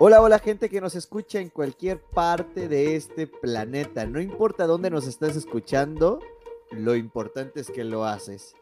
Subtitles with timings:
[0.00, 4.06] Hola, hola gente que nos escucha en cualquier parte de este planeta.
[4.06, 6.20] No importa dónde nos estás escuchando,
[6.70, 8.54] lo importante es que lo haces.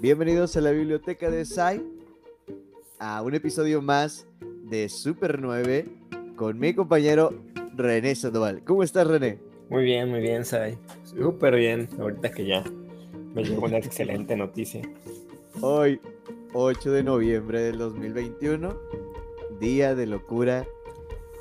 [0.00, 1.86] Bienvenidos a la biblioteca de Sai,
[2.98, 4.26] a un episodio más
[4.64, 5.86] de Super 9
[6.34, 7.32] con mi compañero
[7.76, 8.64] René Sandoval.
[8.64, 9.38] ¿Cómo estás, René?
[9.68, 10.76] Muy bien, muy bien, Sai.
[11.04, 12.64] Súper bien, ahorita que ya
[13.34, 14.82] me llegó una excelente noticia.
[15.60, 16.00] Hoy,
[16.54, 19.05] 8 de noviembre del 2021,
[19.58, 20.66] día de locura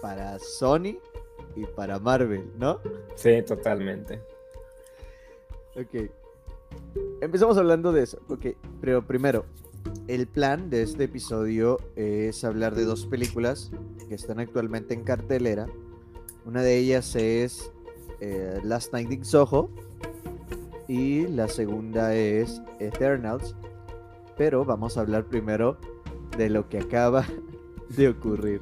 [0.02, 0.98] para Sony
[1.56, 2.80] y para Marvel, ¿no?
[3.16, 4.22] Sí, totalmente.
[5.76, 6.10] Ok.
[7.22, 8.20] Empezamos hablando de eso.
[8.28, 8.48] Ok,
[8.82, 9.46] pero primero,
[10.08, 13.72] el plan de este episodio es hablar de dos películas
[14.08, 15.68] que están actualmente en cartelera.
[16.46, 17.72] Una de ellas es
[18.20, 19.70] eh, Last Night in Soho
[20.88, 23.56] y la segunda es Eternals.
[24.38, 25.78] Pero vamos a hablar primero
[26.38, 27.26] de lo que acaba
[27.90, 28.62] de ocurrir.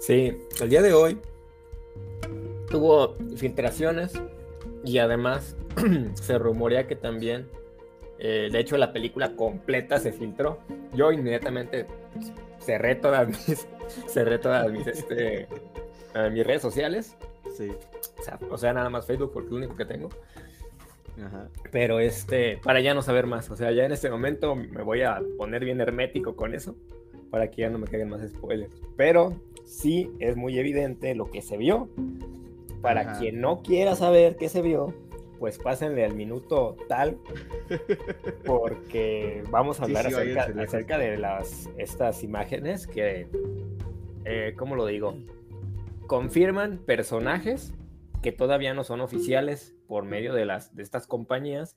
[0.00, 1.18] Sí, el día de hoy
[2.70, 4.12] tuvo filtraciones
[4.84, 5.56] y además
[6.14, 7.48] se rumorea que también,
[8.18, 10.58] eh, de hecho, la película completa se filtró.
[10.94, 11.86] Yo inmediatamente
[12.60, 13.66] cerré todas mis,
[14.06, 15.48] cerré todas mis, este,
[16.32, 17.16] mis redes sociales.
[17.56, 17.70] Sí.
[18.18, 20.10] O sea, o sea, nada más Facebook porque es lo único que tengo.
[21.72, 23.50] Pero este, para ya no saber más.
[23.50, 26.76] O sea, ya en este momento me voy a poner bien hermético con eso.
[27.30, 28.80] Para que ya no me caigan más spoilers.
[28.96, 31.88] Pero sí es muy evidente lo que se vio.
[32.82, 33.18] Para Ajá.
[33.18, 34.94] quien no quiera saber qué se vio,
[35.38, 37.18] pues pásenle al minuto tal.
[38.44, 43.28] Porque vamos a Sí, hablar sí, acerca, váyanse, acerca de las, estas imágenes que,
[44.24, 45.14] eh, ¿cómo lo digo?
[46.06, 47.74] Confirman personajes
[48.22, 51.76] que todavía no son oficiales por medio de, las, de estas compañías.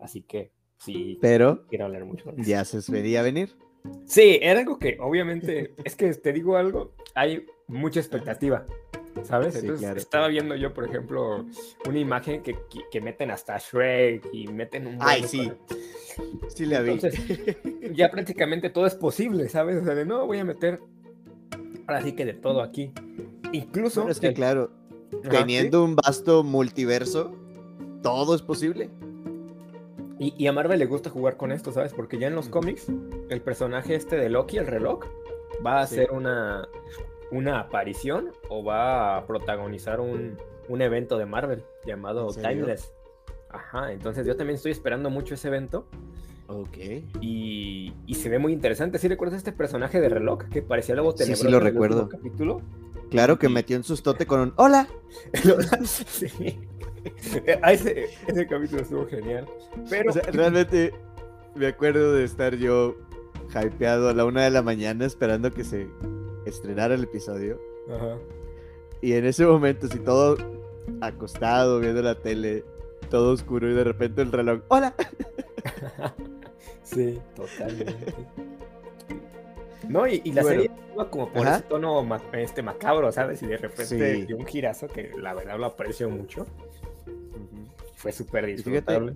[0.00, 2.50] Así que sí, Pero quiero hablar mucho de eso.
[2.50, 3.56] ya se vería venir.
[4.06, 8.66] Sí, era algo que obviamente, es que te digo algo, hay mucha expectativa,
[9.22, 9.54] ¿sabes?
[9.54, 9.98] Sí, Entonces claro.
[9.98, 11.44] estaba viendo yo, por ejemplo,
[11.86, 12.56] una imagen que,
[12.90, 14.98] que, meten hasta Shrek y meten un...
[15.00, 15.50] Ay, sí.
[16.48, 16.92] Sí la vi.
[16.92, 17.20] Entonces,
[17.92, 19.82] ya prácticamente todo es posible, ¿sabes?
[19.82, 20.80] O sea, de no voy a meter,
[21.86, 22.92] ahora sí que de todo aquí.
[23.52, 24.02] Incluso...
[24.02, 24.70] Bueno, es que el- claro,
[25.24, 27.34] Ajá, teniendo un vasto multiverso,
[28.02, 28.90] todo es posible.
[30.18, 31.92] Y, y a Marvel le gusta jugar con esto, ¿sabes?
[31.92, 32.86] Porque ya en los cómics,
[33.28, 35.04] el personaje este de Loki, el reloj,
[35.64, 35.96] va a Sí.
[35.96, 36.68] hacer una,
[37.30, 40.36] una aparición o va a protagonizar un,
[40.68, 42.28] un evento de Marvel llamado.
[42.32, 42.92] Timeless.
[43.50, 45.86] Ajá, entonces yo también estoy esperando mucho ese evento
[46.48, 46.76] Ok.
[47.20, 48.98] y, y se ve muy interesante.
[48.98, 51.72] ¿Sí recuerdas este personaje de reloj que parecía luego Sí, sí tenebroso lo en el
[51.72, 52.08] recuerdo.
[52.08, 52.60] capítulo?
[53.10, 54.88] Claro que metió en sus tote con un ¡Hola!
[55.84, 56.58] sí.
[57.62, 59.46] Ah, ese, ese capítulo estuvo genial.
[59.90, 60.92] Pero O sea, realmente
[61.54, 62.96] me acuerdo de estar yo
[63.54, 65.86] hypeado a la una de la mañana esperando que se
[66.46, 67.60] estrenara el episodio.
[67.94, 68.16] Ajá.
[69.02, 70.36] Y en ese momento, si todo
[71.00, 72.64] acostado, viendo la tele,
[73.10, 74.94] todo oscuro y de repente el reloj ¡Hola!
[76.82, 78.14] Sí, totalmente.
[79.88, 80.62] No, y, y la Bueno.
[80.62, 81.56] serie iba como por Ajá.
[81.56, 83.42] ese tono ma- este macabro, ¿sabes?
[83.42, 84.26] Y de repente Sí.
[84.26, 86.46] dio un girazo que la verdad lo aprecio mucho.
[88.04, 89.14] Fue súper fíjate- disfrutable.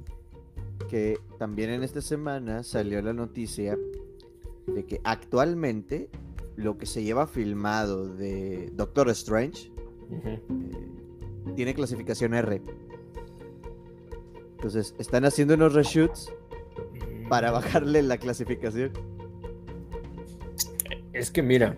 [0.88, 3.78] que también en esta semana salió la noticia
[4.66, 6.08] de que actualmente
[6.56, 9.70] lo que se lleva filmado de Doctor Strange
[10.10, 10.40] eh,
[11.54, 12.60] tiene clasificación R.
[14.56, 16.32] Entonces, están haciendo unos reshoots
[17.28, 18.90] para bajarle la clasificación.
[21.12, 21.76] Es que mira,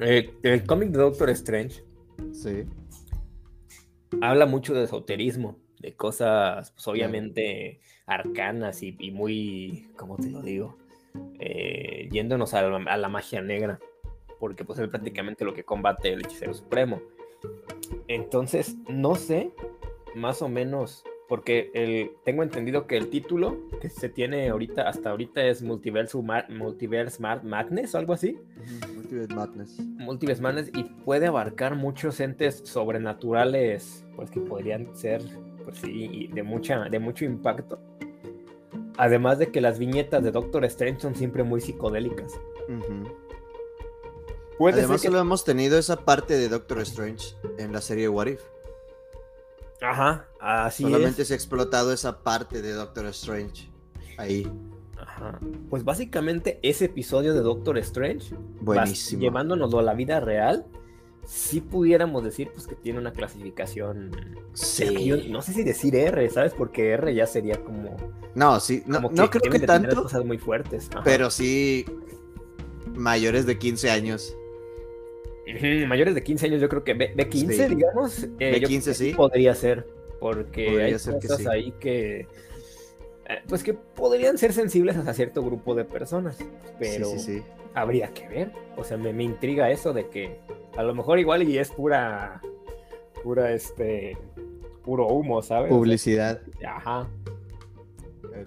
[0.00, 1.82] eh, el cómic de Doctor Strange
[2.32, 2.64] Sí.
[4.28, 10.42] Habla mucho de esoterismo, de cosas, pues obviamente arcanas y, y muy, ¿cómo te lo
[10.42, 10.76] digo?
[11.38, 13.78] Eh, yéndonos a la, a la magia negra,
[14.40, 17.00] porque pues es prácticamente lo que combate el hechicero supremo.
[18.08, 19.50] Entonces, no sé,
[20.14, 25.10] más o menos, porque el, tengo entendido que el título que se tiene ahorita, hasta
[25.10, 28.38] ahorita es Multiverse, Ma- Multiverse Ma- Madness o algo así.
[28.94, 29.80] Multiverse Madness.
[29.80, 35.22] Multiverse Madness y puede abarcar muchos entes sobrenaturales, pues que podrían ser,
[35.64, 37.78] pues sí, de, mucha, de mucho impacto.
[38.96, 42.32] Además de que las viñetas de Doctor Strange son siempre muy psicodélicas.
[44.58, 48.40] Puede Además, solo hemos tenido esa parte de Doctor Strange en la serie What If.
[49.80, 51.28] Ajá, así Solamente es.
[51.28, 53.68] se ha explotado esa parte de Doctor Strange.
[54.16, 54.50] Ahí.
[54.96, 55.40] Ajá.
[55.68, 59.20] Pues básicamente ese episodio de Doctor Strange, Buenísimo.
[59.20, 60.64] llevándonoslo a la vida real,
[61.26, 64.10] sí pudiéramos decir pues que tiene una clasificación...
[64.12, 65.28] Yo Sí.
[65.30, 66.52] no sé si decir R, ¿sabes?
[66.54, 67.96] Porque R ya sería como...
[68.34, 70.88] No, sí, no, como no creo que tanto, cosas muy fuertes.
[70.92, 71.02] Ajá.
[71.04, 71.84] pero sí
[72.94, 74.36] mayores de 15 años.
[75.86, 78.24] mayores de 15 años, yo creo que B15, digamos.
[78.38, 79.14] Eh, B15 sí.
[79.14, 79.86] Podría ser,
[80.20, 82.26] porque hay cosas ahí que
[83.26, 86.36] eh, pues que podrían ser sensibles hasta cierto grupo de personas,
[86.78, 87.08] pero
[87.72, 88.52] habría que ver.
[88.76, 90.38] O sea, me, intriga eso de que
[90.76, 92.40] a lo mejor igual y es pura,
[93.22, 94.16] pura, este,
[94.82, 95.70] puro humo, ¿sabes?
[95.70, 96.40] Publicidad.
[96.66, 97.08] ajá.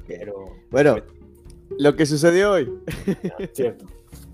[0.05, 0.55] Pero.
[0.69, 1.03] Bueno, pues,
[1.79, 2.73] lo que sucedió hoy.
[3.53, 3.85] cierto.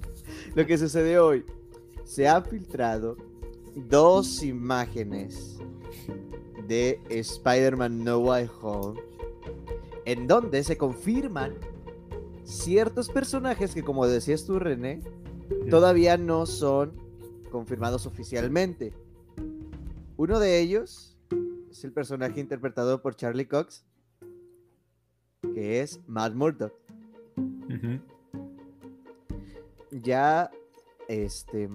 [0.55, 1.45] lo que sucedió hoy.
[2.03, 3.17] Se han filtrado
[3.75, 5.59] dos imágenes
[6.67, 8.99] de Spider-Man No Way Home
[10.05, 11.55] en donde se confirman
[12.43, 15.01] ciertos personajes que, como decías tú, René,
[15.69, 16.93] todavía no son
[17.53, 18.93] confirmados oficialmente.
[20.17, 21.15] Uno de ellos
[21.69, 23.85] es el personaje interpretado por Charlie Cox,
[25.53, 26.73] que es Matt Murdock.
[29.91, 30.49] Ya,
[31.07, 31.69] este,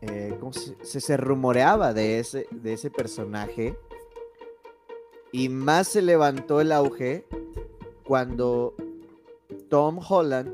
[0.00, 0.36] eh,
[0.82, 3.78] se, se, rumoreaba de ese, de ese personaje
[5.30, 7.24] y más se levantó el auge
[8.02, 8.74] cuando
[9.68, 10.50] Tom Holland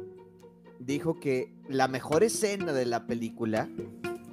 [0.79, 3.69] dijo que la mejor escena de la película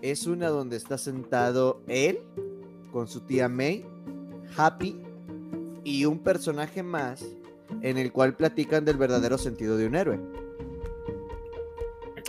[0.01, 2.19] es una donde está sentado él
[2.91, 3.85] con su tía May,
[4.57, 5.01] Happy
[5.83, 7.25] y un personaje más
[7.81, 10.19] en el cual platican del verdadero sentido de un héroe.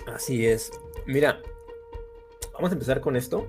[0.07, 0.71] Así es.
[1.07, 1.41] Mira,
[2.55, 3.49] vamos a empezar con esto.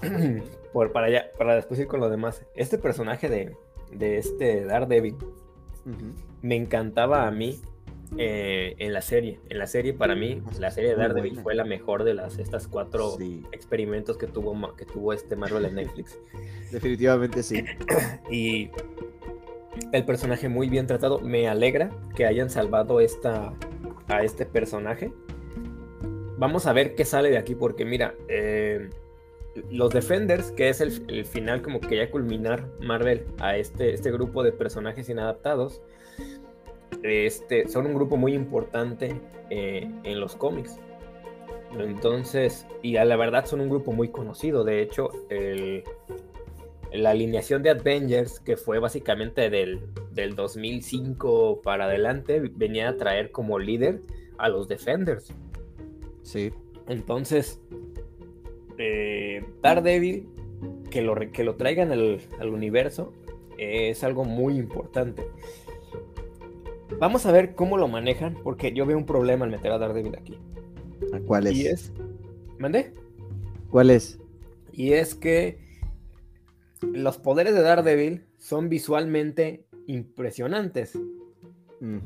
[0.72, 2.44] Por, para, allá, para después ir con lo demás.
[2.54, 3.56] Este personaje de,
[3.92, 5.16] de este Daredevil
[6.42, 7.60] me encantaba a mí
[8.18, 9.40] eh, en la serie.
[9.48, 12.68] En la serie, para mí, la serie de Daredevil fue la mejor de las estas
[12.68, 13.16] cuatro
[13.52, 16.18] experimentos que tuvo, que tuvo este Marvel en Netflix.
[16.72, 17.64] Definitivamente sí.
[18.30, 18.70] y
[19.92, 21.20] el personaje muy bien tratado.
[21.20, 23.52] Me alegra que hayan salvado esta,
[24.08, 25.12] a este personaje.
[26.38, 28.90] Vamos a ver qué sale de aquí, porque mira, eh,
[29.70, 34.42] los Defenders, que es el, final como que ya culminar Marvel a este, este grupo
[34.42, 35.80] de personajes inadaptados,
[37.04, 39.20] este, son un grupo muy importante
[39.50, 40.78] eh, en los cómics.
[41.78, 44.64] Entonces, y a la verdad son un grupo muy conocido.
[44.64, 45.10] De hecho,
[46.92, 49.80] la alineación de Avengers, que fue básicamente del,
[50.12, 54.02] del 2005 para adelante, venía a traer como líder
[54.38, 55.34] a los Defenders.
[56.22, 56.52] Sí.
[56.88, 57.60] Entonces,
[58.78, 60.28] eh, Daredevil,
[60.90, 63.12] que lo, que lo traigan al, universo,
[63.58, 65.26] es algo muy importante.
[67.04, 70.16] Vamos a ver cómo lo manejan, porque yo veo un problema al meter a Daredevil
[70.16, 70.38] aquí.
[71.26, 71.54] ¿Cuál es?
[71.54, 71.92] Y es.
[72.56, 72.94] ¿Mandé?
[73.68, 74.18] ¿Cuál es?
[74.72, 75.58] Y es que
[76.80, 80.98] los poderes de Daredevil son visualmente impresionantes.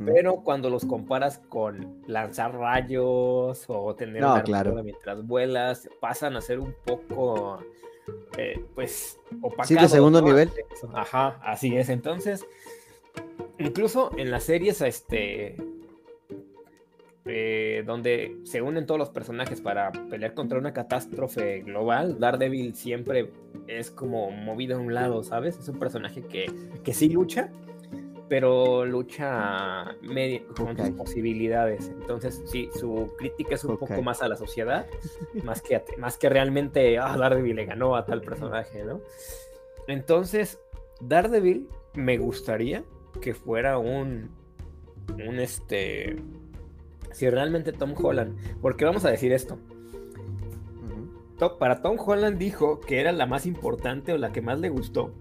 [0.05, 4.83] Pero cuando los comparas con lanzar rayos o tener no, claro.
[4.83, 7.61] mientras vuelas, pasan a ser un poco,
[8.37, 9.69] eh, pues, opacados.
[9.69, 10.51] Sí, de segundo nivel.
[10.93, 11.89] Ajá, así es.
[11.89, 12.45] Entonces,
[13.59, 15.57] incluso en las series, este,
[17.25, 23.31] eh, donde se unen todos los personajes para pelear contra una catástrofe global, Daredevil siempre
[23.67, 25.59] es como movido a un lado, ¿sabes?
[25.59, 26.51] Es un personaje que,
[26.83, 27.51] que sí lucha,
[28.29, 29.97] pero lucha
[30.57, 31.89] con sus posibilidades.
[31.89, 34.87] Entonces, sí, su crítica es un poco más a la sociedad,
[35.45, 39.01] más que, más que realmente, ah, Daredevil le ganó a tal personaje, ¿no?
[39.87, 40.61] Entonces,
[41.01, 42.85] Daredevil me gustaría
[43.21, 44.31] que fuera un,
[45.13, 46.17] un este,
[47.13, 49.59] si realmente Tom Holland, porque vamos a decir esto.
[51.61, 55.13] Para Tom Holland dijo que era la más importante o la que más le gustó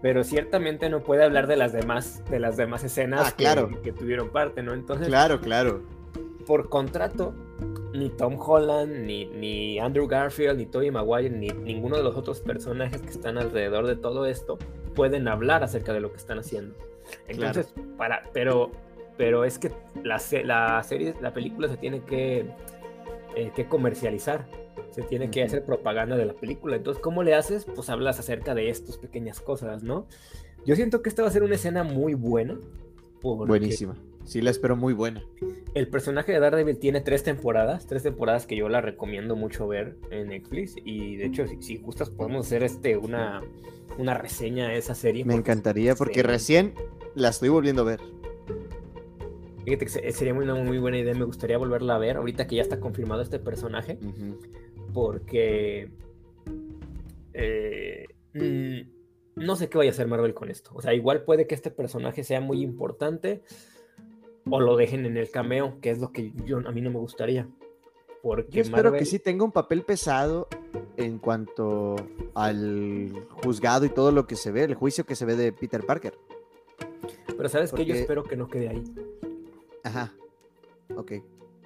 [0.00, 4.30] pero ciertamente no puede hablar de las demás, de las demás escenas ah, que, tuvieron
[4.30, 4.72] parte, ¿no?
[4.72, 5.08] Entonces.
[5.08, 5.82] Claro, claro.
[6.46, 7.34] Por contrato,
[7.92, 12.40] ni Tom Holland, ni, ni Andrew Garfield, ni Tobey Maguire, ni ninguno de los otros
[12.40, 14.58] personajes que están alrededor de todo esto
[14.94, 16.74] pueden hablar acerca de lo que están haciendo.
[17.28, 18.70] Entonces, para, pero,
[19.16, 19.70] pero es que
[20.02, 22.46] la, la serie, la película se tiene que,
[23.36, 24.46] eh, que comercializar
[24.90, 26.76] se tiene que hacer propaganda de la película.
[26.76, 27.64] Entonces, ¿cómo le haces?
[27.64, 30.06] Pues hablas acerca de estas pequeñas cosas, ¿no?
[30.66, 32.58] Yo siento que esta va a ser una escena muy buena.
[33.22, 33.96] Buenísima.
[34.24, 35.24] Sí, la espero muy buena.
[35.74, 39.96] El personaje de Daredevil tiene tres temporadas, tres temporadas que yo la recomiendo mucho ver
[40.10, 40.74] en Netflix.
[40.84, 43.42] Y de hecho, si, gustas, podemos hacer este una,
[43.98, 45.24] una reseña de esa serie.
[45.24, 46.74] Me encantaría, porque recién
[47.14, 48.00] la estoy volviendo a ver.
[49.64, 52.62] Fíjate que sería una muy buena idea, me gustaría volverla a ver, ahorita que ya
[52.62, 53.96] está confirmado este personaje
[54.92, 55.90] porque
[57.32, 58.80] eh, mm,
[59.36, 60.70] no sé qué vaya a hacer Marvel con esto.
[60.74, 63.42] O sea, igual puede que este personaje sea muy importante,
[64.50, 66.98] o lo dejen en el cameo, que es lo que yo, a mí no me
[66.98, 67.48] gustaría.
[68.22, 70.46] Porque yo espero que sí tenga un papel pesado
[70.96, 71.96] en cuanto
[72.34, 75.84] al juzgado y todo lo que se ve, el juicio que se ve de Peter
[75.84, 76.14] Parker.
[77.36, 78.84] Pero sabes que yo espero que no quede ahí.
[79.82, 80.12] Ajá.
[80.94, 81.12] Ok.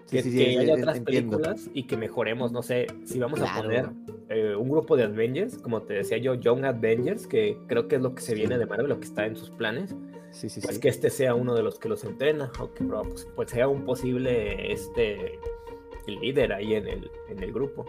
[0.09, 3.91] que, haya otras películas y que mejoremos, no sé, si vamos a poner
[4.31, 8.03] eh, un grupo de Avengers, como te decía yo, Young Avengers, que creo que es
[8.03, 9.95] lo que se viene de Marvel, lo que está en sus planes.
[10.31, 13.27] Sí, sí, pues que este sea uno de los que los entrena, o que pues,
[13.35, 15.39] pues sea un posible este
[16.07, 17.87] líder ahí en el, en el grupo.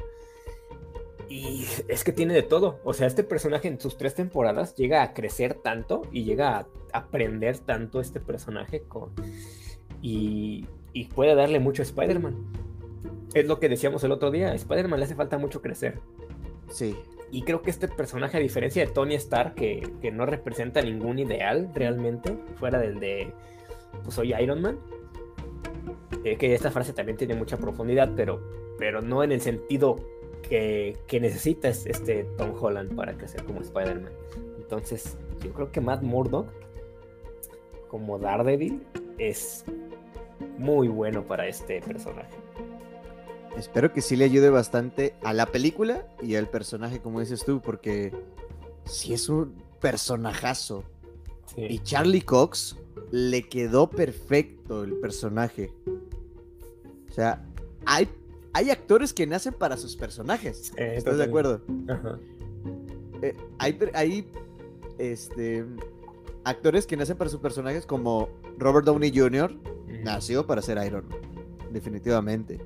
[1.30, 2.80] Y es que tiene de todo.
[2.86, 6.68] O sea, este personaje en sus tres temporadas llega a crecer tanto y llega a
[6.94, 9.12] aprender tanto este personaje con...
[10.02, 12.36] y, y puede darle mucho a Spider-Man.
[13.34, 14.52] Es lo que decíamos el otro día.
[14.52, 16.00] A Spider-Man le hace falta mucho crecer.
[16.70, 16.96] Sí.
[17.32, 21.20] Y creo que este personaje, a diferencia de Tony Stark, que, que no representa ningún
[21.20, 23.34] ideal realmente, fuera del de
[24.04, 24.80] pues soy Iron Man,
[26.24, 28.42] eh, que esta frase también tiene mucha profundidad, pero,
[28.78, 29.98] pero no en el sentido
[30.42, 34.12] que, que necesita este Tom Holland para crecer como Spider-Man.
[34.58, 36.50] Entonces, yo creo que Matt Murdock,
[37.88, 38.86] como Daredevil,
[39.18, 39.66] es
[40.58, 42.36] muy bueno para este personaje.
[43.58, 47.60] Espero que sí le ayude bastante a la película y al personaje, como dices tú,
[47.60, 48.14] porque
[48.86, 50.84] sí es un personajazo.
[51.56, 52.78] Y Charlie Cox
[53.10, 55.74] le quedó perfecto el personaje.
[57.10, 57.44] O sea,
[57.86, 58.08] hay,
[58.54, 60.72] hay actores que nacen para sus personajes.
[60.78, 61.62] ¿Estás de acuerdo?
[63.24, 64.32] Eh, hay, hay
[65.00, 65.66] este,
[66.44, 69.52] actores que nacen para sus personajes como Robert Downey Jr.
[70.04, 71.20] nació para ser Iron Man,
[71.72, 72.60] definitivamente.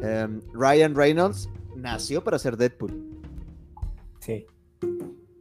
[0.00, 2.92] Em, Ryan Reynolds nació para ser Deadpool.
[4.20, 4.46] Sí.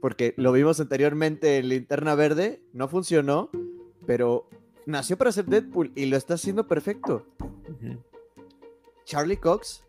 [0.02, 3.50] Porque lo vimos anteriormente en Linterna Verde, no funcionó,
[4.06, 4.50] pero
[4.86, 7.26] nació para ser Deadpool y lo está haciendo perfecto.
[9.06, 9.84] Charlie Cox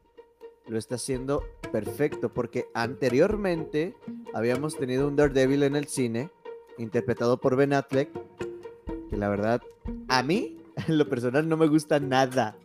[0.66, 1.42] lo está haciendo
[1.72, 3.94] perfecto porque anteriormente
[4.32, 6.30] habíamos tenido un Daredevil en el cine
[6.78, 8.10] interpretado por Ben Affleck
[9.10, 9.62] que la verdad
[10.08, 12.56] a mí en lo personal no me gusta nada.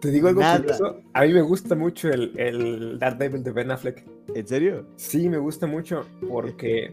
[0.00, 1.02] Te digo algo curioso.
[1.12, 4.04] A mí me gusta mucho el, el Daredevil de Ben Affleck.
[4.34, 4.86] ¿En serio?
[4.96, 6.92] Sí, me gusta mucho porque,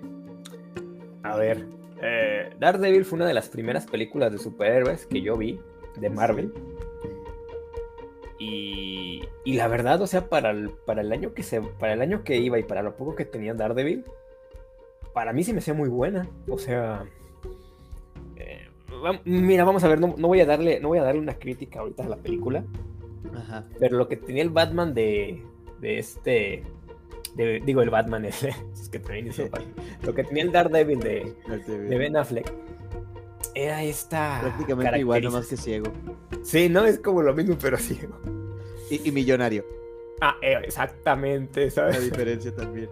[1.24, 1.66] a ver,
[2.02, 5.60] eh, Daredevil fue una de las primeras películas de superhéroes que yo vi
[6.00, 6.54] de Marvel.
[8.40, 12.02] Y, y, la verdad, o sea, para el, para el año que se, para el
[12.02, 14.06] año que iba y para lo poco que tenía Daredevil,
[15.14, 16.30] para mí sí me hacía muy buena.
[16.48, 17.04] O sea,
[19.26, 22.04] mira, vamos a ver, no, voy a darle, no voy a darle una crítica ahorita
[22.04, 22.64] a la película.
[23.80, 25.44] Pero lo que tenía el Batman de,
[25.80, 26.64] de este.
[27.36, 28.48] digo, el Batman es,
[28.92, 29.30] que también
[30.04, 31.34] Lo que tenía el Daredevil de,
[31.68, 32.52] de Ben Affleck
[33.56, 34.40] era esta.
[34.42, 35.92] Prácticamente igual, nomás que ciego.
[36.44, 38.20] Sí, no es como lo mismo, pero ciego.
[38.90, 39.66] Y, millonario.
[40.22, 41.98] Ah, eh, exactamente, ¿sabes?
[41.98, 42.90] La diferencia también.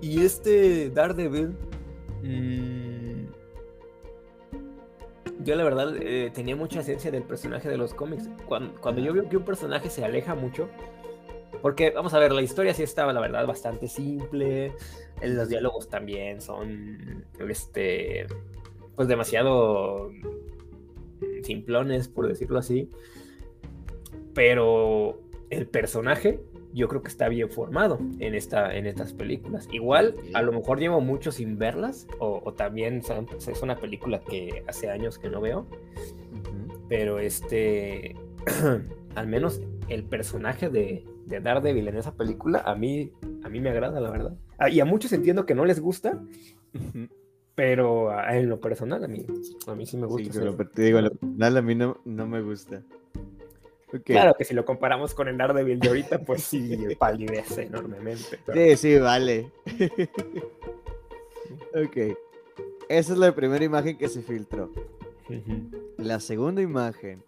[0.00, 1.56] Y este Daredevil.
[2.22, 2.97] Mmm,
[5.40, 8.28] yo la verdad eh, tenía mucha esencia del personaje de los cómics.
[8.46, 10.68] Cuando, yo veo que un personaje se aleja mucho,
[11.62, 14.72] porque vamos a ver, la historia sí estaba la verdad bastante simple,
[15.22, 18.26] los diálogos también son, este,
[18.96, 20.10] pues demasiado
[21.42, 22.90] simplones, por decirlo así.
[24.34, 26.40] Pero el personaje
[26.72, 29.68] yo creo que está bien formado en, esta, en estas películas.
[29.72, 33.02] Igual, a lo mejor llevo mucho sin verlas, o, también
[33.48, 35.66] es una película que hace años que no veo,
[36.88, 38.16] pero este,
[39.14, 43.70] al menos el personaje de, de, Daredevil en esa película, a mí, a mí me
[43.70, 44.36] agrada, la verdad.
[44.70, 46.20] Y a muchos entiendo que no les gusta,
[47.54, 49.24] pero en lo personal, a mí,
[49.66, 50.32] a mí sí me gusta.
[50.32, 52.82] Sí, pero te digo, en lo personal a mí no, no me gusta.
[54.04, 58.38] Claro que si lo comparamos con el Daredevil de ahorita, pues sí, palidece enormemente.
[58.52, 59.50] Sí, sí, vale.
[61.74, 62.16] ok.
[62.88, 64.70] Esa es la primera imagen que se filtró.
[65.96, 67.22] La segunda imagen,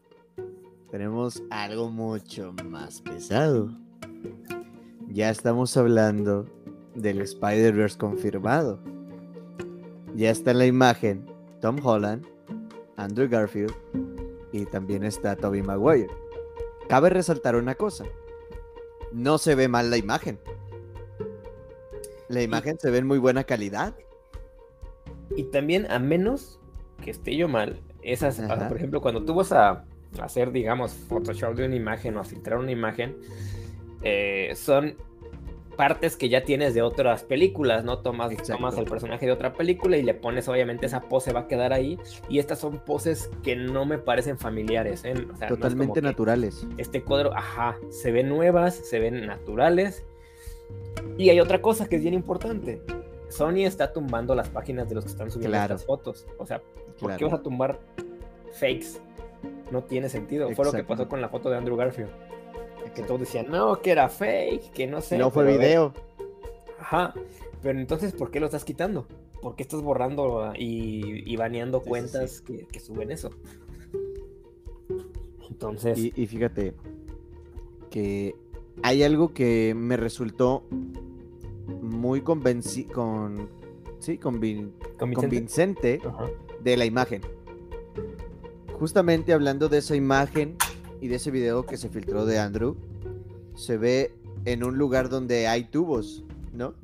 [0.90, 3.70] tenemos algo mucho más pesado.
[5.08, 6.46] Ya estamos hablando
[6.94, 8.80] del Spider-Verse confirmado.
[10.14, 11.26] Ya está en la imagen
[11.60, 12.24] Tom Holland,
[12.96, 13.74] Andrew Garfield
[14.52, 16.08] y también está Tobey Maguire.
[16.90, 18.04] Cabe resaltar una cosa.
[19.12, 20.40] No se ve mal la imagen.
[22.28, 23.94] La imagen se ve en muy buena calidad.
[25.36, 26.58] Y también, a menos
[27.00, 29.84] que esté yo mal, esas, por ejemplo, cuando tú vas a
[30.20, 33.16] hacer, digamos, Photoshop de una imagen o a filtrar una imagen,
[34.02, 34.96] eh, son
[35.80, 38.00] partes que ya tienes de otras películas, ¿no?
[38.00, 38.56] Tomas, Exacto.
[38.56, 41.72] tomas el personaje de otra película y le pones, obviamente, esa pose va a quedar
[41.72, 41.98] ahí.
[42.28, 45.12] Y estas son poses que no me parecen familiares, ¿eh?
[45.12, 46.66] O sea, no es como Totalmente naturales.
[46.76, 50.04] Este cuadro, ajá, se ven nuevas, se ven naturales.
[51.16, 52.82] Y hay otra cosa que es bien importante.
[53.30, 55.76] Sony está tumbando las páginas de los que están subiendo Claro.
[55.76, 56.26] estas fotos.
[56.36, 56.60] O sea,
[57.00, 57.80] ¿por qué vas a tumbar
[58.52, 59.00] fakes?
[59.70, 60.50] No tiene sentido.
[60.50, 62.10] Fue lo que pasó con la foto de Andrew Garfield.
[62.94, 65.16] Que todos decían, no, que era fake, que no sé.
[65.18, 65.92] no fue video.
[66.78, 67.14] Ajá.
[67.62, 69.06] Pero entonces, ¿por qué lo estás quitando?
[69.42, 73.30] ¿Por qué estás borrando ah, y, y baneando Sí, sí, cuentas Que, que suben eso?
[75.50, 76.74] Entonces, Y, y fíjate
[77.90, 78.34] que
[78.82, 80.64] hay algo que me resultó
[81.82, 83.48] muy convenci con,
[83.98, 85.98] sí, convin- convincente.
[85.98, 86.00] convincente
[86.62, 87.22] de la imagen.
[88.78, 90.56] Justamente hablando de esa imagen
[91.00, 92.76] y de ese video que se filtró de Andrew,
[93.56, 94.12] se ve
[94.44, 96.74] en un lugar donde hay tubos, ¿no?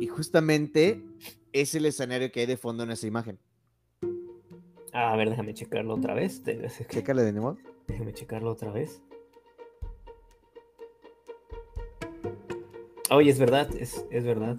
[0.00, 1.02] Y justamente
[1.52, 3.38] es el escenario que hay de fondo en esa imagen.
[4.92, 6.42] Ah, a ver, déjame checarlo otra vez.
[6.88, 7.56] Chécale de nuevo.
[7.86, 9.02] Déjame checarlo otra vez.
[13.10, 14.56] Oye, es verdad, es, es verdad.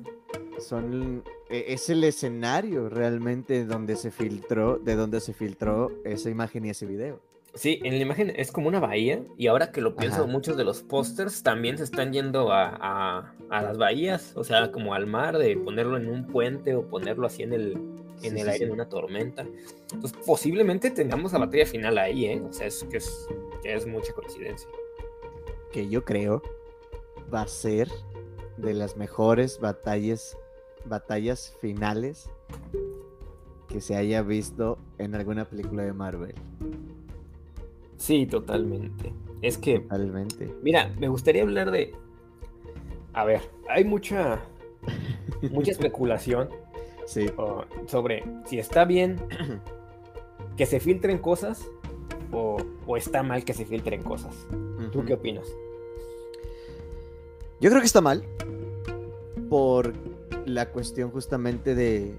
[0.60, 6.66] Son, e- es el escenario realmente donde se filtró, de donde se filtró esa imagen
[6.66, 7.20] y ese video.
[7.56, 10.32] Sí, en la imagen es como una bahía y ahora que lo pienso, Ajá.
[10.32, 14.72] muchos de los pósters también se están yendo a, a- a las bahías, o sea,
[14.72, 18.28] como al mar, de ponerlo en un puente o ponerlo así en el, en Sí,
[18.30, 18.64] el sí, aire sí.
[18.64, 19.46] en una tormenta.
[19.94, 22.42] Entonces, posiblemente tengamos la batalla final ahí, ¿eh?
[22.42, 23.28] O sea, es que es,
[23.62, 24.68] que es mucha coincidencia.
[25.72, 26.42] Que yo creo
[27.32, 27.88] va a ser
[28.58, 30.36] de las mejores batallas,
[30.86, 32.28] batallas finales
[33.68, 36.34] que se haya visto en alguna película de Marvel.
[37.98, 39.14] Sí, totalmente.
[39.42, 40.54] Es que Totalmente.
[40.62, 41.94] Mira, me gustaría hablar de.
[43.14, 44.42] A ver, hay mucha.
[45.52, 46.50] mucha especulación
[47.06, 47.26] Sí.
[47.88, 49.18] sobre si está bien
[50.58, 51.68] que se filtren cosas
[52.32, 52.58] o,
[52.88, 54.36] o está mal que se filtren cosas.
[54.92, 55.48] ¿Tú qué opinas?
[57.60, 58.24] Yo creo que está mal
[59.50, 59.94] por
[60.46, 62.14] la cuestión justamente de,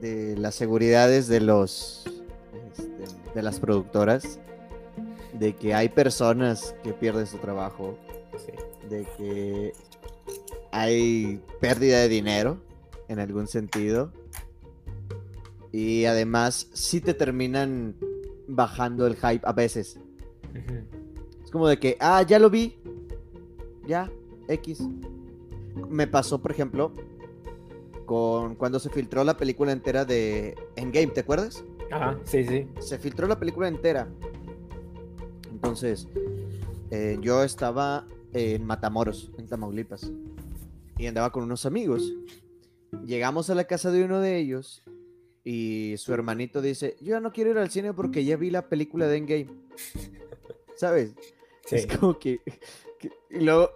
[0.00, 2.04] de las seguridades de los
[2.72, 3.04] este,
[3.34, 4.38] de las productoras,
[5.38, 7.96] de que hay personas que pierden su trabajo,
[8.36, 8.52] Sí.
[8.88, 9.72] de que
[10.70, 12.58] hay pérdida de dinero
[13.08, 14.12] en algún sentido
[15.72, 17.96] y además sí te terminan
[18.46, 19.98] bajando el hype a veces.
[21.44, 22.76] Es como de que, ah, ya lo vi.
[23.86, 24.10] Ya,
[24.48, 24.82] X.
[25.88, 26.92] Me pasó, por ejemplo,
[28.06, 31.64] con cuando se filtró la película entera de Endgame, ¿te acuerdas?
[31.90, 32.68] Ajá, sí, sí.
[32.80, 34.08] Se filtró la película entera.
[35.50, 36.06] Entonces,
[36.90, 40.10] eh, yo estaba en Matamoros, en Tamaulipas.
[40.98, 42.12] Y andaba con unos amigos.
[43.04, 44.82] Llegamos a la casa de uno de ellos
[45.44, 48.68] y su hermanito dice, yo ya no quiero ir al cine porque ya vi la
[48.68, 49.48] película de Endgame.
[50.76, 51.14] ¿Sabes?
[51.66, 51.76] sí.
[51.76, 52.40] Es como que,
[52.98, 53.70] que- Y luego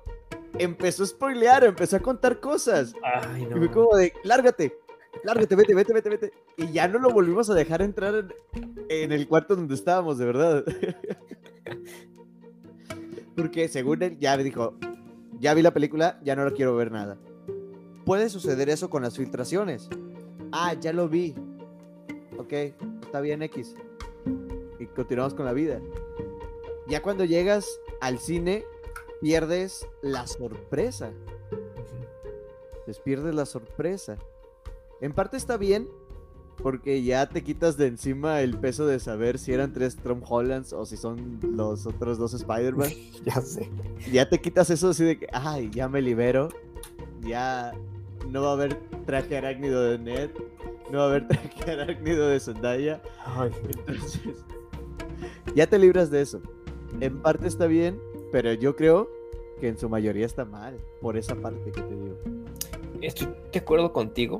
[0.58, 2.94] empezó a spoilear, empezó a contar cosas.
[3.02, 3.56] Ay, Y no.
[3.56, 4.78] fue como de, lárgate,
[5.24, 6.32] lárgate, vete, vete, vete, vete.
[6.56, 8.34] Y ya no lo volvimos a dejar entrar
[8.88, 10.64] en, el cuarto donde estábamos, de verdad.
[13.36, 14.74] Porque según él ya dijo,
[15.40, 17.18] ya vi la película, ya no la quiero ver nada.
[18.04, 19.88] Puede suceder eso con las filtraciones.
[20.50, 21.34] Ah, ya lo vi.
[22.36, 22.52] Ok,
[23.02, 23.74] está bien X.
[24.78, 25.80] Y continuamos con la vida.
[26.88, 28.64] Ya cuando llegas al cine,
[29.20, 31.12] pierdes la sorpresa
[32.86, 34.16] les pierdes la sorpresa.
[35.02, 35.88] En parte está bien,
[36.62, 40.72] porque ya te quitas de encima el peso de saber si eran tres Tom Hollands
[40.72, 42.88] o si son los otros dos Spider-Man.
[43.24, 43.68] Ya sé.
[44.12, 46.50] ya te quitas eso así de que, ay, ya me libero.
[47.20, 47.72] Ya
[48.30, 50.30] no va a haber traje arácnido de Ned.
[50.92, 53.02] No va a haber traje arácnido de Zendaya.
[53.26, 54.20] Ay, Entonces,
[55.56, 56.40] ya te libras de eso.
[57.00, 57.98] En parte está bien,
[58.30, 59.10] pero yo creo
[59.58, 60.78] que en su mayoría está mal.
[61.00, 62.16] Por esa parte que te digo.
[63.00, 64.38] Estoy de acuerdo contigo.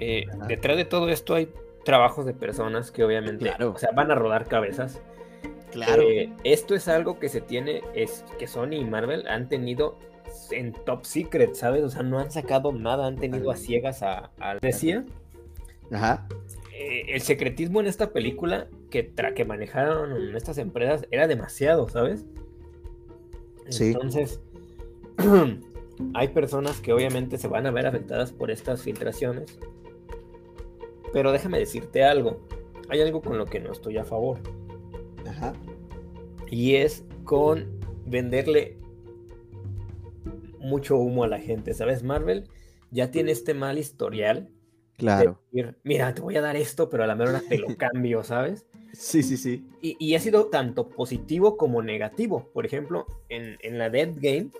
[0.00, 1.50] Eh, detrás de todo esto hay
[1.84, 3.72] trabajos de personas que obviamente Claro.
[3.72, 5.00] o sea, van a rodar cabezas.
[5.72, 6.02] Claro.
[6.02, 9.98] Eh, esto es algo que se tiene, es que Sony y Marvel han tenido
[10.50, 11.82] en top secret, ¿sabes?
[11.84, 14.30] O sea, no han sacado nada, han tenido a ciegas a...
[14.40, 15.04] a- Decía,
[15.92, 16.26] Ajá.
[16.74, 22.24] eh, el secretismo en esta película que, tra- que manejaron estas empresas era demasiado, ¿sabes?
[23.68, 23.88] Sí.
[23.88, 24.40] Entonces,
[26.14, 29.58] hay personas que obviamente se van a ver afectadas por estas filtraciones.
[31.12, 32.40] Pero déjame decirte algo.
[32.88, 34.38] Hay algo con lo que no estoy a favor.
[35.26, 35.52] Ajá.
[36.50, 38.78] Y es con venderle
[40.58, 42.02] mucho humo a la gente, ¿sabes?
[42.02, 42.48] Marvel
[42.90, 44.48] ya tiene este mal historial.
[44.96, 45.40] Claro.
[45.84, 48.66] Mira, te voy a dar esto, pero a la mejor te lo cambio, ¿sabes?
[48.92, 49.64] Sí, sí, sí.
[49.80, 52.48] Y, ha sido tanto positivo como negativo.
[52.52, 54.50] Por ejemplo, en, en la Dead Game,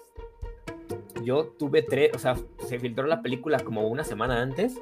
[1.24, 4.78] yo tuve tres, o sea, se filtró la película como una semana antes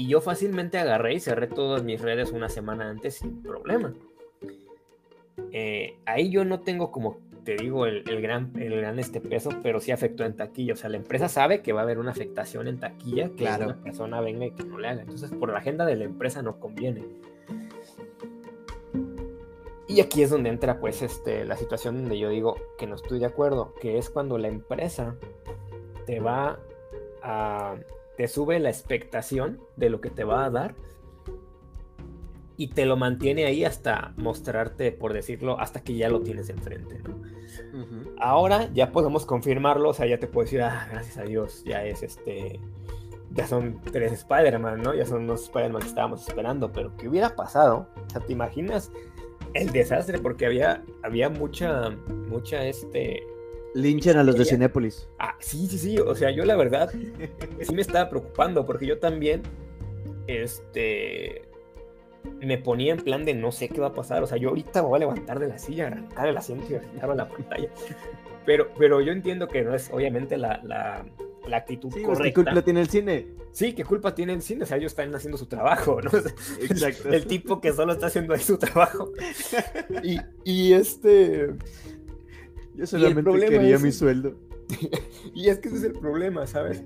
[0.00, 3.92] y yo fácilmente agarré y cerré todas mis redes una semana antes sin problema.
[5.52, 9.78] Eh, ahí yo no tengo como te digo el, gran, el gran este peso, pero
[9.78, 10.72] sí afectó en taquilla.
[10.72, 13.66] O sea, la empresa sabe que va a haber una afectación en taquilla que claro.
[13.66, 15.02] una persona venga y que no le haga.
[15.02, 17.04] Entonces, por la agenda de la empresa no conviene.
[19.86, 23.18] Y aquí es donde entra pues este, la situación donde yo digo que no estoy
[23.18, 25.16] de acuerdo, que es cuando la empresa
[26.06, 26.58] te va
[27.22, 27.76] a,
[28.20, 30.74] te sube la expectación de lo que te va a dar
[32.58, 37.00] y te lo mantiene ahí hasta mostrarte, por decirlo, hasta que ya lo tienes enfrente.
[38.18, 41.82] Ahora ya podemos confirmarlo, o sea, ya te puedo decir, ah, gracias a Dios, ya
[41.86, 42.60] es este,
[43.30, 44.92] ya son tres Spider-Man, ¿no?
[44.92, 47.88] Ya son los Spider-Man que estábamos esperando, pero ¿qué hubiera pasado?
[48.06, 48.92] O sea, ¿te imaginas
[49.54, 51.88] el desastre porque había, había mucha,
[52.28, 53.22] mucha, este...
[53.74, 55.08] Linchan a los de Cinépolis.
[55.18, 58.98] Ah, sí, sí, sí, o sea, yo la verdad sí me estaba preocupando porque yo
[58.98, 59.42] también,
[60.26, 61.42] este,
[62.40, 64.82] me ponía en plan de no sé qué va a pasar, o sea, yo ahorita
[64.82, 67.68] me voy a levantar de la silla, arrancar el asiento y arrancar la pantalla,
[68.44, 71.04] pero, pero yo entiendo que no es obviamente la, la
[71.48, 72.22] la actitud correcta.
[72.22, 73.26] ¿Qué culpa tiene el cine?
[73.52, 74.64] Sí, ¿qué culpa tiene el cine?
[74.64, 76.10] O sea, ellos están haciendo su trabajo, ¿no?
[76.62, 77.08] Exacto.
[77.08, 79.12] El tipo que solo está haciendo ahí su trabajo.
[80.02, 81.50] Y, y este...
[82.74, 84.36] Yo solamente quería mi sueldo.
[85.34, 86.84] y es que ese es el problema, ¿sabes?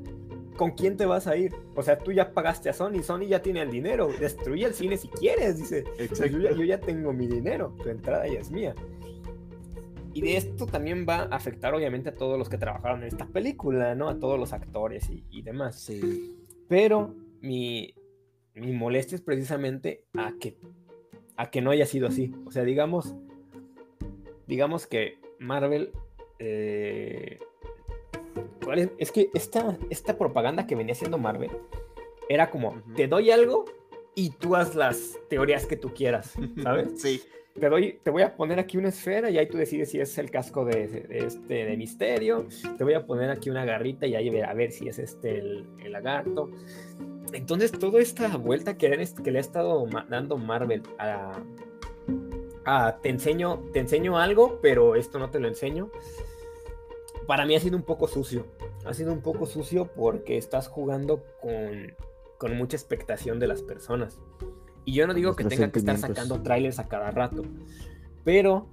[0.56, 1.52] ¿Con quién te vas a ir?
[1.74, 4.96] O sea, tú ya pagaste a Sony, Sony ya tiene el dinero, destruye el cine
[4.96, 5.84] si quieres, dice.
[5.98, 6.38] Exacto.
[6.38, 8.74] Yo yo ya tengo mi dinero, tu entrada ya es mía.
[10.14, 13.26] Y de esto también va a afectar obviamente a todos los que trabajaron en esta
[13.26, 14.08] película, ¿no?
[14.08, 15.80] A todos los actores y, demás.
[15.80, 16.36] Sí.
[16.68, 17.92] Pero mi,
[18.54, 20.56] mi molestia es precisamente a que,
[21.36, 22.32] a que no haya sido así.
[22.46, 23.16] O sea, digamos,
[24.46, 25.92] digamos que Marvel...
[26.38, 27.38] Eh,
[28.74, 28.90] es?
[28.98, 29.12] es?
[29.12, 31.50] que esta, esta propaganda que venía haciendo Marvel
[32.28, 33.66] era como, te doy algo
[34.14, 37.00] y tú haz las teorías que tú quieras, ¿sabes?
[37.00, 37.22] Sí
[37.58, 40.18] te, doy, te voy a poner aquí una esfera y ahí tú decides si es
[40.18, 42.46] el casco de, este, de misterio.
[42.76, 45.92] Te voy a poner aquí una garrita y ahí a ver si es este el,
[45.92, 46.50] lagarto.
[47.32, 51.32] Entonces, toda esta vuelta que, que le ha estado dando Marvel a,
[52.64, 55.90] a, te, enseño, te enseño algo, pero esto no te lo enseño.
[57.26, 58.46] Para mí ha sido un poco sucio.
[58.84, 61.94] Ha sido un poco sucio porque estás jugando con,
[62.38, 64.20] con mucha expectación de las personas.
[64.84, 67.42] Y yo no digo que tengan que estar sacando trailers a cada rato,
[68.22, 68.68] pero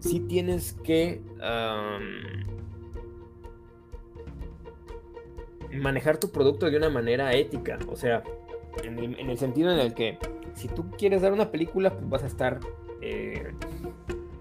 [0.00, 1.22] sí tienes que
[5.72, 7.78] manejar tu producto de una manera ética.
[7.88, 8.22] O sea,
[8.82, 10.18] en el, sentido en el que
[10.54, 12.60] si tú quieres dar una película, pues vas a estar
[13.04, 13.52] eh,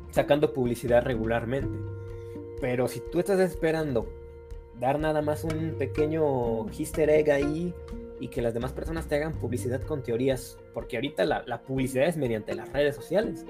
[0.10, 1.78] sacando publicidad regularmente.
[2.62, 4.08] Pero si tú estás esperando
[4.80, 7.74] dar nada más un pequeño easter egg ahí
[8.20, 12.16] y que las demás personas te hagan publicidad con teorías, porque ahorita la, publicidad es
[12.16, 13.46] mediante las redes sociales.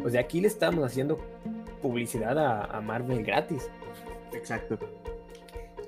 [0.00, 1.18] Pues de aquí le estamos haciendo
[1.80, 3.70] publicidad a, Marvel gratis.
[4.32, 4.78] Exacto.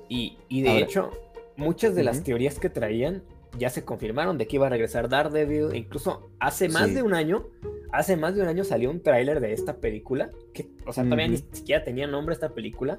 [0.09, 1.11] Y, de hecho,
[1.57, 3.23] muchas de las teorías que traían
[3.59, 5.75] ya se confirmaron de que iba a regresar Daredevil.
[5.75, 7.47] Incluso hace más de un año,
[7.93, 11.29] hace más de un año salió un tráiler de esta película, que, o sea, todavía
[11.29, 12.99] ni siquiera tenía nombre esta película,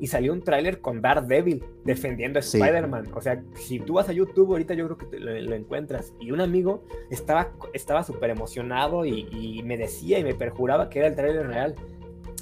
[0.00, 3.08] y salió un tráiler con Daredevil defendiendo a Spider-Man.
[3.14, 6.12] O sea, si tú vas a YouTube ahorita yo creo que lo, encuentras.
[6.20, 11.08] Y un amigo estaba súper emocionado y, y, me decía y me perjuraba que era
[11.08, 11.74] el tráiler real.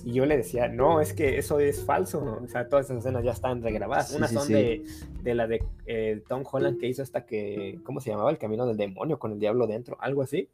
[0.05, 2.41] Y yo le decía, no, es que eso es falso.
[2.43, 4.13] O sea, todas esas escenas ya están regrabadas.
[4.15, 4.85] Unas son De,
[5.23, 8.31] de, la de eh, Tom Holland que hizo hasta que, ¿cómo se llamaba?
[8.31, 10.49] El camino del demonio con el diablo dentro, algo así.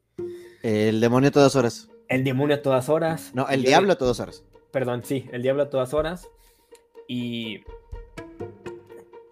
[0.63, 1.89] El demonio a todas horas.
[2.09, 3.33] El demonio a todas horas.
[3.35, 4.45] No, el diablo a todas horas.
[4.71, 6.29] Perdón, sí, el diablo a todas horas.
[7.07, 7.63] Y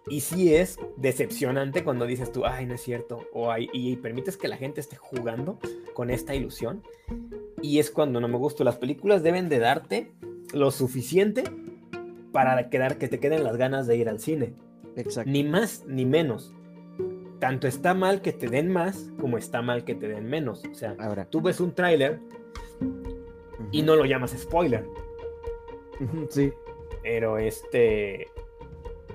[0.09, 4.37] y sí es decepcionante cuando dices tú, ay, no es cierto, o hay, y permites
[4.37, 5.59] que la gente esté jugando
[5.93, 6.81] con esta ilusión.
[7.61, 8.63] Y es cuando no me gusta.
[8.63, 10.11] Las películas deben de darte
[10.53, 11.43] lo suficiente
[12.31, 14.53] para quedar, que te queden las ganas de ir al cine.
[14.95, 15.29] Exacto.
[15.29, 16.53] Ni más ni menos.
[17.39, 20.63] Tanto está mal que te den más como está mal que te den menos.
[20.71, 21.25] O sea, Ahora.
[21.25, 22.19] tú ves un tráiler
[23.71, 24.85] y no lo llamas spoiler.
[26.29, 26.51] Sí.
[27.03, 28.27] Pero este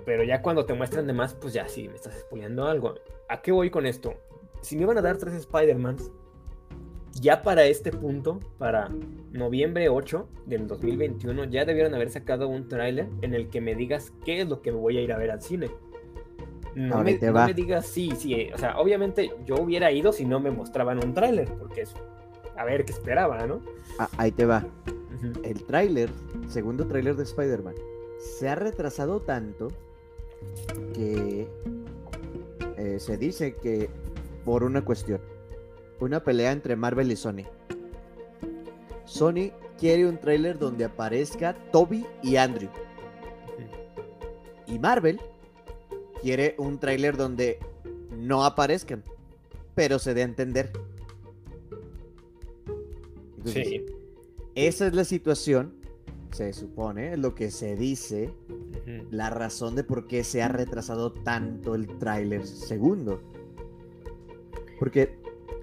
[0.05, 2.95] pero ya cuando te muestran de más, pues ya sí, me estás spoileando algo.
[3.29, 4.15] ¿A qué voy con esto?
[4.61, 6.11] Si me iban a dar tres Spider-Mans,
[7.21, 8.91] ya para este punto, para
[9.33, 14.13] noviembre 8 del 2021, ya debieron haber sacado un tráiler en el que me digas
[14.25, 15.71] qué es lo que voy a ir a ver al cine.
[16.75, 17.19] No, me,
[17.53, 21.49] digas sí, sí, o sea, obviamente yo hubiera ido si no me mostraban un tráiler,
[21.59, 21.95] porque es
[22.57, 23.61] a ver qué esperaba, ¿no?
[23.99, 24.65] Ah, ahí te va.
[25.45, 26.09] El tráiler,
[26.49, 27.75] segundo tráiler de Spider-Man,
[28.19, 29.69] se ha retrasado tanto
[30.95, 31.47] que
[32.79, 33.91] eh, se dice que
[34.45, 35.21] por una cuestión,
[36.03, 37.45] una pelea entre Marvel y Sony.
[39.05, 42.71] Sony quiere un tráiler donde aparezca Toby y Andrew.
[44.67, 45.21] Y Marvel
[46.21, 47.61] quiere un tráiler donde
[48.17, 49.05] no aparezcan,
[49.75, 50.73] pero se dé a entender.
[53.45, 53.87] sí.
[54.55, 55.73] Esa es la situación,
[56.33, 58.31] se supone, lo que se dice,
[59.11, 63.23] la razón de por qué se ha retrasado tanto el tráiler segundo.
[64.79, 65.22] Porque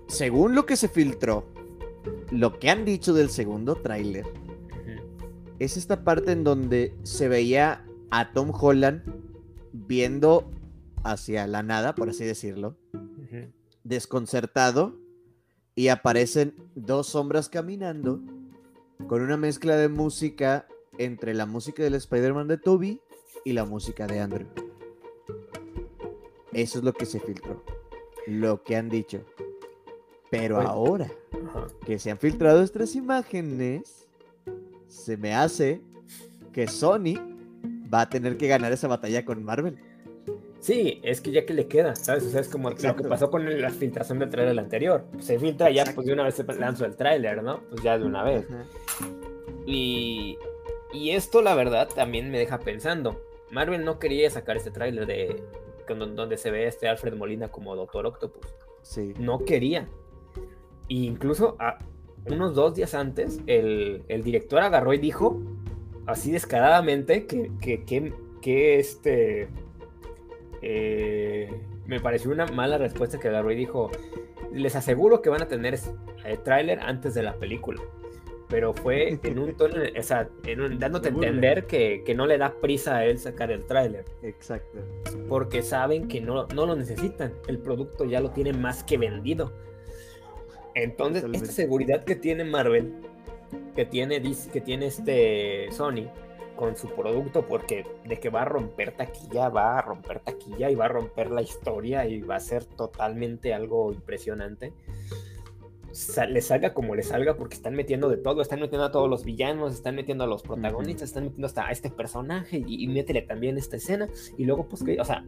[0.10, 1.46] según lo que se filtró,
[2.32, 4.26] lo que han dicho del segundo tráiler
[5.60, 9.04] es esta parte en donde se veía a Tom Holland
[9.72, 10.50] viendo
[11.04, 12.78] hacia la nada, por así decirlo,
[13.84, 14.98] desconcertado,
[15.76, 18.22] y aparecen dos sombras caminando
[19.08, 20.68] con una mezcla de música
[20.98, 23.00] entre la música del Spider-Man de Toby
[23.46, 24.48] y la música de Andrew.
[26.52, 27.64] Eso es lo que se filtró
[28.30, 29.26] lo que han dicho.
[30.30, 31.10] Pero ahora
[31.86, 34.08] que se han filtrado estas imágenes,
[34.88, 35.82] se me hace
[36.54, 37.16] que Sony
[37.92, 39.80] va a tener que ganar esa batalla con Marvel.
[40.60, 42.26] Sí, es que ya que le queda, ¿sabes?
[42.26, 45.06] O sea, es como lo que pasó con la filtración del trailer anterior.
[45.20, 47.62] Se filtra ya, pues de una vez se lanzó el trailer, ¿no?
[47.70, 48.46] Pues ya de una vez.
[49.66, 50.38] Y,
[50.94, 53.22] y esto, la verdad, también me deja pensando.
[53.52, 55.42] Marvel no quería sacar este trailer de,
[55.88, 58.46] donde se ve este Alfred Molina como Doctor Octopus.
[58.82, 59.14] Sí.
[59.18, 59.88] No quería.
[60.90, 61.58] E incluso
[62.26, 65.42] unos dos días antes, el, director agarró y dijo,
[66.06, 69.48] así descaradamente, que, que, este...
[70.62, 71.50] Eh,
[71.86, 73.90] me pareció una mala respuesta que agarró y dijo,
[74.54, 75.80] les aseguro que van a tener
[76.26, 77.82] el tráiler antes de la película
[78.50, 80.28] pero fue en un tono, o sea,
[80.78, 84.06] dándote a entender que, no le da prisa a él sacar el tráiler.
[84.24, 84.80] Exacto.
[85.30, 89.54] Porque saben que no, no lo necesitan, el producto ya lo tiene más que vendido.
[90.84, 92.94] Entonces, esta seguridad que tiene Marvel,
[93.76, 96.08] que tiene, que tiene este Sony
[96.56, 100.76] con su producto, porque de que va a romper taquilla, va a romper taquilla y
[100.76, 104.74] va a romper la historia y va a ser totalmente algo impresionante
[106.30, 109.24] le salga como le salga, porque están metiendo de todo, están metiendo a todos los
[109.24, 113.58] villanos, están metiendo a los protagonistas, están metiendo hasta a este personaje y, métele también
[113.58, 114.08] esta escena.
[114.38, 115.26] Y luego, pues, que, o sea,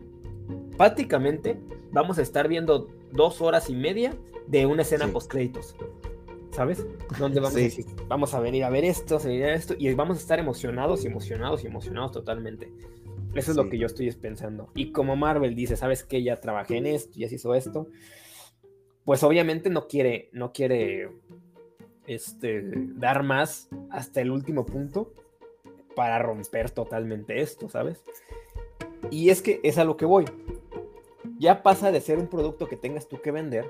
[0.82, 1.60] prácticamente
[1.92, 4.16] vamos a estar viendo dos horas y media
[4.48, 5.76] de una escena post créditos.
[6.52, 6.86] ¿Sabes?
[7.18, 10.18] Donde vamos, a vamos a venir a ver esto, a venir a esto, y vamos
[10.18, 12.72] a estar emocionados y emocionados y emocionados totalmente.
[13.36, 14.70] Eso es lo que yo estoy pensando.
[14.76, 16.24] Y como Marvel dice, ¿sabes qué?
[16.24, 17.88] Ya trabajé en esto, ya se hizo esto
[19.06, 21.10] pues obviamente no quiere, no quiere
[22.08, 25.14] este, dar más hasta el último punto
[25.96, 28.04] para romper totalmente esto, ¿sabes?
[29.10, 30.26] Y es que es a lo que voy.
[31.42, 33.66] Ya pasa de ser un producto que tengas tú que vender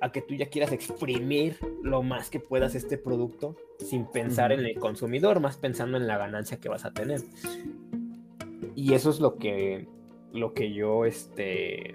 [0.00, 4.66] a que tú ya quieras exprimir lo más que puedas este producto sin pensar en
[4.66, 7.20] el consumidor, más pensando en la ganancia que vas a tener.
[8.74, 9.86] Y eso es lo que,
[10.32, 11.94] lo que yo, este,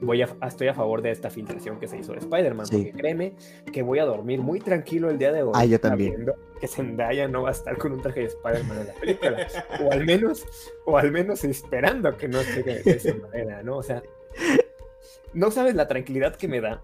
[0.00, 3.36] voy a, estoy a favor de esta filtración que se hizo de Spider-Man, porque créeme
[3.72, 5.52] que voy a dormir muy tranquilo el día de hoy.
[5.54, 6.26] Ah, yo también.
[6.60, 9.46] Que Zendaya no va a estar con un traje de Spider-Man en la película.
[9.84, 10.44] o al menos,
[10.86, 13.76] o al menos esperando que no esté de esa manera, ¿no?
[13.76, 14.02] O sea,
[15.34, 16.82] no sabes la tranquilidad que me da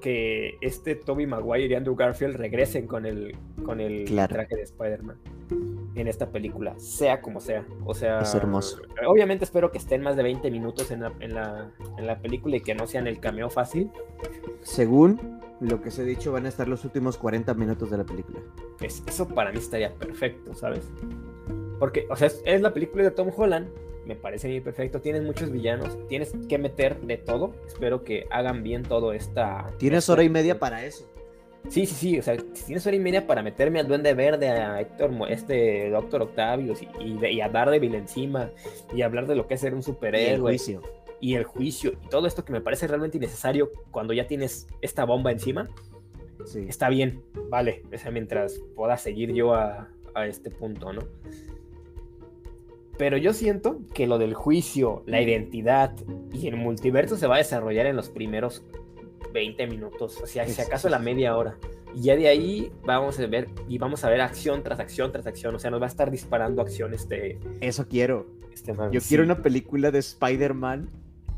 [0.00, 5.18] que este Toby Maguire y Andrew Garfield regresen con el, con el traje de Spider-Man
[5.94, 7.66] en esta película, sea como sea.
[7.84, 8.80] O sea, es hermoso.
[9.06, 12.56] Obviamente espero que estén más de 20 minutos en la, en la, en la película
[12.56, 13.90] y que no sean el cameo fácil.
[14.62, 18.04] Según lo que se ha dicho, van a estar los últimos 40 minutos de la
[18.04, 18.40] película.
[18.80, 20.90] Es, eso para mí estaría perfecto, ¿sabes?
[21.78, 23.68] Porque, o sea, es, es la película de Tom Holland,
[24.10, 25.00] me parece bien perfecto.
[25.00, 27.54] Tienes muchos villanos, tienes que meter de todo.
[27.66, 29.72] Espero que hagan bien todo esta.
[29.78, 31.08] Tienes hora y media para eso.
[31.68, 34.80] Sí, sí, sí, o sea, tienes hora y media para meterme al Duende Verde, a
[34.80, 36.88] Héctor, este Doctor Octavius y,
[37.24, 38.50] y, a Daredevil encima
[38.94, 40.30] y hablar de lo que es ser un superhéroe.
[40.30, 40.82] Y el juicio.
[41.20, 45.04] Y el juicio y todo esto que me parece realmente innecesario cuando ya tienes esta
[45.04, 45.68] bomba encima.
[46.46, 46.64] Sí.
[46.66, 51.02] Está bien, vale, o sea, mientras pueda seguir yo a, a este punto, ¿no?
[53.00, 55.96] Pero yo siento que lo del juicio, la identidad
[56.34, 58.62] y el multiverso se va a desarrollar en los primeros
[59.32, 61.56] 20 minutos, o sea, si acaso la media hora.
[61.94, 65.26] Y ya de ahí vamos a ver y vamos a ver acción tras acción tras
[65.26, 65.54] acción.
[65.54, 67.38] O sea, nos va a estar disparando acción este.
[67.62, 68.26] Eso quiero.
[68.52, 70.90] Este Yo quiero una película de Spider-Man.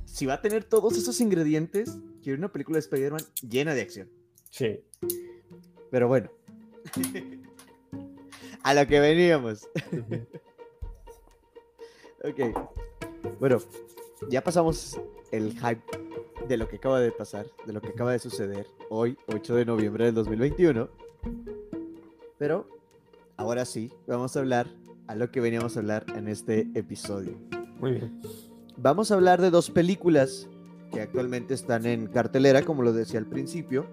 [0.05, 4.09] Si va a tener todos esos ingredientes, quiero una película de Spider-Man llena de acción.
[4.51, 4.81] Sí.
[5.93, 6.29] Pero bueno.
[8.65, 9.69] a lo que veníamos.
[12.25, 13.39] Ok.
[13.39, 13.59] Bueno,
[14.29, 15.83] ya pasamos el hype
[16.49, 19.65] de lo que acaba de pasar, de lo que acaba de suceder hoy, 8 de
[19.65, 20.89] noviembre del 2021.
[22.39, 22.69] Pero
[23.37, 24.67] ahora sí, vamos a hablar
[25.07, 27.39] a lo que veníamos a hablar en este episodio.
[27.79, 28.21] Muy bien.
[28.77, 30.49] Vamos a hablar de dos películas
[30.93, 33.87] que actualmente están en cartelera, como lo decía al principio.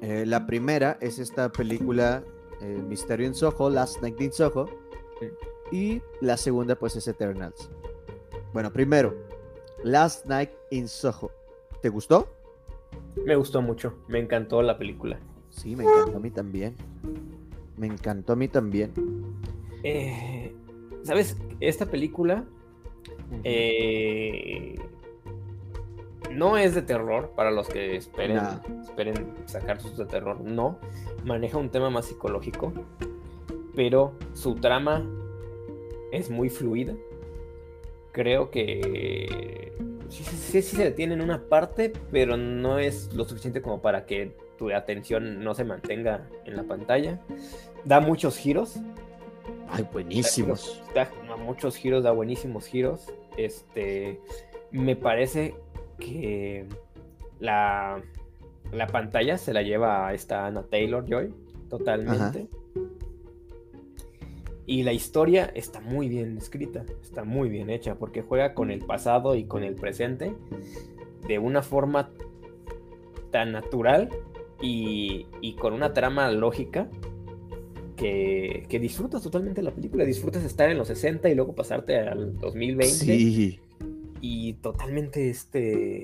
[0.00, 2.22] Eh, la primera es esta película
[2.60, 4.68] eh, Misterio en Soho, Last Night in Soho.
[5.72, 7.70] Y la segunda pues es Eternals.
[8.52, 9.14] Bueno, primero,
[9.82, 11.30] Last Night in Soho.
[11.82, 12.28] ¿Te gustó?
[13.24, 15.18] Me gustó mucho, me encantó la película.
[15.50, 16.76] Sí, me encantó a mí también.
[17.76, 18.92] Me encantó a mí también.
[19.82, 20.54] Eh,
[21.02, 21.36] ¿Sabes?
[21.60, 22.44] Esta película
[23.44, 24.74] eh,
[26.32, 28.40] no es de terror para los que esperen,
[28.82, 30.40] esperen sacar sus de terror.
[30.40, 30.78] No,
[31.24, 32.72] maneja un tema más psicológico,
[33.74, 35.06] pero su trama
[36.12, 36.94] es muy fluida
[38.16, 39.72] creo que
[40.08, 44.06] sí, sí, sí, se detiene en una parte, pero no es lo suficiente como para
[44.06, 47.20] que tu atención no se mantenga en la pantalla.
[47.84, 48.76] Da muchos giros.
[49.68, 50.82] Ay, buenísimos.
[50.94, 51.10] Da,
[51.44, 53.12] muchos giros, da buenísimos giros.
[53.36, 54.18] Este,
[54.70, 55.54] me parece
[55.98, 56.64] que
[57.38, 58.00] la,
[58.72, 61.34] la pantalla se la lleva a esta Anna Taylor Joy,
[61.68, 62.48] totalmente.
[64.66, 68.80] Y la historia está muy bien escrita, está muy bien hecha, porque juega con el
[68.80, 70.34] pasado y con el presente
[71.28, 72.10] de una forma
[73.30, 74.10] tan natural
[74.60, 75.26] y,
[75.60, 76.88] con una trama lógica
[77.96, 80.04] que, disfrutas totalmente la película.
[80.04, 82.94] Disfrutas estar en los 60 y luego pasarte al 2020.
[82.94, 83.60] Sí.
[84.20, 86.02] Y totalmente este.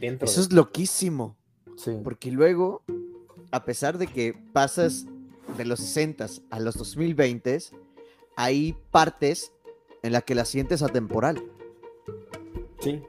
[0.00, 1.36] dentro eso es loquísimo.
[1.76, 1.92] Sí.
[2.02, 2.82] Porque luego,
[3.50, 5.06] a pesar de que pasas
[5.58, 7.58] de los 60 a los 2020
[8.36, 9.52] hay partes
[10.02, 11.42] en las que la sientes atemporal.
[12.80, 13.02] Sí.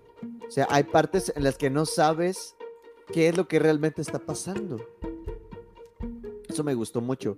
[0.47, 2.55] O sea, hay partes en las que no sabes
[3.13, 4.83] qué es lo que realmente está pasando.
[6.47, 7.37] Eso me gustó mucho.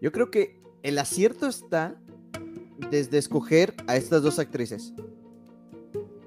[0.00, 2.00] Yo creo que el acierto está
[2.90, 4.94] desde escoger a estas dos actrices.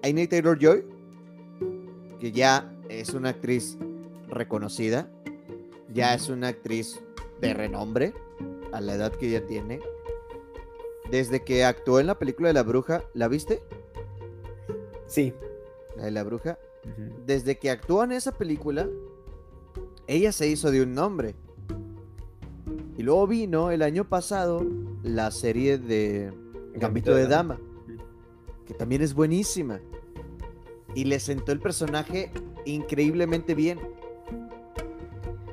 [0.03, 0.83] Amy Taylor Joy,
[2.19, 3.77] que ya es una actriz
[4.27, 5.09] reconocida,
[5.93, 6.99] ya es una actriz
[7.39, 8.13] de renombre
[8.71, 9.79] a la edad que ella tiene.
[11.09, 13.61] Desde que actuó en la película de la bruja, ¿la viste?
[15.07, 15.33] Sí.
[15.95, 16.59] La de la bruja.
[17.25, 18.87] Desde que actuó en esa película,
[20.07, 21.35] ella se hizo de un nombre.
[22.97, 24.65] Y luego vino el año pasado
[25.03, 26.33] la serie de
[26.73, 27.59] Gambito, de, Dama,
[28.65, 29.79] que también es buenísima.
[30.95, 32.31] Y le sentó el personaje
[32.65, 33.79] increíblemente bien.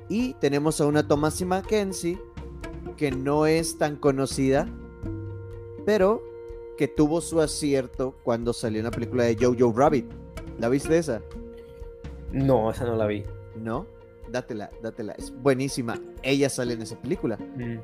[0.08, 2.18] Y tenemos a una Thomas Mackenzie
[2.96, 4.68] que no es tan conocida,
[5.84, 6.22] pero
[6.78, 10.06] que tuvo su acierto cuando salió en la película de Jojo Rabbit.
[10.58, 11.20] ¿La viste esa?
[12.32, 13.24] No, esa no la vi.
[13.56, 13.86] ¿No?
[14.30, 15.12] Dátela, dátela.
[15.12, 16.00] Es buenísima.
[16.22, 17.36] Ella sale en esa película.
[17.36, 17.78] Mm.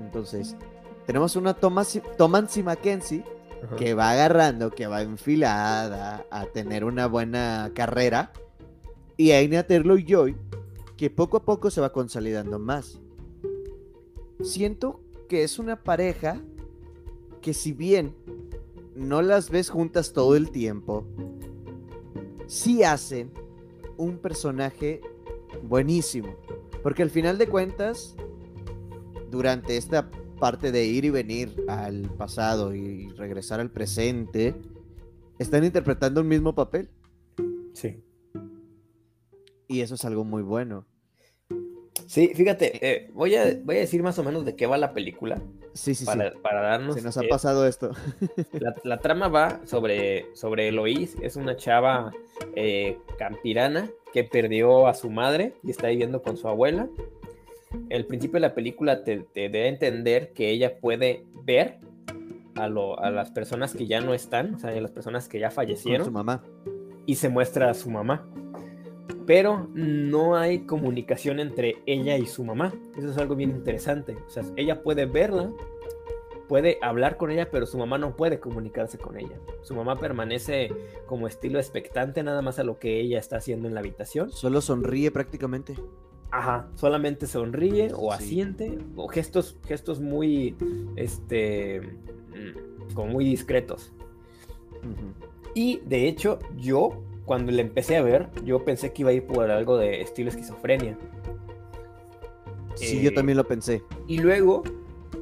[0.00, 0.56] Entonces,
[1.06, 3.24] tenemos una Thomas, Thomas Mackenzie
[3.76, 8.32] que va agarrando, que va enfilada a tener una buena carrera.
[9.16, 10.36] Y Aina y Joy
[11.00, 13.00] que poco a poco se va consolidando más.
[14.42, 16.42] Siento que es una pareja
[17.40, 18.14] que si bien
[18.94, 21.06] no las ves juntas todo el tiempo,
[22.46, 23.30] sí hacen
[23.96, 25.00] un personaje
[25.62, 26.36] buenísimo.
[26.82, 28.14] Porque al final de cuentas,
[29.30, 34.54] durante esta parte de ir y venir al pasado y regresar al presente,
[35.38, 36.90] están interpretando un mismo papel.
[37.72, 38.02] Sí.
[39.70, 40.84] Y eso es algo muy bueno.
[42.08, 44.92] Sí, fíjate, eh, voy, a, voy a decir más o menos de qué va la
[44.92, 45.40] película.
[45.74, 46.38] Sí, sí, para, sí.
[46.42, 46.96] Para darnos.
[46.96, 47.92] Se nos ha eh, pasado esto.
[48.82, 52.10] La, trama va sobre, sobre Eloís, es una chava
[52.56, 56.88] eh, campirana que perdió a su madre y está viviendo con su abuela.
[57.90, 61.78] El principio de la película te, te debe entender que ella puede ver
[62.56, 65.38] a, lo, a, las personas que ya no están, o sea, a las personas que
[65.38, 66.06] ya fallecieron.
[66.06, 66.42] su mamá.
[67.06, 68.28] Y se muestra a su mamá
[69.26, 72.72] pero no hay comunicación entre ella y su mamá.
[72.96, 74.16] Eso es algo bien interesante.
[74.26, 75.50] O sea, ella puede verla,
[76.48, 79.38] puede hablar con ella, pero su mamá no puede comunicarse con ella.
[79.62, 80.72] Su mamá permanece
[81.06, 84.30] como estilo expectante nada más a lo que ella está haciendo en la habitación.
[84.30, 85.76] Solo sonríe prácticamente.
[86.32, 90.56] Ajá, solamente sonríe o asiente, o gestos, gestos muy,
[90.94, 93.92] este, mm, como muy discretos.
[95.54, 99.26] Y de hecho, yo, cuando le empecé a ver, yo pensé que iba a ir
[99.26, 100.96] por algo de estilo esquizofrenia.
[102.74, 103.82] Sí, yo también lo pensé.
[104.06, 104.62] Y luego,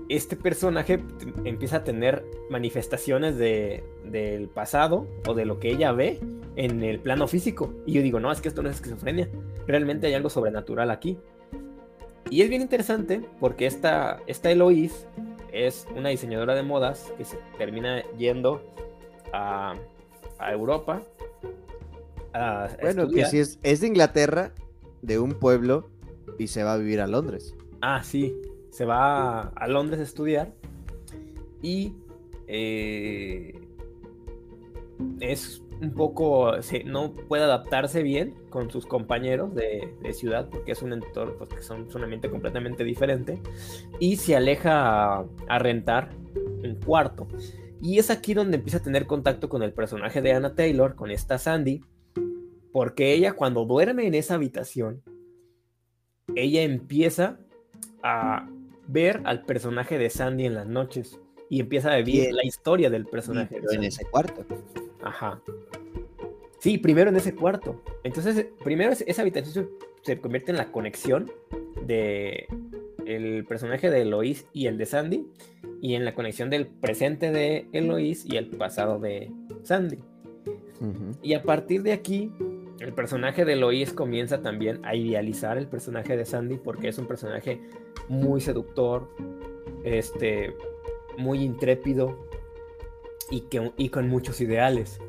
[0.08, 1.02] este personaje
[1.44, 6.20] empieza a tener manifestaciones de, del pasado o de lo que ella ve
[6.56, 7.74] en el plano físico.
[7.86, 9.28] Y yo digo, no, es que esto no es esquizofrenia.
[9.66, 11.18] Realmente hay algo sobrenatural aquí.
[12.30, 15.06] Y es bien interesante porque esta, esta Eloise
[15.52, 18.62] es una diseñadora de modas que se termina yendo
[19.32, 19.74] a,
[20.40, 21.02] Europa.
[22.80, 24.52] Bueno, que si es, es de Inglaterra,
[25.02, 25.88] de un pueblo,
[26.38, 27.54] y se va a vivir a Londres.
[27.80, 28.34] Ah, sí,
[28.70, 30.52] se va a, Londres a estudiar
[31.62, 31.94] y
[32.46, 33.54] eh,
[35.20, 36.52] es un poco,
[36.84, 41.62] no puede adaptarse bien con sus compañeros de, ciudad porque es un entorno, pues, que
[41.62, 43.40] son, un ambiente completamente diferente
[44.00, 47.28] y se aleja a, rentar un cuarto.
[47.80, 51.12] Y es aquí donde empieza a tener contacto con el personaje de Anna Taylor, con
[51.12, 51.80] esta Sandy,
[52.72, 55.02] porque ella cuando duerme en esa habitación,
[56.34, 57.38] ella empieza
[58.02, 58.48] a
[58.86, 63.06] ver al personaje de Sandy en las noches y empieza a vivir la historia del
[63.06, 63.60] personaje.
[63.70, 64.44] en ese cuarto.
[65.02, 65.40] Ajá.
[66.60, 67.82] Sí, primero en ese cuarto.
[68.02, 69.70] Entonces, primero esa habitación
[70.02, 71.30] se convierte en la conexión
[71.86, 72.46] de
[73.06, 75.26] el personaje de Eloís y el de Sandy
[75.80, 79.30] y en la conexión del presente de Eloís y el pasado de
[79.62, 79.98] Sandy.
[81.22, 82.32] Y a partir de aquí,
[82.78, 87.06] el personaje de Eloís comienza también a idealizar el personaje de Sandy porque es un
[87.06, 87.60] personaje
[88.08, 89.08] muy seductor,
[89.84, 90.54] este,
[91.16, 92.28] muy intrépido,
[93.30, 95.00] y, que, y con muchos ideales.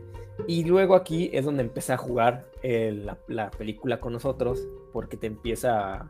[0.48, 6.10] Y luego aquí es donde empieza a jugar la, película con nosotros, porque te empieza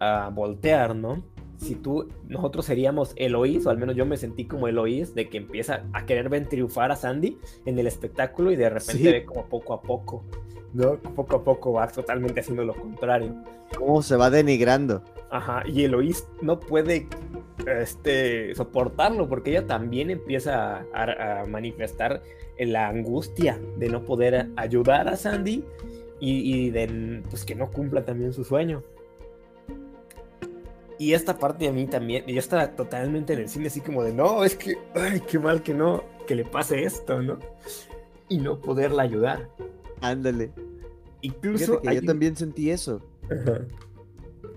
[0.00, 1.24] a, voltear, ¿no?
[1.56, 5.38] Si tú, nosotros seríamos Eloís, o al menos yo me sentí como Eloís, de que
[5.38, 9.46] empieza a querer ver triunfar a Sandy en el espectáculo y de repente ve como
[9.46, 10.24] poco a poco,
[10.72, 10.96] ¿no?
[10.96, 13.34] Poco a poco va totalmente haciendo lo contrario.
[13.76, 15.02] ¿Cómo se va denigrando?
[15.30, 17.08] Ajá, y Eloís no puede
[17.66, 22.22] este, soportarlo, porque ella también empieza a, manifestar
[22.58, 25.64] la angustia de no poder ayudar a Sandy
[26.20, 28.82] y, de pues, que no cumpla también su sueño.
[30.98, 34.12] Y esta parte de mí también, yo estaba totalmente en el cine así como de,
[34.12, 37.38] no, es que, ay, qué mal que no, que le pase esto, ¿no?
[38.28, 39.50] Y no poderla ayudar.
[40.00, 40.52] Ándale.
[41.20, 41.82] Incluso...
[41.82, 43.02] yo también sentí eso.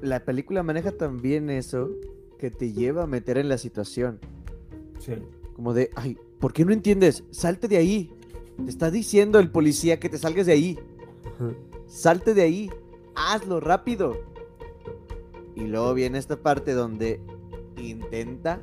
[0.02, 1.90] La película maneja también eso
[2.38, 4.20] que te lleva a meter en la situación.
[5.00, 5.14] Sí.
[5.56, 7.24] Como de, ay, ¿por qué no entiendes?
[7.32, 8.14] Salte de ahí.
[8.64, 10.80] Te está diciendo el policía que te salgas de ahí.
[11.88, 12.70] Salte de ahí.
[13.16, 14.18] Hazlo rápido.
[15.58, 17.20] Y luego viene esta parte donde
[17.82, 18.62] intenta,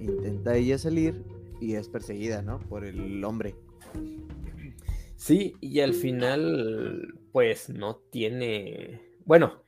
[0.00, 1.22] intenta ella salir
[1.60, 2.58] y es perseguida, ¿no?
[2.58, 3.54] Por el hombre.
[5.14, 9.00] Sí, y al final, pues no tiene.
[9.24, 9.62] Bueno,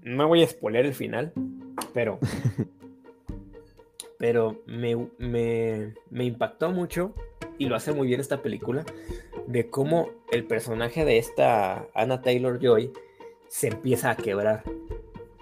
[0.00, 1.34] no voy a spoiler el final,
[1.92, 2.18] pero,
[4.18, 7.14] pero me, me, impactó mucho
[7.58, 8.86] y lo hace muy bien esta película
[9.46, 12.92] de cómo el personaje de esta Anna Taylor Joy
[13.48, 14.62] se empieza a quebrar.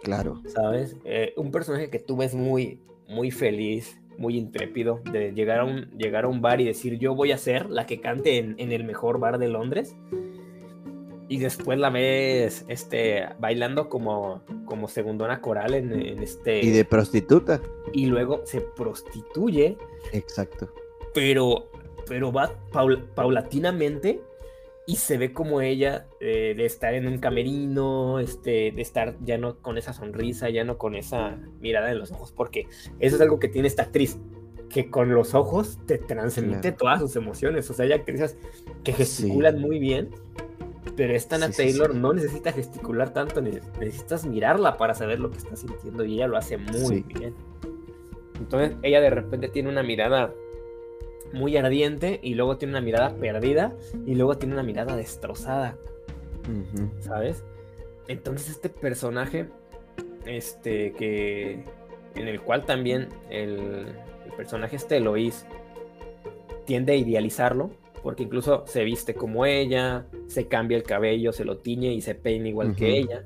[0.02, 0.42] Claro.
[0.46, 0.96] ¿Sabes?
[1.04, 5.90] Eh, un personaje que tú ves muy, muy feliz, muy intrépido, de llegar a, un,
[5.96, 8.72] llegar a un bar y decir yo voy a ser la que cante en, en
[8.72, 9.96] el mejor bar de Londres
[11.30, 16.58] y después la ves este, bailando como, como segundona coral en, este...
[16.58, 17.62] Y de prostituta.
[17.92, 19.78] Y luego se prostituye.
[20.12, 20.74] Exacto.
[21.14, 21.70] Pero,
[22.08, 22.52] pero va
[23.14, 24.20] paulatinamente
[24.90, 29.38] y se ve como ella eh, de estar en un camerino, este, de estar ya
[29.38, 32.66] no con esa sonrisa, ya no con esa mirada en los ojos, porque
[32.98, 34.18] eso es algo que tiene esta actriz,
[34.68, 37.70] que con los ojos te transmite todas sus emociones.
[37.70, 38.36] O sea, hay actrices
[38.82, 40.10] que gesticulan muy bien
[40.96, 45.54] pero esta Anna Taylor no necesita gesticular tanto, necesitas mirarla para saber lo que está
[45.54, 47.32] sintiendo y ella lo hace muy bien.
[48.38, 50.34] Entonces ella de repente tiene una mirada
[51.32, 53.74] muy ardiente y luego tiene una mirada perdida
[54.06, 55.76] y luego tiene una mirada destrozada.
[57.00, 57.44] ¿Sabes?
[58.08, 59.48] Entonces este personaje,
[60.26, 61.64] este que
[62.16, 63.86] en el cual también el,
[64.26, 65.46] el personaje este Eloís
[66.64, 67.70] tiende a idealizarlo,
[68.02, 72.14] porque incluso se viste como ella, se cambia el cabello, se lo tiñe y se
[72.14, 73.24] peina igual que ella.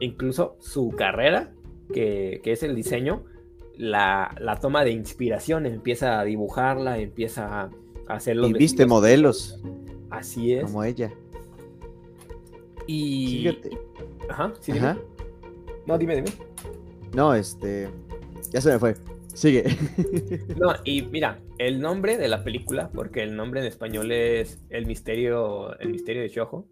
[0.00, 1.52] Incluso su carrera,
[1.92, 3.24] que, es el diseño,
[3.76, 7.70] la, toma de inspiración, empieza a dibujarla, empieza a
[8.08, 9.60] hacer Y viste modelos.
[10.10, 10.64] Así es.
[10.64, 11.12] Como ella.
[12.86, 13.48] Y,
[14.28, 14.86] Ajá, sí, dime.
[14.86, 14.98] Ajá.
[15.86, 16.28] No, dime, dime.
[17.14, 17.88] No, este.
[18.52, 18.94] Ya se me fue.
[19.34, 19.64] Sigue.
[20.56, 24.86] No, y mira, el nombre de la película, porque el nombre en español es El
[24.86, 26.66] misterio, el misterio de Shoujo.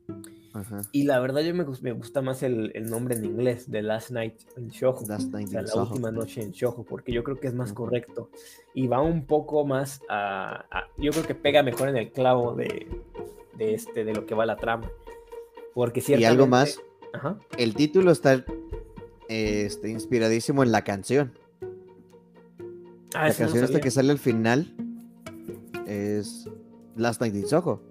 [0.55, 0.83] Ajá.
[0.93, 4.13] Y la verdad, yo me, me gusta más el, el nombre en inglés, The Last
[4.13, 5.05] Night in Shoujo.
[5.09, 5.89] Last Night O sea, in la Soho.
[5.91, 6.53] última noche en
[6.89, 8.31] porque yo creo que es más correcto.
[8.73, 12.55] Y va un poco más a, a- Yo creo que pega mejor en el clavo
[12.55, 12.87] de,
[13.59, 14.89] de, este, de lo que va la trama.
[15.75, 16.29] Porque Y ciertamente...
[16.33, 16.81] algo más,
[17.13, 17.37] Ajá.
[17.59, 18.45] el título está
[19.29, 21.33] este, inspiradísimo en la canción.
[23.17, 24.73] Ah, la eso no canción esta que sale al final
[25.87, 26.49] es
[26.97, 27.83] Last Night in Soho.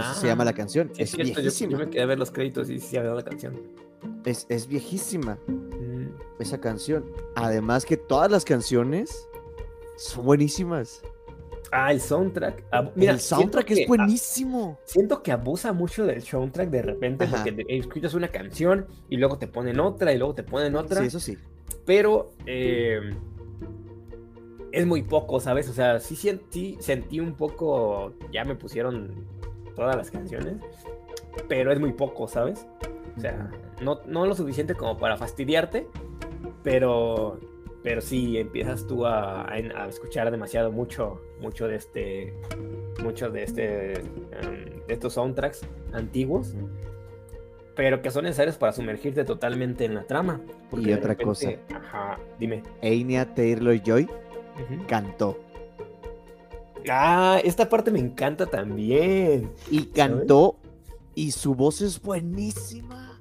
[0.00, 0.90] Eso Ah, se llama la canción.
[0.94, 1.72] Sí, es cierto, viejísima.
[1.72, 3.60] Yo, me quedé a ver los créditos y sí había la canción.
[4.24, 6.06] Es, es viejísima Mm.
[6.40, 7.04] esa canción.
[7.36, 9.28] Además que todas las canciones
[9.96, 11.02] son buenísimas.
[11.72, 12.70] Ah, el soundtrack.
[12.70, 14.78] Ab- Mira, el soundtrack es que- ah, buenísimo.
[14.84, 17.36] Siento que abusa mucho del soundtrack de repente Ajá.
[17.36, 21.00] porque te- escuchas una canción y luego te ponen otra y luego te ponen otra.
[21.00, 21.36] Sí, eso sí.
[21.84, 23.00] pero eh,
[24.72, 25.68] es muy poco, ¿sabes?
[25.68, 26.16] O sea, sí
[26.80, 29.12] sentí un poco, ya me pusieron
[29.74, 30.54] todas las canciones,
[31.48, 32.66] pero es muy poco, ¿sabes?
[33.16, 33.50] O sea,
[33.82, 35.86] no, no lo suficiente como para fastidiarte,
[36.62, 37.38] pero,
[37.82, 42.34] pero sí empiezas tú a, a- a escuchar demasiado mucho, mucho de este,
[43.02, 45.62] mucho de este, em, de estos soundtracks
[45.92, 46.54] antiguos,
[47.76, 50.40] pero que son necesarios para sumergirte totalmente en la trama.
[50.72, 51.50] Y otra cosa.
[51.74, 52.62] Ajá, dime.
[52.82, 54.08] Anya Taylor Joy
[54.86, 55.38] cantó.
[56.90, 59.50] Ah, esta parte me encanta también.
[59.70, 60.56] Y cantó
[61.14, 63.20] y su voz es buenísima.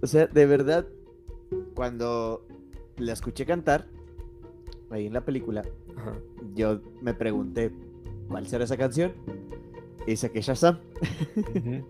[0.00, 0.86] O sea, de verdad,
[1.74, 2.46] cuando
[2.96, 3.86] la escuché cantar
[4.90, 5.62] ahí en la película,
[5.96, 6.14] Ajá.
[6.54, 7.70] yo me pregunté
[8.28, 9.12] cuál será esa canción.
[10.06, 10.80] Y saqué Shazam,
[11.54, 11.84] Ujú.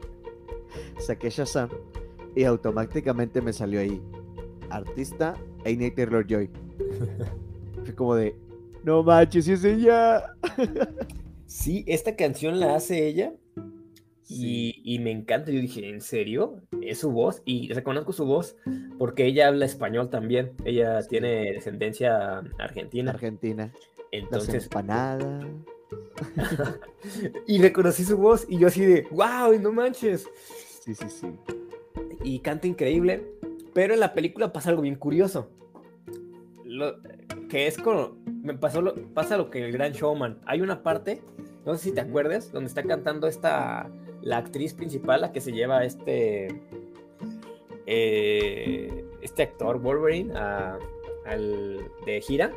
[0.99, 1.71] saqué Shazam
[2.37, 4.03] y automáticamente me salió ahí
[4.69, 5.35] artista
[5.65, 6.51] Anya Taylor Joy.
[7.85, 8.37] Fue como de,
[8.85, 10.25] no manches, ¿y es ella.
[11.47, 13.33] Sí, esta canción la hace ella
[14.23, 14.83] Sí.
[14.85, 15.51] y, y me encanta.
[15.51, 16.63] Yo dije, ¿en serio?
[16.81, 18.57] Es su voz y reconozco su voz
[18.99, 20.53] porque ella habla español también.
[20.65, 21.09] Ella Sí.
[21.11, 23.11] tiene descendencia argentina.
[23.11, 23.73] Argentina.
[23.75, 25.45] Las Entonces, empanadas.
[27.47, 30.27] y reconocí su voz y yo así de, wow, no manches.
[30.85, 31.27] Sí, sí, sí.
[32.25, 33.27] y canta increíble,
[33.75, 35.51] pero en la película pasa algo bien curioso.
[36.73, 36.97] Lo,
[37.49, 38.23] que es con.
[38.43, 40.41] Me pasó lo, pasa lo que el gran showman.
[40.47, 41.23] Hay una parte,
[41.65, 43.91] no sé si te acuerdas, donde está cantando esta.
[44.23, 46.49] La actriz principal, la que se lleva este.
[47.87, 50.79] eh, este actor, Wolverine, a-
[51.27, 52.53] al, de gira.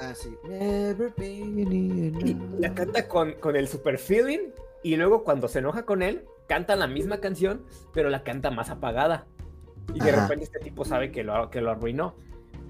[0.00, 0.30] Ah, sí.
[1.28, 4.50] Y la canta con, con el super feeling.
[4.82, 7.62] Y luego cuando se enoja con él, canta la misma canción,
[7.92, 9.26] pero la canta más apagada.
[9.92, 10.22] Y de Ajá.
[10.22, 12.14] repente este tipo sabe que lo, que lo arruinó.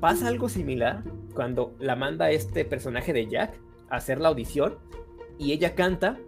[0.00, 1.02] Pasa algo similar
[1.34, 3.58] cuando la manda este personaje de Jack
[3.90, 4.76] a hacer la audición
[5.38, 6.18] y ella canta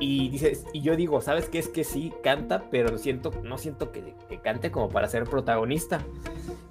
[0.00, 1.58] y dice, y yo digo, ¿sabes qué?
[1.58, 6.00] Es que sí canta, pero siento, no siento que, que cante como para ser protagonista.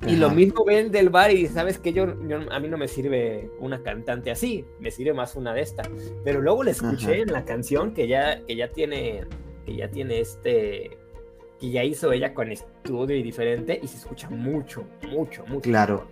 [0.07, 2.88] Y lo mismo ven del bar y sabes que yo, yo- a mí no me
[2.88, 5.83] sirve una cantante así, me sirve más una de esta.
[6.23, 7.15] Pero luego le escuché Ajá.
[7.15, 9.25] en la canción que ya, que ya tiene,
[9.65, 10.96] que ya tiene este,
[11.59, 15.61] que ya hizo ella con estudio y diferente y se escucha mucho, mucho, mucho.
[15.61, 16.07] Claro.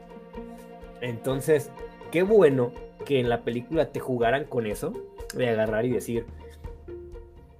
[1.02, 1.72] Entonces,
[2.12, 2.72] qué bueno
[3.06, 4.94] que en la película te jugaran con eso,
[5.36, 6.26] de agarrar y decir,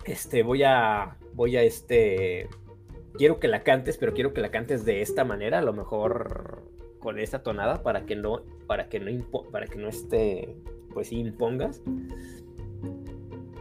[0.06, 2.48] este, voy a, voy a, este,
[3.18, 6.64] quiero que la cantes, pero quiero que la cantes de esta manera, a lo mejor
[7.00, 9.12] con esta tonada, para que no, para que no,
[9.52, 10.56] para que no esté,
[10.94, 11.82] pues sí impongas.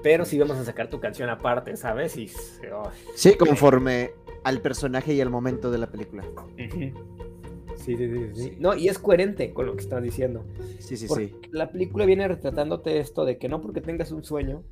[0.05, 2.15] Pero sí vamos a sacar tu canción aparte, ¿sabes?
[2.19, 2.31] Y,
[2.71, 4.11] oh, Sí, conforme
[4.45, 6.23] al personaje y al momento de la película.
[6.59, 8.57] Sí, sí, sí, sí.
[8.61, 10.45] No, y es coherente con lo que estás diciendo.
[10.79, 11.49] Sí, sí, Porque sí.
[11.53, 14.63] La película viene retratándote esto de que no porque tengas un sueño,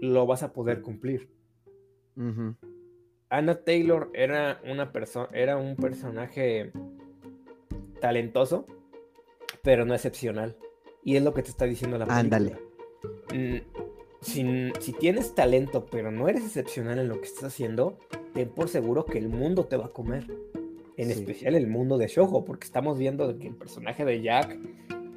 [0.00, 1.30] lo vas a poder cumplir.
[2.16, 2.56] Ujú.
[3.28, 6.72] Anna Taylor era una persona, era un personaje
[8.00, 8.66] talentoso,
[9.62, 10.56] pero no excepcional.
[11.04, 12.36] Y es lo que te está diciendo la película.
[12.36, 12.58] Ándale.
[13.32, 13.93] Mm,
[14.24, 17.98] Si, si tienes talento, pero no eres excepcional en lo que estás haciendo,
[18.32, 20.24] ten por seguro que el mundo te va a comer.
[20.96, 21.12] En Sí.
[21.20, 24.58] especial el mundo de Shoujo, porque estamos viendo que el personaje de Jack,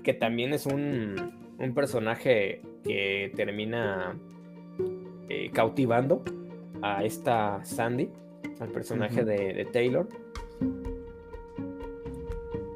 [0.03, 1.15] que también es un,
[1.59, 4.17] un personaje que termina
[5.29, 6.23] eh, cautivando
[6.81, 8.09] a esta Sandy,
[8.59, 10.07] al personaje de Taylor.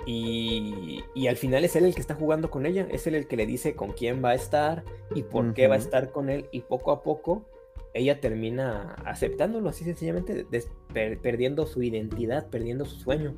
[0.05, 3.27] Y, y al final es él el que está jugando con ella, es él el
[3.27, 4.83] que le dice con quién va a estar
[5.13, 6.47] y por qué va a estar con él.
[6.51, 7.45] Y poco a poco
[7.93, 10.45] ella termina aceptándolo así sencillamente,
[11.21, 13.33] perdiendo su identidad, perdiendo su sueño.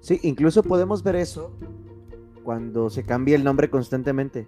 [0.00, 1.52] Sí, incluso podemos ver eso
[2.42, 4.46] cuando se cambia el nombre constantemente.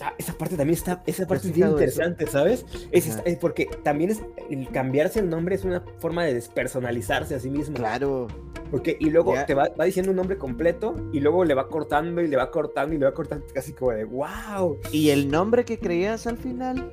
[0.00, 2.64] Ah, esa parte también está, esa parte es bien interesante, ¿sabes?
[2.92, 7.50] Es, porque también es el cambiarse el nombre es una forma de despersonalizarse a sí
[7.50, 7.76] mismo.
[7.76, 8.28] Claro.
[8.70, 12.20] Porque, y luego te va, va, diciendo un nombre completo y luego le va cortando
[12.20, 14.78] y le va cortando y le va cortando casi como de wow.
[14.92, 16.92] Y el nombre que creías al final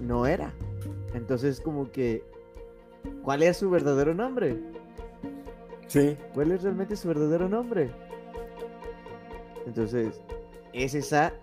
[0.00, 0.52] no era.
[1.14, 2.22] Entonces como que,
[3.22, 4.58] ¿cuál es su verdadero nombre?
[5.86, 6.16] Sí.
[6.34, 7.90] ¿Cuál es realmente su verdadero nombre?
[9.66, 10.20] Entonces,
[10.72, 11.34] es esa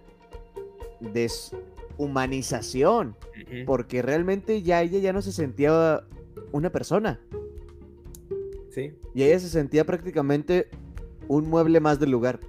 [1.00, 3.16] deshumanización,
[3.66, 6.04] porque realmente ya ella ya no se sentía
[6.52, 7.22] una persona.
[8.78, 8.94] Sí.
[9.16, 10.68] Y ella se sentía prácticamente
[11.28, 12.40] un mueble más del lugar.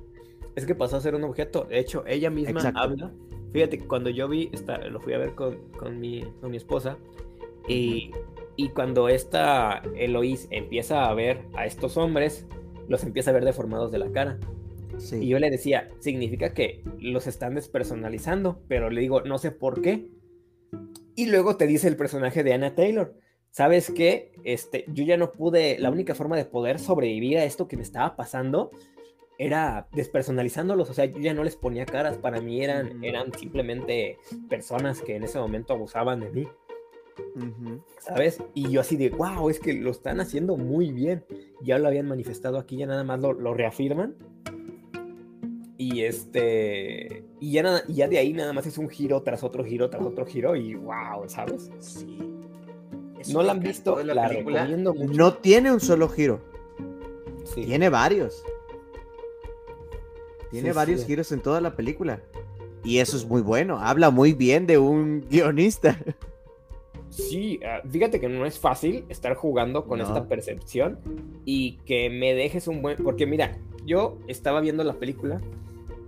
[0.56, 1.64] Es que pasó a ser un objeto.
[1.64, 3.10] De hecho, ella misma habla.
[3.50, 5.56] Fíjate, cuando yo vi, esta, lo fui a ver con,
[5.98, 6.98] mi, con mi esposa,
[7.66, 8.10] y,
[8.56, 12.46] y cuando esta Eloís empieza a ver a estos hombres,
[12.88, 14.38] los empieza a ver deformados de la cara.
[15.12, 19.80] Y yo le decía, significa que los están despersonalizando, pero le digo, no sé por
[19.80, 20.10] qué.
[21.14, 23.14] Y luego te dice el personaje de Anna Taylor,
[23.58, 24.30] ¿sabes qué?
[24.44, 27.82] Este, yo ya no pude, la única forma de poder sobrevivir a esto que me
[27.82, 28.70] estaba pasando
[29.36, 34.16] era despersonalizándolos, o sea, yo ya no les ponía caras, para mí eran, eran simplemente
[34.48, 36.48] personas que en ese momento abusaban de mí.
[37.98, 38.40] ¿Sabes?
[38.54, 41.24] Y yo así de, wow, es que lo están haciendo muy bien.
[41.60, 44.14] Ya lo habían manifestado aquí, ya nada más lo, lo reafirman.
[45.78, 47.24] Y este.
[47.40, 50.04] Y ya, nada, ya de ahí nada más es un giro tras otro giro tras
[50.04, 50.54] otro giro.
[50.54, 51.72] Y wow, ¿sabes?
[51.80, 52.37] Sí.
[53.32, 55.12] No la han visto, la, la recomiendo mucho.
[55.14, 56.40] No tiene un solo giro.
[57.44, 57.64] Sí.
[57.64, 58.44] Tiene varios.
[60.50, 62.22] Tiene varios giros en toda la película.
[62.84, 63.78] Y eso es muy bueno.
[63.78, 65.98] Habla muy bien de un guionista.
[67.10, 70.98] Sí, ah, fíjate que no es fácil estar jugando con esta percepción
[71.44, 72.96] y que me dejes un buen.
[73.02, 75.40] Porque mira, yo estaba viendo la película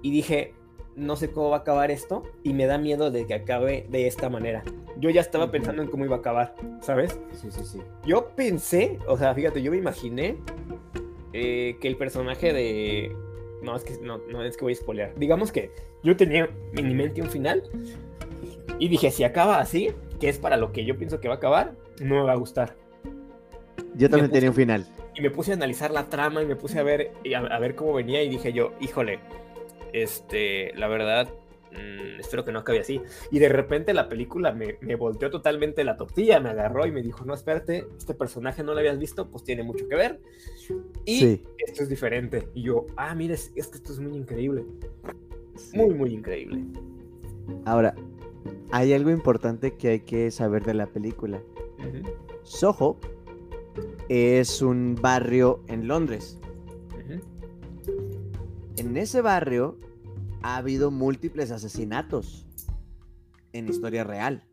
[0.02, 0.54] y dije,
[1.00, 4.06] no sé cómo va a acabar esto y me da miedo de que acabe de
[4.06, 4.62] esta manera.
[4.98, 7.18] Yo ya estaba pensando en cómo iba a acabar, ¿sabes?
[7.32, 7.78] Sí, sí, sí.
[8.06, 10.36] Yo pensé, o sea, fíjate, yo me imaginé
[11.32, 13.16] eh, que el personaje de...
[13.62, 15.14] No, es que no, no es que voy a spoilear.
[15.16, 15.70] Digamos que
[16.02, 17.62] yo tenía en mi mente un final
[18.78, 21.36] y dije, si acaba así, que es para lo que yo pienso que va a
[21.38, 22.76] acabar, no me va a gustar.
[23.94, 24.86] Yo también tenía un final.
[25.14, 27.94] Y me puse a analizar la trama y me puse a ver, a ver cómo
[27.94, 29.18] venía y dije yo, híjole,
[29.92, 31.28] este, la verdad,
[31.72, 33.00] mm, espero que no acabe así.
[33.30, 37.24] Y de repente la película me, volteó totalmente la tortilla, me agarró y me dijo,
[37.24, 40.20] no, espérate, este personaje no lo habías visto, pues tiene mucho que ver.
[41.04, 42.48] Y esto es diferente.
[42.54, 44.64] Y yo, ah, mira, es, que esto es muy increíble.
[45.74, 46.64] Muy, muy increíble.
[47.64, 47.94] Ahora,
[48.70, 51.42] hay algo importante que hay que saber de la película.
[52.42, 52.98] Soho
[54.08, 56.40] es un barrio en Londres
[58.80, 59.78] en ese barrio
[60.42, 62.46] ha habido múltiples asesinatos
[63.52, 64.46] en historia real.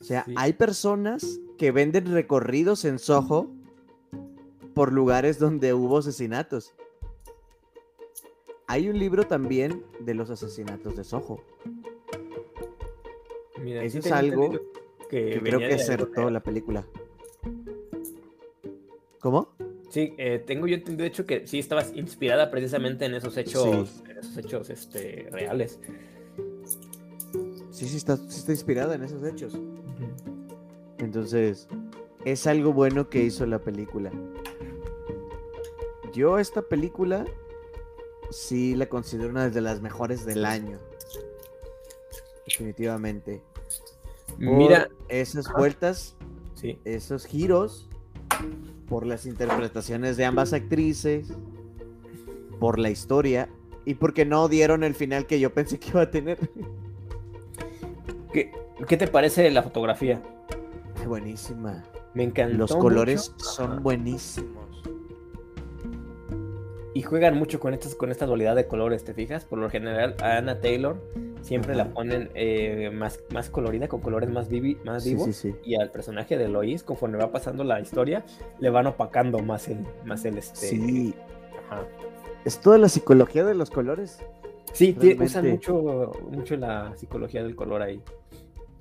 [0.00, 3.50] O sea, hay personas que venden recorridos en Soho
[4.72, 6.74] por lugares donde hubo asesinatos.
[8.68, 11.42] Hay un libro también de los asesinatos de Soho.
[13.64, 14.60] Eso es algo
[15.10, 16.84] que, creo que acertó la película.
[19.20, 19.54] ¿Cómo?
[19.92, 24.02] Sí, eh, tengo yo entendido de hecho que sí estabas inspirada precisamente en esos hechos,
[24.08, 25.78] en esos hechos este, reales.
[27.70, 29.52] Sí, sí está, está inspirada en esos hechos.
[30.96, 31.68] Entonces,
[32.24, 34.10] es algo bueno que hizo la película.
[36.14, 37.26] Yo esta película
[38.30, 40.78] sí la considero una de las mejores del año.
[42.46, 43.42] Definitivamente.
[44.38, 46.16] Mira esas vueltas,
[46.54, 46.78] sí.
[46.86, 47.90] esos giros
[48.88, 51.32] por las interpretaciones de ambas actrices,
[52.60, 53.48] por la historia
[53.84, 56.38] y porque no dieron el final que yo pensé que iba a tener.
[58.32, 58.52] ¿Qué,
[58.86, 60.22] qué te parece la fotografía?
[61.06, 61.82] buenísima.
[62.14, 62.56] Me encanta.
[62.56, 64.82] Los colores son buenísimos.
[66.94, 69.44] Y juegan mucho con, estas, con esta dualidad de colores, ¿te fijas?
[69.44, 71.00] Por lo general, a Anna Taylor
[71.42, 74.48] siempre la ponen eh, más, más colorida, con colores más,
[74.84, 75.44] más vivos.
[75.64, 78.24] Y al personaje de Lois, conforme va pasando la historia,
[78.58, 80.68] le van opacando más el, más el este.
[80.68, 81.14] Sí.
[82.44, 84.18] Es toda la psicología de los colores.
[84.72, 88.00] Sí, usan mucho, mucho la psicología del color ahí.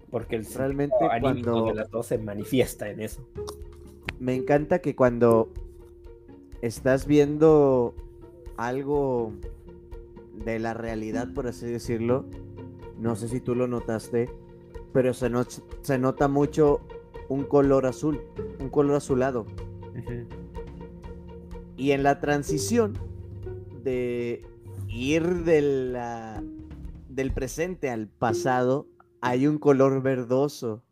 [0.09, 3.25] Porque el realmente cuando de las dos se manifiesta en eso.
[4.19, 5.49] Me encanta que cuando
[6.61, 7.95] estás viendo
[8.57, 9.33] algo
[10.45, 12.25] de la realidad, por así decirlo,
[13.01, 14.29] no sé si tú lo notaste,
[14.93, 15.29] pero se,
[15.81, 16.81] se nota mucho
[17.29, 18.21] un color azul,
[18.59, 19.45] un color azulado.
[21.77, 22.93] Y en la transición
[23.83, 24.45] de
[24.87, 26.43] ir de la,
[27.09, 28.87] del presente al pasado,
[29.19, 30.83] hay un color verdoso.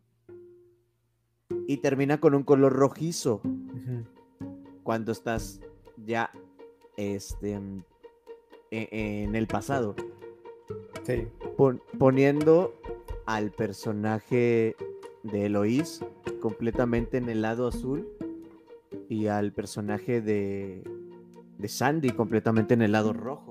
[1.68, 3.40] Y termina con un color rojizo.
[4.82, 5.60] Cuando estás
[5.96, 6.32] ya
[6.96, 7.52] este,
[8.72, 9.94] en, el pasado.
[11.04, 11.26] Sí.
[11.98, 12.74] poniendo
[13.26, 14.76] al personaje
[15.22, 16.04] de Eloís
[16.40, 18.08] completamente en el lado azul
[19.08, 20.82] y al personaje de,
[21.58, 23.50] de Sandy completamente en el lado rojo.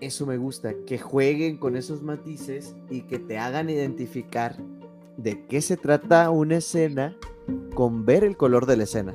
[0.00, 4.56] Eso me gusta, que jueguen con esos matices y que te hagan identificar
[5.16, 7.16] de qué se trata una escena
[7.74, 9.14] con ver el color de la escena.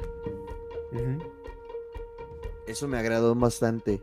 [2.65, 4.01] Eso me agradó bastante.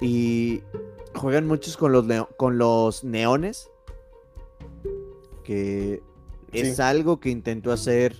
[0.00, 0.62] Y
[1.14, 3.70] juegan muchos con los, con los neones.
[5.42, 6.02] Que
[6.52, 8.16] es algo que intentó hacer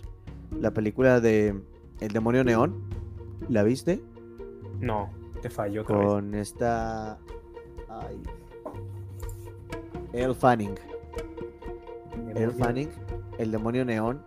[0.60, 1.54] la película de
[2.00, 2.82] El demonio neón.
[3.48, 4.02] ¿La viste?
[4.80, 5.10] No,
[5.42, 5.84] te falló.
[5.84, 7.18] Con esta.
[7.88, 8.20] Ay.
[10.12, 10.74] El Fanning.
[12.34, 12.90] El Fanning,
[13.38, 14.22] el demonio neón.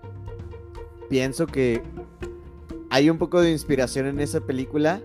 [1.09, 1.81] Pienso que
[2.89, 5.01] hay un poco de inspiración en esa película,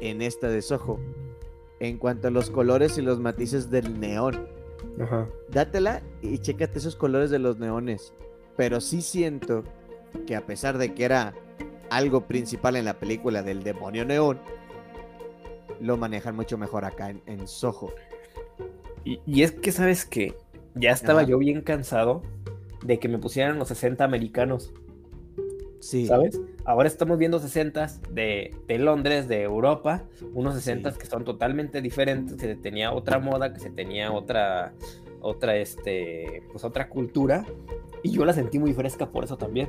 [0.00, 0.98] en esta de Soho,
[1.88, 4.48] en cuanto a los colores y los matices del neón.
[5.00, 5.28] Ajá.
[5.50, 8.12] Dátela y chécate esos colores de los neones.
[8.56, 9.64] Pero sí siento
[10.26, 11.34] que a pesar de que era
[11.90, 14.38] algo principal en la película del demonio neón,
[15.80, 17.92] lo manejan mucho mejor acá en, Soho.
[19.04, 20.34] Y, es que, ¿sabes que
[20.74, 22.22] Ya estaba yo bien cansado
[22.84, 24.72] de que me pusieran los 60 americanos.
[25.80, 26.06] Sí.
[26.06, 26.40] ¿Sabes?
[26.66, 32.36] Ahora estamos viendo 60 de, de Londres, de Europa, unos 60 que son totalmente diferentes,
[32.36, 34.72] que se tenía otra moda, que se tenía otra,
[35.20, 37.44] otra, este, pues otra cultura,
[38.02, 39.68] y yo la sentí muy fresca por eso también.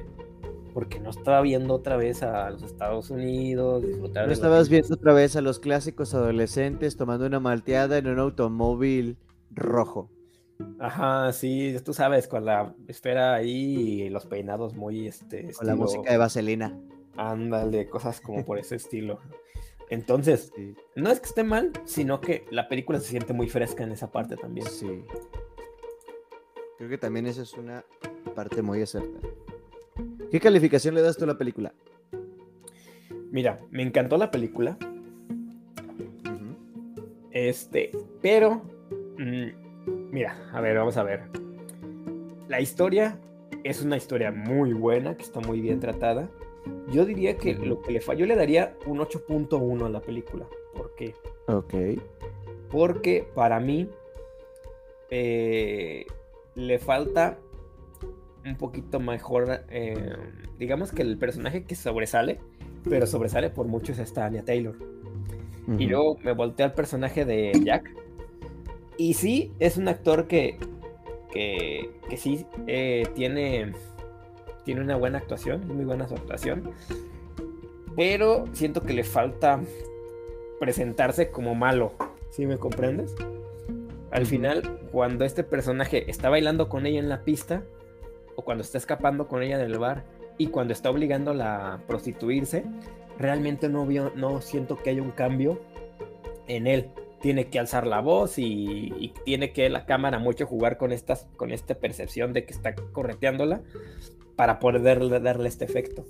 [0.74, 4.28] Porque no estaba viendo otra vez a los Estados Unidos, disfrutar.
[4.28, 9.18] No estabas viendo otra vez a los clásicos adolescentes tomando una malteada en un automóvil
[9.52, 10.10] rojo.
[10.80, 15.52] Ajá, sí, tú sabes, con la esfera ahí y los peinados muy, este...
[15.54, 16.78] Con la música de vaselina.
[17.18, 19.20] Ándale, cosas como por ese estilo.
[19.90, 20.52] Entonces,
[20.96, 24.12] no es que esté mal, sino que la película se siente muy fresca en esa
[24.12, 24.68] parte también.
[24.68, 25.04] Sí.
[26.78, 27.86] Creo que también esa es una
[28.34, 29.30] parte muy acertada.
[30.32, 31.74] ¿Qué calificación le das tú a la película?
[33.32, 34.78] Mira, me encantó la película.
[37.32, 37.92] Este,
[38.22, 38.62] pero
[39.18, 39.65] mm,
[40.16, 41.24] Mira, a ver, vamos a ver.
[42.48, 43.20] La historia
[43.66, 46.30] es una historia muy buena, que está muy bien tratada.
[46.90, 50.48] Yo diría que lo que le falló, yo le daría un 8.1 a la película.
[50.74, 51.16] ¿Por qué?
[51.48, 51.74] Ok.
[52.72, 53.90] Porque para mí
[55.10, 56.06] eh,
[56.56, 57.38] le falta
[58.46, 60.16] un poquito mejor, eh,
[60.58, 62.40] digamos que el personaje que sobresale,
[62.90, 64.78] pero sobresale por mucho es esta Anya Taylor.
[65.78, 67.92] Y luego me volteé al personaje de Jack,
[68.98, 70.58] y sí, es un actor que,
[71.32, 73.74] que, sí eh, tiene,
[74.64, 76.72] tiene una buena actuación, es muy buena su actuación.
[77.96, 79.62] Pero siento que le falta
[80.60, 81.94] presentarse como malo.
[82.30, 83.16] ¿Sí me comprendes?
[84.12, 87.64] Al final, cuando este personaje está bailando con ella en la pista,
[88.36, 90.04] o cuando está escapando con ella del bar,
[90.38, 92.66] y cuando está obligándola a prostituirse,
[93.18, 93.86] realmente no,
[94.16, 95.62] no siento que haya un cambio
[96.48, 96.90] en él
[97.26, 101.52] tiene que alzar la voz y, tiene que la cámara mucho jugar con, estas, con
[101.52, 103.64] esta percepción de que está correteándola
[104.36, 104.84] para poder
[105.24, 106.06] darle, este efecto.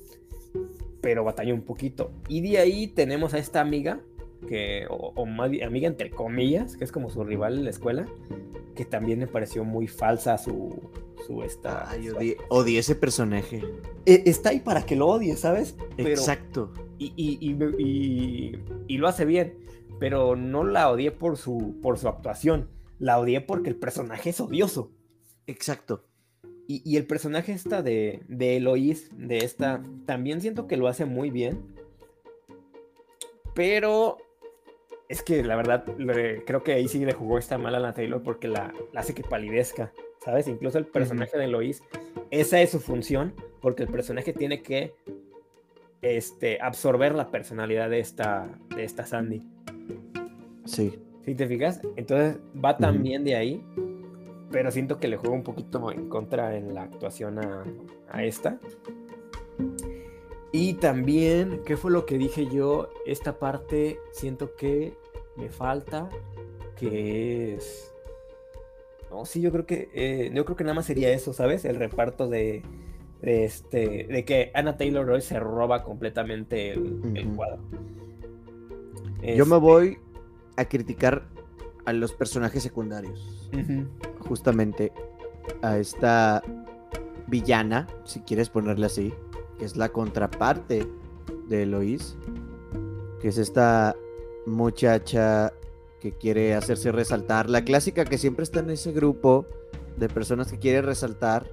[1.00, 2.12] Pero batalla un poquito.
[2.28, 4.02] Y de ahí tenemos a esta amiga,
[4.50, 8.08] que, o, amiga entre comillas, que es como su rival en la escuela,
[8.76, 10.78] que también me pareció muy falsa su,
[11.26, 11.90] su esta.
[11.90, 12.10] Ay,
[12.50, 13.64] odié, ese personaje.
[14.06, 15.78] E, está ahí para que lo odie, ¿sabes?
[15.98, 16.74] Exacto.
[16.98, 18.58] Y, y,
[18.88, 19.64] y, lo hace bien
[20.00, 22.70] pero no la odié por su, por su actuación,
[23.00, 24.92] la odié porque el personaje es odioso.
[25.48, 26.06] Exacto.
[26.68, 31.30] Y, el personaje esta de, de Eloís, de esta, también siento que lo hace muy
[31.30, 31.76] bien.
[33.54, 34.18] Pero
[35.10, 35.86] es que la verdad,
[36.46, 39.24] creo que ahí sí le jugó esta mala a la Taylor porque la, hace que
[39.24, 39.94] palidezca,
[40.24, 40.48] ¿sabes?
[40.48, 41.84] Incluso el personaje de Eloís,
[42.32, 44.94] esa es su función, porque el personaje tiene que
[46.02, 49.44] este, absorber la personalidad de esta, de esta Sandy.
[50.66, 51.00] Sí.
[51.26, 51.82] ¿Sí te fijas?
[51.96, 53.64] Entonces va también de ahí,
[54.52, 58.60] pero siento que le juega un poquito en contra en la actuación a, esta.
[60.52, 62.90] Y también, ¿qué fue lo que dije yo?
[63.08, 64.94] Esta parte siento que
[65.36, 66.10] me falta,
[66.78, 67.92] que es
[69.10, 71.66] No, sí, yo creo que eh, yo creo que nada más sería eso, ¿sabes?
[71.66, 72.62] El reparto de,
[73.22, 77.64] de este de que Anna Taylor Roy se roba completamente el, cuadro.
[79.24, 80.05] Yo me este voy
[80.58, 81.28] a criticar
[81.86, 83.50] a los personajes secundarios.
[84.20, 84.92] Justamente
[85.62, 86.42] a esta
[87.28, 89.14] villana, si quieres ponerle así,
[89.58, 90.88] que es la contraparte
[91.48, 92.18] de Eloís,
[93.22, 93.96] que es esta
[94.46, 95.54] muchacha
[96.00, 99.46] que quiere hacerse resaltar, la clásica que siempre está en ese grupo
[99.98, 101.48] de personas que quiere resaltar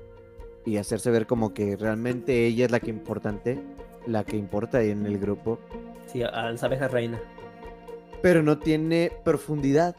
[0.65, 3.63] y hacerse ver como que realmente ella es la que importante,
[4.07, 5.59] la que importa en el grupo.
[6.07, 7.21] Sí, al abeja reina.
[8.23, 9.97] Pero no tiene profundidad.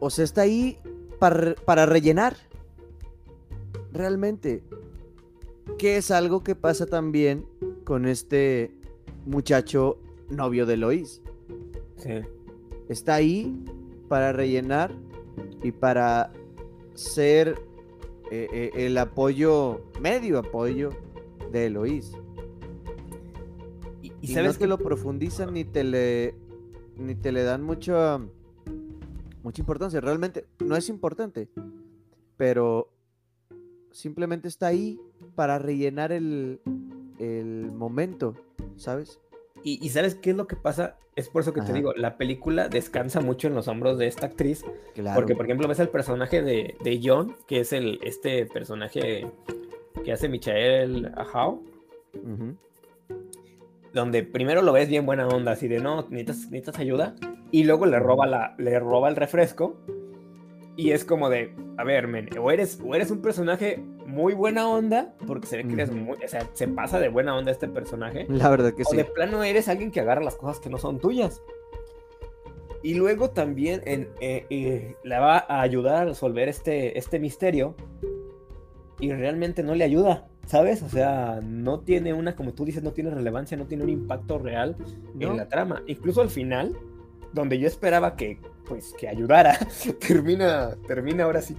[0.00, 0.78] O sea, está ahí
[1.18, 2.36] para, para rellenar.
[3.92, 4.62] Realmente.
[5.78, 7.46] Que es algo que pasa también
[7.84, 8.72] con este
[9.26, 11.22] muchacho novio de Lois.
[11.96, 12.20] Sí.
[12.88, 13.64] Está ahí
[14.08, 14.92] para rellenar
[15.62, 16.32] y para
[16.94, 17.56] ser
[18.30, 20.90] eh, eh, el apoyo, medio apoyo
[21.50, 22.12] de Eloís.
[24.20, 26.34] Y, sabes que lo profundizan ni te le
[27.02, 28.20] ni te le dan mucha
[29.42, 30.00] mucha importancia.
[30.00, 31.48] Realmente no es importante,
[32.36, 32.90] pero
[33.90, 35.00] simplemente está ahí
[35.34, 36.60] para rellenar el,
[37.18, 38.34] el momento,
[38.76, 39.20] ¿sabes?
[39.64, 40.96] Y, ¿sabes qué es lo que pasa?
[41.14, 44.26] Es por eso que te digo, la película descansa mucho en los hombros de esta
[44.26, 44.64] actriz.
[45.14, 49.30] Porque, por ejemplo, ves el personaje de, de John, que es el, este personaje
[50.04, 51.62] que hace Michael Ahau.
[53.92, 57.14] Donde primero lo ves bien buena onda, así de no, necesitas, necesitas ayuda.
[57.50, 59.76] Y luego le roba, la, le roba el refresco.
[60.76, 64.68] Y es como de, a ver, men, o eres, o eres un personaje muy buena
[64.68, 67.68] onda, porque se ve que eres muy, o sea, se pasa de buena onda este
[67.68, 68.26] personaje.
[68.28, 70.98] La verdad que o de plano eres alguien que agarra las cosas que no son
[70.98, 71.42] tuyas.
[72.82, 77.76] Y luego también en, eh, eh, la va a ayudar a resolver este, este misterio.
[78.98, 80.82] Y realmente no le ayuda, ¿sabes?
[80.82, 84.38] O sea, no tiene una, como tú dices, no tiene relevancia, no tiene un impacto
[84.38, 84.76] real
[85.18, 85.82] en la trama.
[85.86, 86.76] Incluso al final,
[87.32, 89.58] donde yo esperaba que, pues, que ayudara,
[90.06, 91.56] termina, termina ahora sí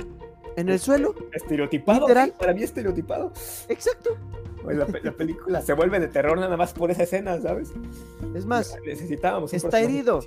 [0.55, 1.15] en el suelo.
[1.31, 2.07] Estereotipado.
[2.07, 3.31] para mí estereotipado.
[3.69, 4.17] Exacto.
[4.65, 7.73] la, película se vuelve de terror nada más por esa escena, ¿sabes?
[8.36, 9.53] Es más, necesitábamos.
[9.53, 10.19] Está herido.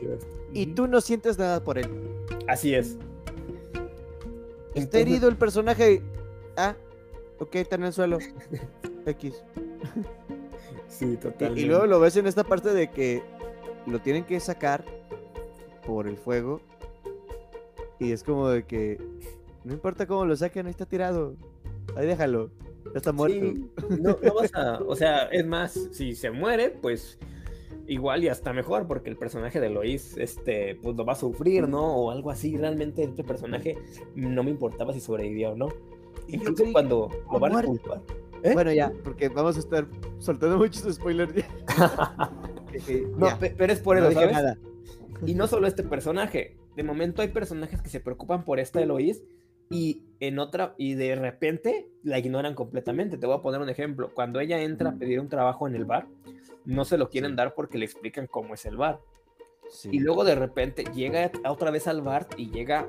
[0.52, 1.88] Y tú no sientes nada por él.
[2.48, 2.96] Así es.
[4.74, 6.02] Está herido el personaje.
[6.56, 6.74] Ah,
[7.38, 8.18] ok, está en el suelo.
[9.06, 9.44] X.
[10.88, 11.60] Sí, totalmente.
[11.60, 13.22] Y, y luego lo ves en esta parte de que
[13.86, 14.84] lo tienen que sacar
[15.86, 16.60] por el fuego.
[17.98, 18.98] Y es como de que
[19.64, 21.34] no importa cómo lo saquen, ahí está tirado.
[21.96, 22.50] Ahí déjalo.
[22.92, 23.52] Ya está muerto.
[24.00, 24.80] no, vas a.
[24.86, 27.18] O sea, es más, si se muere, pues
[27.88, 31.68] igual y hasta mejor, porque el personaje de Lois, este, pues lo va a sufrir,
[31.68, 31.96] ¿no?
[31.96, 32.56] O algo así.
[32.56, 33.78] Realmente este personaje
[34.14, 35.68] no me importaba si sobrevivió o no.
[36.28, 38.02] Incluso cuando lo van a culpar.
[38.42, 38.52] ¿eh?
[38.52, 39.86] Bueno, ya, porque vamos a estar
[40.18, 41.32] soltando muchos spoilers.
[43.16, 44.58] no, pero es por eso, ¿sabes?
[45.24, 46.56] Y no solo este personaje.
[46.74, 49.22] De momento hay personajes que se preocupan por esta Eloís
[49.70, 53.16] y en otra y de repente la ignoran completamente.
[53.16, 54.10] Te voy a poner un ejemplo.
[54.12, 56.06] Cuando ella entra a pedir un trabajo en el bar,
[56.64, 59.00] no se lo quieren dar porque le explican cómo es el bar.
[59.90, 62.88] Y luego de repente llega otra vez al bar y llega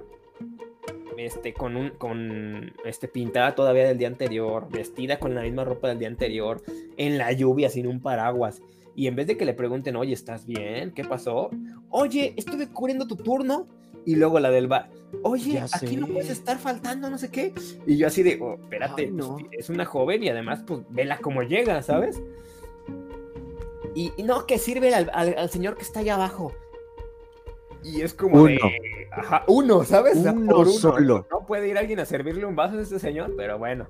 [1.19, 5.87] este con un con este pintada todavía del día anterior, vestida con la misma ropa
[5.87, 6.61] del día anterior,
[6.97, 8.61] en la lluvia sin un paraguas.
[8.95, 10.91] Y en vez de que le pregunten, "Oye, ¿estás bien?
[10.91, 11.49] ¿Qué pasó?"
[11.89, 13.67] "Oye, estuve cubriendo tu turno."
[14.05, 14.89] Y luego la del bar
[15.23, 17.53] oye, aquí no puedes estar faltando, no sé qué.
[17.85, 21.43] Y yo así de, oh, espérate, pues, es una joven y además, pues, vela cómo
[21.43, 22.21] llega, ¿sabes?
[23.95, 26.53] Y, no, que sirve al, señor que está allá abajo.
[27.87, 28.59] Y es como uno.
[29.11, 30.17] ajá, uno, ¿sabes?
[30.17, 31.25] Uno, solo.
[31.31, 33.87] No puede ir alguien a servirle un vaso a este señor, pero bueno,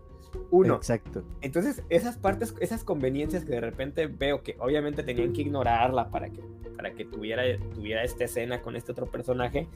[0.51, 0.75] uno.
[0.75, 1.23] Exacto.
[1.41, 6.29] Entonces, esas partes, esas conveniencias que de repente veo que obviamente tenían que ignorarla para
[6.29, 6.41] que,
[6.75, 7.43] para que tuviera,
[7.73, 9.67] tuviera esta escena con este otro personaje,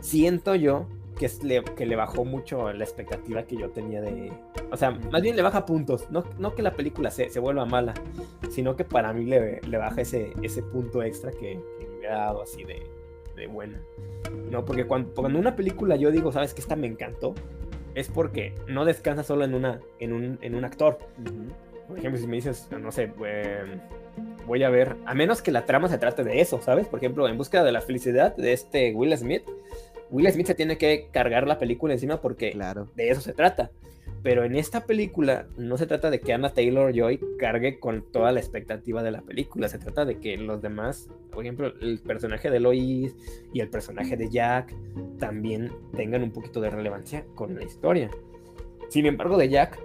[0.00, 0.86] siento yo
[1.18, 4.32] que, le, que le bajó mucho la expectativa que yo tenía de...
[4.70, 6.10] O sea, más bien le baja puntos.
[6.10, 7.94] No, no que la película se, se, vuelva mala,
[8.50, 12.42] sino que para mí le, le baja ese, ese punto extra que, me hubiera dado
[12.42, 12.86] así de,
[13.38, 13.80] de buena.
[14.50, 17.34] No, porque cuando, cuando, una película yo digo, ¿sabes que Esta me encantó.
[17.94, 20.98] Es porque no descansa solo en, una, en, un, en un actor.
[21.88, 23.80] Por ejemplo, si me dices, no sé, em,
[24.46, 26.86] voy a ver, a menos que la trama se trate de eso, ¿sabes?
[26.86, 29.42] Por ejemplo, en búsqueda de la felicidad de este Will Smith,
[30.10, 32.56] Will Smith se tiene que cargar la película encima porque
[32.94, 33.70] de eso se trata.
[34.22, 38.32] Pero en esta película no se trata de que Anna Taylor Joy cargue con toda
[38.32, 39.68] la expectativa de la película.
[39.68, 43.14] Se trata de que los demás, por ejemplo, el personaje de Lois
[43.52, 44.74] y el personaje de Jack
[45.18, 48.10] también tengan un poquito de relevancia con la historia.
[48.88, 49.78] Sin embargo, de Jack,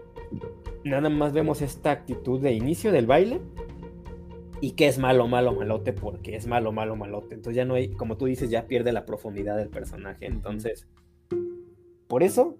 [0.83, 3.39] nada más vemos esta actitud de inicio del baile
[4.61, 7.35] y que es malo, malo, malote porque es malo, malo, malote.
[7.35, 10.25] Entonces ya no hay, como tú dices, ya pierde la profundidad del personaje.
[10.25, 10.87] Entonces,
[12.07, 12.57] por eso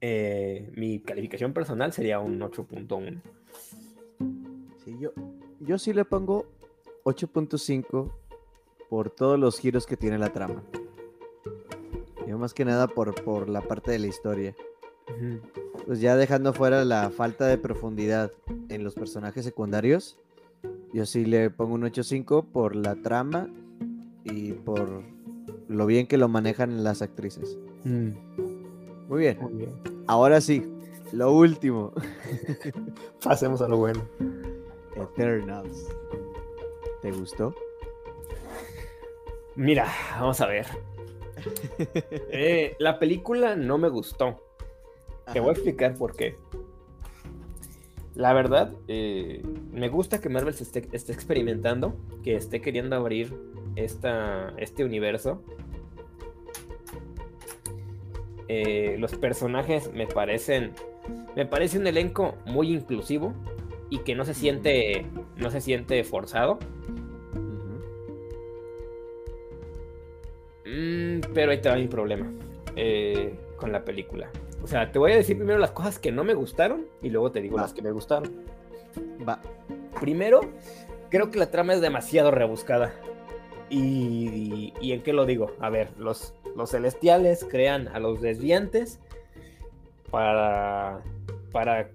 [0.00, 3.22] eh, mi calificación personal sería un 8.1.
[4.84, 5.12] Sí, yo,
[5.60, 6.46] yo sí le pongo
[7.04, 8.12] 8.5
[8.88, 10.62] por todos los giros que tiene la trama.
[12.26, 14.54] Yo más que nada por, por la parte de la historia.
[15.86, 18.32] Pues ya dejando fuera la falta de profundidad
[18.68, 20.18] en los personajes secundarios,
[20.92, 23.48] yo sí le pongo un 8.5 por la trama
[24.24, 25.04] y por
[25.68, 27.56] lo bien que lo manejan las actrices.
[27.84, 28.45] Mm.
[29.08, 29.38] Muy bien.
[30.06, 30.64] Ahora sí,
[31.12, 31.92] lo último.
[33.24, 34.02] Pasemos a lo bueno.
[34.96, 35.88] Eternals.
[37.02, 37.54] ¿Te gustó?
[39.54, 39.86] Mira,
[40.18, 40.66] vamos a ver.
[42.30, 44.42] Eh, la película no me gustó.
[45.32, 46.36] Te voy a explicar por qué.
[48.14, 51.94] La verdad, eh, me gusta que Marvel se esté, experimentando,
[52.24, 53.32] que esté queriendo abrir
[53.76, 55.42] esta, este universo
[58.48, 60.72] eh, los personajes me parecen.
[61.34, 63.34] Me parece un elenco muy inclusivo
[63.90, 65.06] y que no se siente.
[65.36, 66.58] No se siente forzado.
[70.64, 72.30] Mm, pero ahí te va mi problema
[72.74, 74.28] eh, con la película.
[74.62, 77.30] O sea, te voy a decir primero las cosas que no me gustaron y luego
[77.30, 78.44] te digo las que me gustaron.
[79.26, 79.40] Va.
[80.00, 80.40] Primero,
[81.08, 82.92] creo que la trama es demasiado rebuscada.
[83.68, 85.52] Y, y, en qué lo digo?
[85.58, 89.00] A ver, los, los celestiales crean a los desviantes
[90.10, 91.02] para,
[91.52, 91.90] para,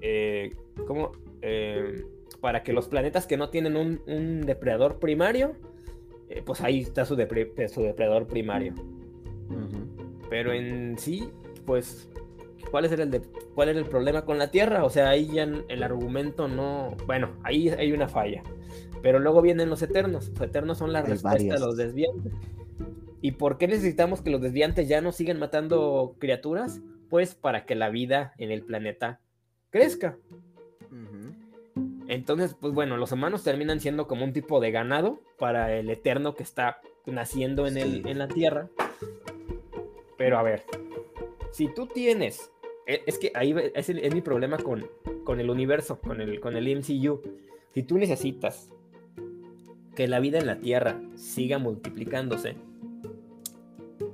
[0.00, 0.54] eh,
[0.86, 1.12] ¿cómo?
[1.42, 2.04] Eh,
[2.40, 5.52] para que los planetas que no tienen un, depredador primario,
[6.28, 8.74] eh, pues ahí está su, su depredador primario.
[10.28, 11.28] Pero en sí,
[11.66, 12.08] pues,
[12.70, 13.22] ¿cuál es, el
[13.54, 14.84] ¿cuál es el problema con la Tierra?
[14.84, 16.96] O sea, ahí ya el argumento no...
[17.06, 18.42] Bueno, ahí hay una falla.
[19.02, 20.28] Pero luego vienen los Eternos.
[20.28, 22.32] Los Eternos son la respuesta a los desviantes.
[23.20, 26.80] ¿Y por qué necesitamos que los desviantes ya no sigan matando criaturas?
[27.08, 29.20] Pues para que la vida en el planeta
[29.70, 30.16] crezca.
[32.08, 36.34] Entonces, pues bueno, los humanos terminan siendo como un tipo de ganado para el eterno
[36.34, 38.68] que está naciendo en, el, en la Tierra.
[40.18, 40.64] Pero a ver,
[41.52, 42.50] si tú tienes,
[42.86, 44.86] e, es que ahí es, es mi problema con,
[45.24, 47.22] con, el universo, con el, con el MCU.
[47.72, 48.70] Si tú necesitas
[49.94, 52.56] que la vida en la Tierra siga multiplicándose,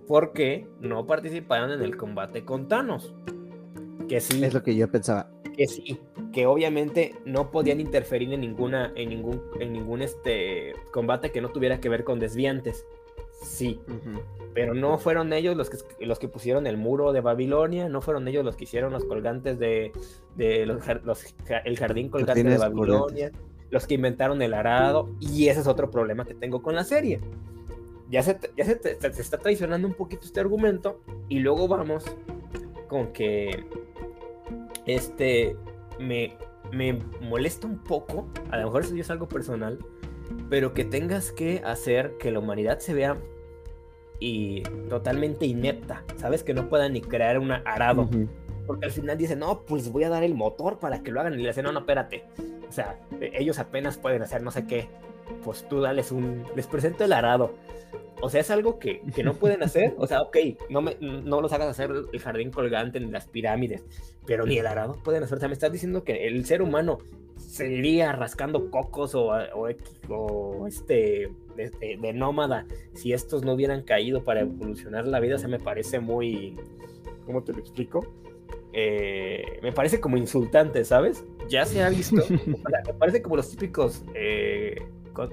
[0.06, 3.14] porque no participaron en el combate con Thanos.
[4.08, 4.42] Que sí.
[4.42, 5.30] Es lo que yo pensaba.
[5.56, 6.00] Que sí,
[6.32, 11.50] que obviamente no podían interferir en ninguna, en ningún, en ningún este combate que no
[11.50, 12.86] tuviera que ver con desviantes.
[13.42, 13.80] Sí.
[14.54, 18.26] Pero no fueron ellos los que, los que pusieron el muro de Babilonia, no fueron
[18.26, 19.92] ellos los que hicieron los colgantes de,
[20.66, 20.82] los,
[21.64, 23.30] el jardín colgante de Babilonia,
[23.70, 27.20] los que inventaron el arado, y ese es otro problema que tengo con la serie
[28.10, 28.80] ya se, ya se,
[29.20, 32.04] está traicionando un poquito este argumento y luego vamos
[32.88, 33.64] con que
[34.86, 35.56] este
[35.98, 36.34] me,
[36.72, 39.78] me molesta un poco, a lo mejor eso es algo personal,
[40.48, 43.18] pero que tengas que hacer que la humanidad se vea
[44.20, 46.42] y totalmente inepta, ¿sabes?
[46.42, 48.08] Que no puedan ni crear un arado.
[48.68, 51.32] Porque al final dicen, no, pues voy a dar el motor para que lo hagan.
[51.32, 52.24] Y le dicen, no, no, espérate.
[52.68, 54.88] O sea, ellos apenas pueden hacer no sé qué.
[55.42, 56.44] Pues tú dales un.
[56.54, 57.54] Les presento el arado.
[58.20, 59.94] O sea, es algo que, no pueden hacer.
[59.96, 60.36] O sea, ok,
[60.68, 63.84] no, me, no los hagas hacer el jardín colgante en las pirámides,
[64.26, 65.38] pero ni el arado pueden hacer.
[65.38, 66.98] O sea, me estás diciendo que el ser humano
[67.38, 75.06] seguiría rascando cocos o, o, este de, nómada si estos no hubieran caído para evolucionar
[75.06, 75.36] la vida.
[75.36, 76.54] O sea, me parece muy.
[77.24, 78.06] ¿Cómo te lo explico?
[78.72, 81.24] Eh, me parece como insultante, ¿sabes?
[81.48, 82.22] Ya se ha visto.
[82.86, 84.04] me parece como los típicos.
[84.14, 84.76] Eh,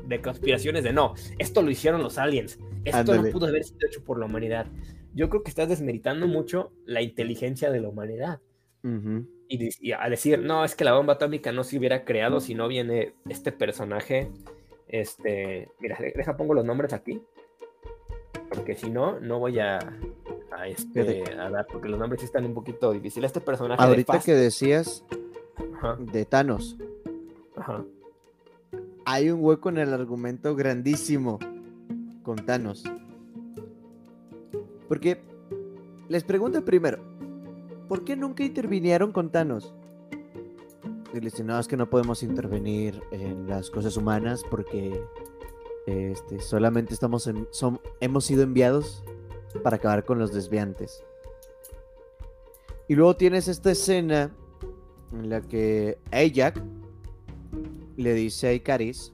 [0.07, 4.03] de conspiraciones de no, esto lo hicieron los aliens, esto no pudo haber sido hecho
[4.03, 4.67] por la humanidad.
[5.13, 8.41] Yo creo que estás desmeritando mucho la inteligencia de la humanidad.
[9.47, 12.67] y, a decir, no, es que la bomba atómica no se hubiera creado si no
[12.67, 14.29] viene este personaje.
[14.87, 17.21] Este, mira, deja pongo los nombres aquí.
[18.49, 19.79] Porque si no, no voy a,
[20.57, 23.29] a, este, a dar, porque los nombres están un poquito difíciles.
[23.29, 23.81] Este personaje.
[23.81, 25.03] Ahorita que decías
[26.11, 26.77] de Thanos.
[27.55, 27.83] Ajá
[29.05, 31.39] hay un hueco en el argumento grandísimo
[32.23, 32.83] con Thanos.
[34.87, 35.21] Porque
[36.09, 36.99] les pregunto primero,
[37.87, 39.73] ¿por qué nunca intervinieron con Thanos?
[41.13, 44.99] Y le dicen, no, es que no podemos intervenir en las cosas humanas porque
[45.85, 49.03] este, solamente estamos en, son, hemos sido enviados
[49.63, 51.03] para acabar con los desviantes.
[52.87, 54.31] Y luego tienes esta escena
[55.11, 56.61] en la que Ajax
[57.97, 59.13] le dice a Icaris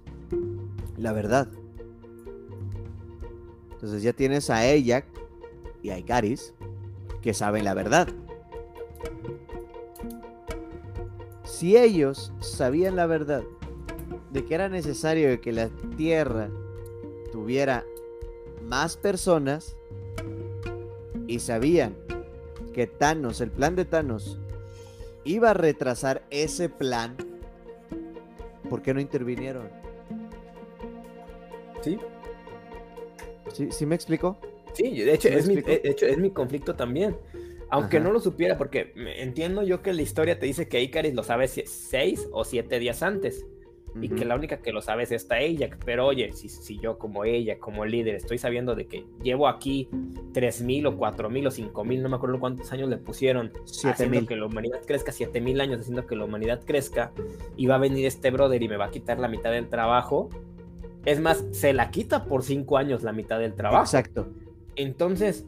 [0.98, 1.48] la verdad.
[3.72, 5.08] Entonces ya tienes a Ajax
[5.82, 6.54] y a Icaris
[7.22, 8.08] que saben la verdad.
[11.44, 13.44] Si ellos sabían la verdad
[14.32, 16.50] de que era necesario que la Tierra
[17.32, 17.86] tuviera
[18.64, 19.76] más personas
[21.28, 21.96] y sabían
[22.74, 24.40] que Thanos, el plan de Thanos,
[25.24, 27.16] iba a retrasar ese plan,
[28.70, 29.70] ¿por qué no intervinieron?
[31.82, 31.98] Sí.
[33.54, 34.38] ¿Sí, ¿sí me explico?
[34.74, 37.18] Sí, de hecho, es mi, de hecho es mi conflicto también.
[37.70, 41.24] Aunque no lo supiera, porque entiendo yo que la historia te dice que Icaris lo
[41.24, 43.46] sabe seis o siete días antes.
[44.00, 45.70] Y que la única que lo sabe es esta ella.
[45.86, 49.90] Pero oye, si, si, yo como ella, como líder, estoy sabiendo de que llevo aquí
[50.34, 53.52] 3.000 o 4.000 o 5.000, no me acuerdo cuántos años le pusieron,
[53.84, 57.12] haciendo que la humanidad crezca, 7.000 años haciendo que la humanidad crezca,
[57.58, 60.30] y va a venir este brother y me va a quitar la mitad del trabajo.
[61.06, 63.84] Es más, se la quita por 5 años la mitad del trabajo.
[63.84, 64.28] Exacto.
[64.76, 65.46] Entonces,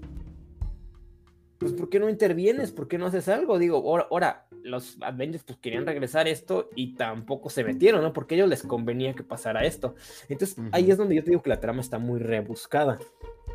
[1.59, 2.71] pues ¿por qué no intervienes?
[2.71, 3.57] ¿Por qué no haces algo?
[3.57, 3.77] Digo,
[4.09, 8.13] ahora, los Avengers pues querían regresar esto y tampoco se metieron, ¿no?
[8.13, 9.95] Porque a ellos les convenía que pasara esto.
[10.29, 12.97] Entonces, ahí es donde yo te digo que la trama está muy rebuscada.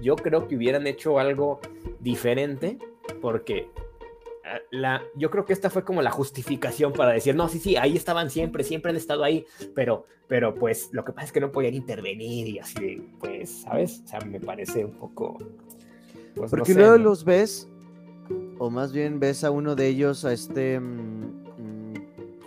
[0.00, 1.60] Yo creo que hubieran hecho algo
[2.00, 2.78] diferente
[3.20, 3.70] porque
[4.44, 7.76] eh, la, yo creo que esta fue como la justificación para decir, no, sí, sí,
[7.76, 11.40] ahí estaban siempre, siempre han estado ahí, pero, pero pues lo que pasa es que
[11.40, 14.02] no podían intervenir y así, pues, ¿sabes?
[14.04, 15.38] O sea, me parece un poco...
[16.34, 17.68] Pues, Porque luego los ves
[18.58, 20.78] o más bien ves a uno de ellos, a este.
[20.80, 21.94] Mm,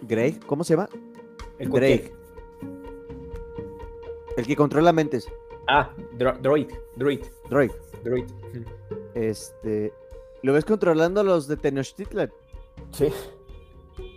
[0.03, 0.89] Greg, ¿cómo se llama?
[1.57, 2.13] El Greg.
[4.37, 5.27] El que controla mentes.
[5.67, 6.67] Ah, Droid.
[6.95, 7.21] Droid.
[7.49, 7.71] Droid.
[8.03, 8.25] Droid.
[9.13, 9.93] Este.
[10.41, 12.31] Lo ves controlando a los de Tenochtitlan.
[12.91, 13.07] Sí.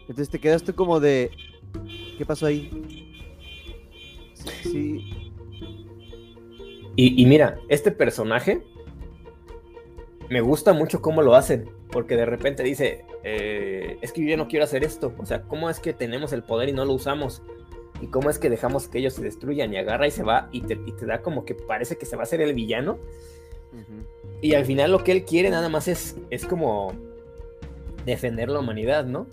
[0.00, 1.30] Entonces te quedas tú como de.
[2.18, 2.70] ¿Qué pasó ahí?
[4.62, 5.30] Sí.
[6.96, 8.62] Y, y mira, este personaje
[10.30, 14.36] me gusta mucho cómo lo hacen, porque de repente dice, eh, es que yo ya
[14.36, 16.92] no quiero hacer esto, o sea, ¿cómo es que tenemos el poder y no lo
[16.92, 17.40] usamos?
[18.00, 20.62] ¿Y cómo es que dejamos que ellos se destruyan y agarra y se va y
[20.62, 20.76] te,
[21.06, 22.98] da como que parece que se va a hacer el villano?
[24.42, 26.92] Y al final lo que él quiere nada más es, es como
[28.04, 29.28] defender la humanidad, ¿no?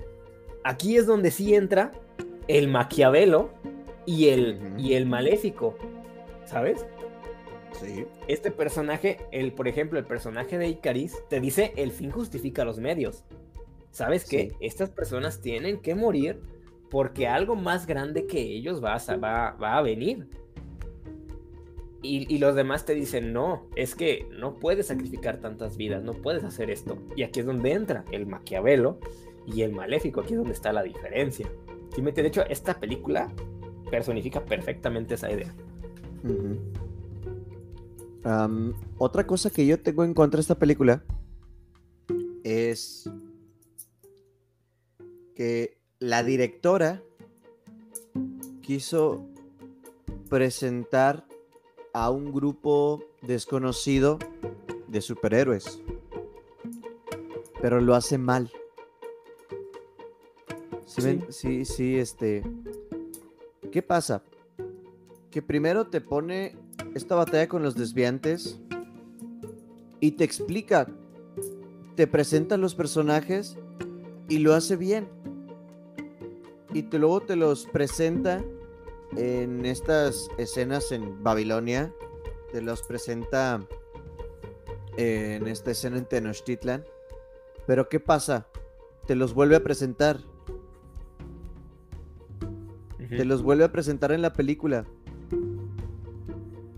[0.64, 1.94] Aquí es donde sí entra
[2.48, 3.50] el Maquiavelo
[4.06, 5.76] y el, y el maléfico,
[6.46, 6.86] ¿sabes?
[8.28, 12.80] Este personaje, el, por ejemplo, el personaje de Icaris, te dice el fin justifica los
[12.80, 13.24] medios.
[13.92, 14.54] ¿Sabes qué?
[14.60, 16.40] Estas personas tienen que morir
[16.90, 20.28] porque algo más grande que ellos va a, va, a venir.
[22.04, 26.44] Y, los demás te dicen, no, es que no puedes sacrificar tantas vidas, no puedes
[26.44, 26.98] hacer esto.
[27.16, 28.98] Y aquí es donde entra el Maquiavelo
[29.46, 31.48] y el Maléfico, aquí es donde está la diferencia.
[31.96, 33.32] De hecho, esta película
[33.92, 35.54] personifica perfectamente esa idea
[38.98, 41.04] otra cosa que yo tengo en contra de esta película
[42.44, 43.10] es
[45.36, 47.02] que la directora
[48.62, 49.28] quiso
[50.30, 51.26] presentar
[51.94, 54.18] a un grupo desconocido
[54.88, 55.82] de superhéroes,
[57.62, 58.52] pero lo hace mal.
[60.86, 61.22] sí.
[61.30, 62.44] sí, sí, este.
[63.72, 64.24] ¿Qué pasa?
[65.30, 66.56] Que primero te pone
[66.94, 68.60] esta batalla con los desviantes
[70.00, 70.88] y te explica,
[71.96, 73.58] te presenta los personajes
[74.28, 75.08] y lo hace bien.
[76.74, 78.44] Y te, luego te los presenta
[79.16, 81.94] en estas escenas en Babilonia,
[82.52, 83.66] te los presenta
[84.98, 86.84] en esta escena en Tenochtitlan.
[87.68, 88.48] Pero ¿qué pasa?
[89.06, 90.20] Te los vuelve a presentar.
[92.98, 94.86] Te los vuelve a presentar en la película.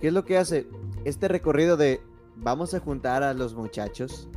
[0.03, 0.67] ¿Qué es lo que hace?
[1.05, 2.01] Este recorrido de
[2.35, 4.27] vamos a juntar a los muchachos,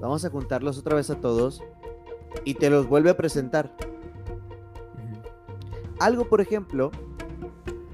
[0.00, 1.62] vamos a juntarlos otra vez a todos
[2.46, 3.76] y te los vuelve a presentar.
[6.00, 6.90] Algo, por ejemplo,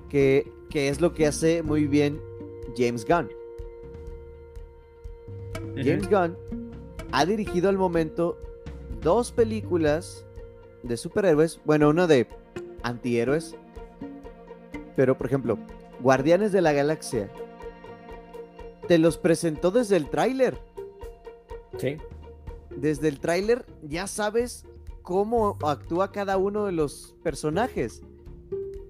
[0.08, 2.20] que, es lo que hace muy bien
[2.76, 3.28] James Gunn.
[5.74, 6.36] James Gunn
[7.10, 8.38] ha dirigido al momento
[9.02, 10.24] dos películas
[10.84, 12.28] de superhéroes, bueno, una de
[12.84, 13.56] antihéroes,
[14.94, 15.58] pero por ejemplo,
[16.00, 17.30] Guardianes de la Galaxia.
[18.86, 20.58] Te los presentó desde el tráiler.
[21.76, 21.96] Sí.
[22.74, 24.64] desde el tráiler ya sabes
[25.02, 28.02] cómo actúa cada uno de los personajes,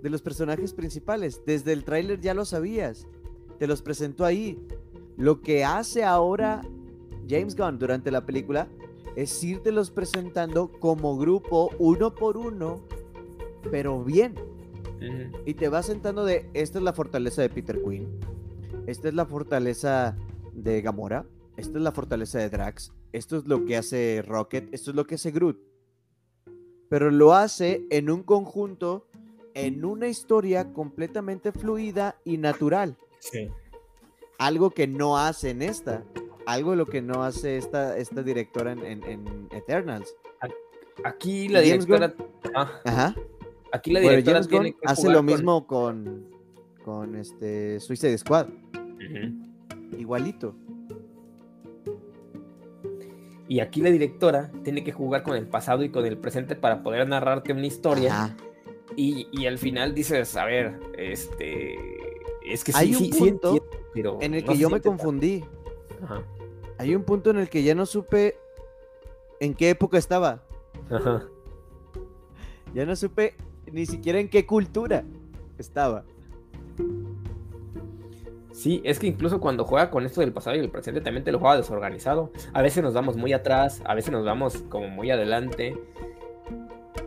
[0.02, 1.42] de los personajes principales.
[1.44, 3.06] Desde el tráiler ya lo sabías,
[3.58, 4.58] te los presentó ahí.
[5.16, 6.62] Lo que hace ahora
[7.28, 8.68] James Gunn durante la película
[9.16, 12.80] es los presentando como grupo, uno por uno,
[13.70, 14.34] pero bien.
[15.44, 18.08] Y te va sentando de, esta es la fortaleza de Peter Quinn,
[18.86, 20.16] esta es la fortaleza
[20.52, 21.24] de Gamora,
[21.56, 25.06] esta es la fortaleza de Drax, esto es lo que hace Rocket, esto es lo
[25.06, 25.58] que hace Groot.
[26.88, 29.06] Pero lo hace en un conjunto,
[29.54, 32.96] en una historia completamente fluida y natural.
[33.18, 33.48] Sí.
[34.38, 36.04] Algo que no hace en esta.
[36.46, 40.14] Algo lo que no hace esta, esta directora en, Eternals.
[41.04, 42.14] Aquí la directora.
[42.54, 42.80] Ah.
[42.84, 43.14] Ajá.
[43.72, 46.26] Aquí la directora tiene hace lo mismo con,
[46.84, 48.48] con este Suicide Squad.
[49.98, 50.54] Igualito.
[53.48, 56.82] Y aquí la directora tiene que jugar con el pasado y con el presente para
[56.82, 58.36] poder narrarte una historia.
[58.96, 61.76] Y, al final dices, a ver, este.
[62.44, 65.44] Es que sí, Hay un punto pero en el que yo me confundí.
[66.78, 68.36] Hay un punto en el que ya no supe
[69.40, 70.42] en qué época estaba.
[72.74, 73.34] Ya no supe
[73.72, 75.04] ni siquiera en qué cultura
[75.58, 76.04] estaba.
[78.58, 81.30] Sí, es que incluso cuando juega con esto del pasado y el presente también te
[81.30, 82.32] lo juega desorganizado.
[82.52, 85.76] A veces nos vamos muy atrás, a veces nos vamos como muy adelante.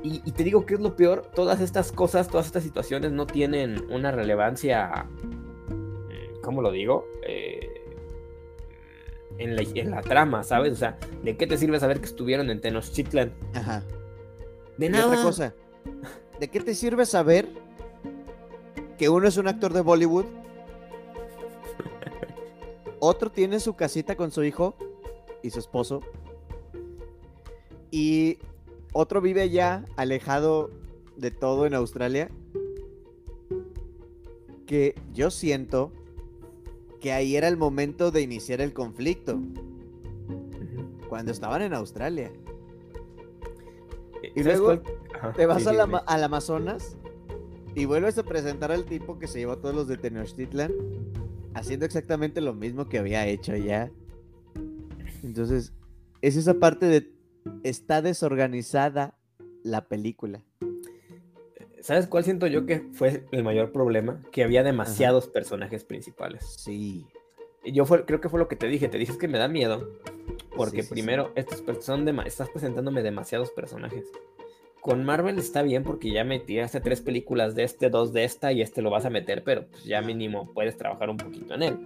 [0.01, 3.85] Y, te digo que es lo peor, todas estas cosas, todas estas situaciones no tienen
[3.91, 5.07] una relevancia,
[5.69, 7.05] mm, ¿cómo lo digo?
[7.27, 7.69] Eh,
[9.37, 10.71] en, la, en, la, trama, ¿sabes?
[10.71, 13.33] O sea, ¿de qué te sirve saber que estuvieron en Tenochtitlan?
[13.53, 13.83] Ajá.
[14.77, 15.07] De nada.
[15.07, 15.53] otra cosa,
[16.41, 17.47] ¿de qué te sirve saber
[18.97, 20.25] que uno es un actor de Bollywood
[23.03, 24.75] otro tiene su casita con su hijo
[25.41, 26.01] y su esposo.
[27.89, 28.37] Y
[28.93, 30.69] otro vive ya alejado
[31.17, 32.29] de todo en Australia.
[34.67, 35.91] Que yo siento
[36.99, 39.39] que ahí era el momento de iniciar el conflicto.
[41.09, 42.31] Cuando estaban en Australia.
[44.35, 44.79] Y luego
[45.35, 46.97] te vas al Amazonas
[47.75, 50.71] y vuelves a presentar al tipo que se llevó a todos los de Tenochtitlan
[51.53, 53.91] haciendo exactamente lo mismo que había hecho ya.
[55.23, 55.73] Entonces,
[56.21, 57.11] es esa parte de
[57.63, 59.17] está desorganizada
[59.63, 60.43] la película.
[61.81, 64.21] ¿Sabes cuál siento yo que fue el mayor problema?
[64.31, 66.45] Que había demasiados personajes principales.
[66.59, 67.07] Sí.
[67.65, 68.87] Yo creo que fue lo que te dije.
[68.87, 69.89] Te dije que me da miedo.
[70.55, 74.05] Porque primero, Estos son estás presentándome demasiados personajes.
[74.81, 78.61] Con Marvel está bien porque ya metiste tres películas de este, dos de esta y
[78.61, 81.79] este lo vas a meter, pero pues ya mínimo puedes trabajar un poquito en él.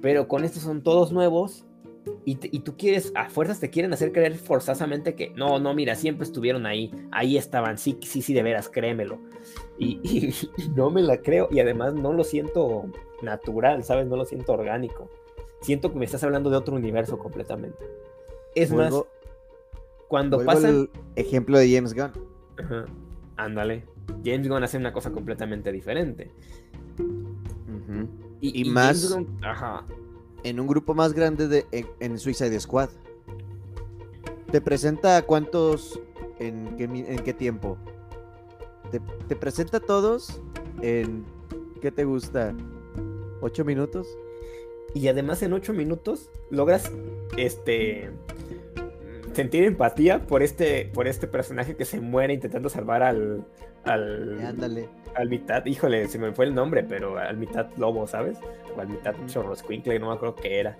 [0.00, 1.66] Pero con estos son todos nuevos
[2.24, 6.24] y, tú quieres, a fuerzas te quieren hacer creer forzosamente que no, no, mira, siempre
[6.24, 9.18] estuvieron ahí, ahí estaban, sí, sí, sí, de veras, créemelo.
[9.80, 10.34] Y, y,
[10.74, 12.86] no me la creo y además no lo siento
[13.22, 14.08] natural, ¿sabes?
[14.08, 15.08] No lo siento orgánico.
[15.60, 17.78] Siento que me estás hablando de otro universo completamente.
[18.56, 18.92] Es más,
[20.08, 20.68] cuando pasa.
[20.68, 22.12] El ejemplo de James Gunn.
[23.36, 23.84] Ándale.
[24.24, 26.32] James Gunn hace una cosa completamente diferente.
[28.40, 29.16] y, más.
[29.42, 29.84] Ajá.
[30.44, 31.66] En un grupo más grande de,
[32.00, 32.90] en, Suicide Squad.
[34.50, 36.00] ¿Te presenta cuántos
[36.38, 37.76] en qué, en qué tiempo?
[38.90, 40.40] ¿Te, ¿Te, presenta todos
[40.80, 41.24] en
[41.82, 42.54] qué te gusta?
[43.40, 44.08] ¿Ocho minutos?
[44.94, 46.90] Y además en ocho minutos logras
[47.36, 48.10] este
[49.38, 53.46] sentir empatía por este, por este personaje que se muere intentando salvar al.
[53.84, 54.88] al Ándale.
[55.14, 58.36] Al mitad, híjole, se me fue el nombre, pero al mitad lobo, ¿sabes?
[58.76, 60.76] O al mitad chorroscuincle, no me acuerdo qué era.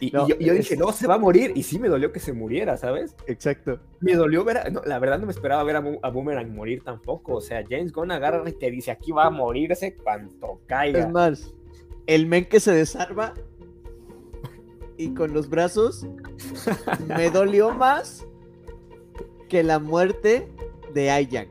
[0.00, 1.52] Y, yo, dije, no, se va a morir.
[1.54, 3.14] Y sí me dolió que se muriera, ¿sabes?
[3.26, 3.78] Exacto.
[4.00, 7.34] Me dolió ver, la verdad no me esperaba ver a, Boomerang morir tampoco.
[7.34, 11.00] O sea, James Gunn agarra y te dice, aquí va a morirse cuando caiga.
[11.00, 11.54] Es más,
[12.06, 13.34] el men que se desarma
[14.96, 16.06] y con los brazos
[17.06, 18.26] me dolió más
[19.48, 20.48] que la muerte
[20.92, 21.48] de Ajax.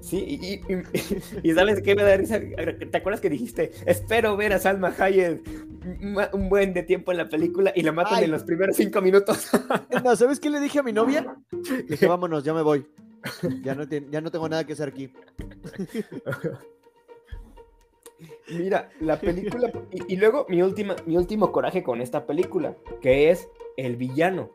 [0.00, 0.60] Sí,
[1.42, 2.38] y, ¿sabes qué me da risa?
[2.38, 5.40] ¿Te acuerdas que dijiste, espero ver a Salma Hayek
[6.32, 9.48] un buen de tiempo en la película y la matan en los primeros cinco minutos?
[10.04, 11.36] no, ¿sabes qué le dije a mi novia?
[11.50, 12.86] Le dije, vámonos, ya me voy.
[13.62, 15.12] Ya no, ya no tengo nada que hacer aquí.
[18.50, 19.70] Mira, la película.
[19.90, 24.50] Y, luego mi, última, mi último coraje con esta película, que es el villano.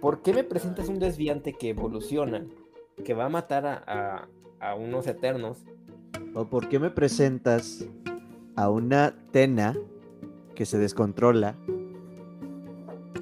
[0.00, 2.46] ¿Por qué me presentas un desviante que evoluciona,
[3.04, 4.28] que va a matar a,
[4.60, 5.64] a, unos eternos?
[6.34, 7.88] ¿O por qué me presentas
[8.56, 9.74] a una Tena
[10.54, 11.54] que se descontrola,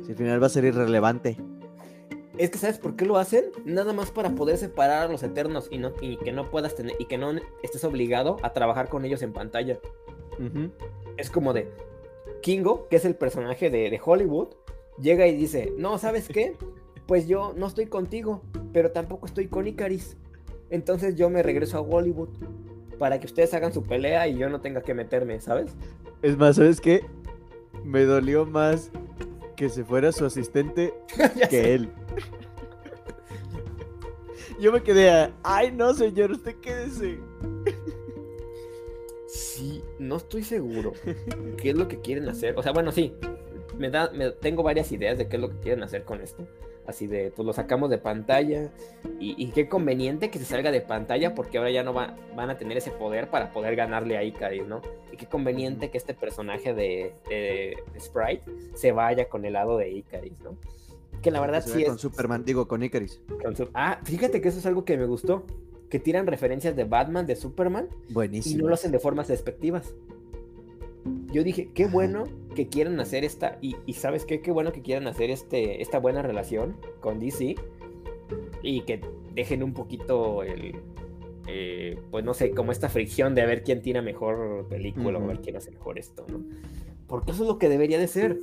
[0.05, 1.36] si al final va a ser irrelevante.
[2.36, 3.44] Es que ¿sabes por qué lo hacen?
[3.65, 6.97] Nada más para poder separar a los eternos y, no, y que no puedas tener
[6.98, 7.32] y que no
[7.62, 9.78] estés obligado a trabajar con ellos en pantalla.
[11.16, 11.70] Es como de
[12.43, 14.48] Kingo, que es el personaje de, de Hollywood,
[15.01, 16.56] llega y dice, no, ¿sabes qué?
[17.06, 18.43] Pues yo no estoy contigo,
[18.73, 20.16] pero tampoco estoy con Icaris.
[20.70, 22.31] Entonces yo me regreso a Hollywood
[22.98, 25.77] para que ustedes hagan su pelea y yo no tenga que meterme, ¿sabes?
[26.23, 27.05] Es más, ¿sabes qué?
[27.85, 28.90] Me dolió más
[29.55, 30.94] que se fuera su asistente
[31.51, 31.90] que él.
[34.60, 37.18] Yo me quedé a, ay no señor, usted quédese.
[39.26, 40.93] Sí, no estoy seguro
[41.56, 42.56] qué es lo que quieren hacer.
[42.56, 43.14] O sea, bueno, sí,
[43.78, 46.47] me da, me, tengo varias ideas de qué es lo que quieren hacer con esto.
[46.86, 48.70] Así de, pues lo sacamos de pantalla.
[49.19, 52.59] Y, qué conveniente que se salga de pantalla porque ahora ya no va, van a
[52.59, 54.82] tener ese poder para poder ganarle a Icaris, ¿no?
[55.12, 57.15] Y qué conveniente que este personaje de,
[57.98, 58.44] Sprite
[58.74, 60.59] se vaya con el lado de Icaris, ¿no?
[61.23, 61.89] Que la verdad sí es...
[61.89, 63.23] Con Superman, digo, con Icaris.
[63.73, 65.47] ah, fíjate que eso es algo que me gustó.
[65.89, 67.89] Que tiran referencias de Batman, de Superman.
[68.11, 68.59] Buenísimo.
[68.59, 69.94] Y no lo hacen de formas despectivas
[71.35, 72.24] yo dije, qué bueno
[72.55, 76.23] que quieran hacer esta, y, sabes qué, qué bueno que quieran hacer este, esta buena
[76.23, 77.56] relación con DC
[78.62, 79.01] y que
[79.35, 80.77] dejen un poquito el,
[81.48, 85.40] eh, pues no sé, como esta fricción de ver quién tiene mejor película o ver
[85.40, 86.44] quién hace mejor esto, ¿no?
[87.09, 88.39] Porque eso es lo que debería de ser.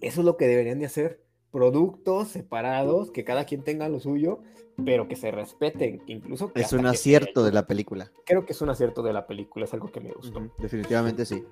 [0.00, 1.22] Eso es lo que deberían de hacer.
[1.50, 4.40] Productos separados, que cada quien tenga lo suyo,
[4.84, 6.50] pero que se respeten, incluso...
[6.54, 8.10] es un acierto de la película.
[8.24, 10.50] Creo que es un acierto de la película, es algo que me gustó.
[10.58, 11.44] definitivamente sí.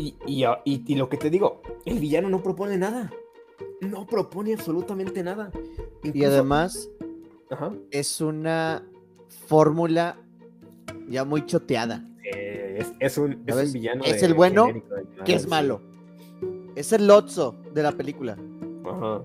[0.00, 0.16] Y,
[0.64, 3.12] y, lo que te digo, el villano no propone nada.
[3.80, 5.50] No propone absolutamente nada.
[6.02, 6.90] y además,
[7.90, 8.86] es una
[9.46, 10.16] fórmula
[11.08, 12.06] ya muy choteada.
[12.32, 14.04] Eh, es, un, villano.
[14.04, 14.68] Es el bueno
[15.24, 15.82] que es malo.
[16.74, 18.38] Es el Lotso de la película.
[18.86, 19.22] Ajá.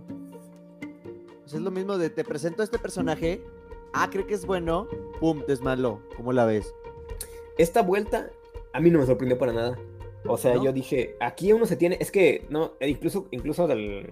[1.41, 3.41] Pues es lo mismo de te presento a este personaje,
[3.93, 4.87] ah, cree que es bueno,
[5.19, 6.01] pum, es malo.
[6.17, 6.73] ¿Cómo la ves?
[7.57, 8.29] Esta vuelta
[8.73, 9.77] a mí no me sorprendió para nada.
[10.27, 14.07] O sea, yo dije, aquí uno se tiene, es que, no, incluso, incluso del,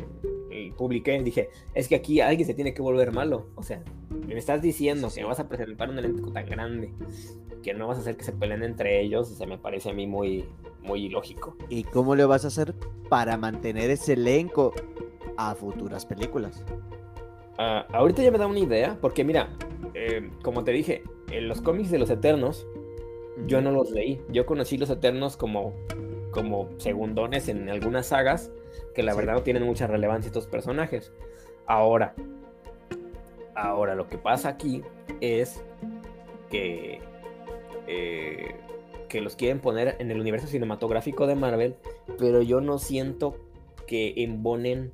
[0.77, 3.47] publiqué, dije, es que aquí alguien se tiene que volver malo.
[3.55, 3.83] O sea,
[4.27, 6.93] me estás diciendo que vas a presentar un elenco tan grande,
[7.61, 9.93] que no vas a hacer que se peleen entre ellos, o sea, me parece a
[9.93, 10.45] mí muy,
[10.81, 11.55] muy ilógico.
[11.69, 12.73] ¿Y cómo le vas a hacer
[13.09, 14.73] para mantener ese elenco
[15.37, 16.63] a futuras películas?
[17.57, 19.49] Ah, ahorita ya me da una idea, porque mira,
[19.93, 22.67] eh, como te dije, en los cómics de los Eternos,
[23.47, 24.21] yo no los leí.
[24.29, 25.73] Yo conocí los Eternos como,
[26.31, 28.51] como segundones en algunas sagas,
[28.95, 31.11] que la verdad no tienen mucha relevancia estos personajes.
[31.65, 32.15] Ahora,
[33.55, 34.81] ahora lo que pasa aquí
[35.21, 35.63] es
[36.49, 36.99] que,
[37.87, 38.55] eh,
[39.09, 41.75] que los quieren poner en el universo cinematográfico de Marvel,
[42.17, 43.35] pero yo no siento
[43.87, 44.91] que embonen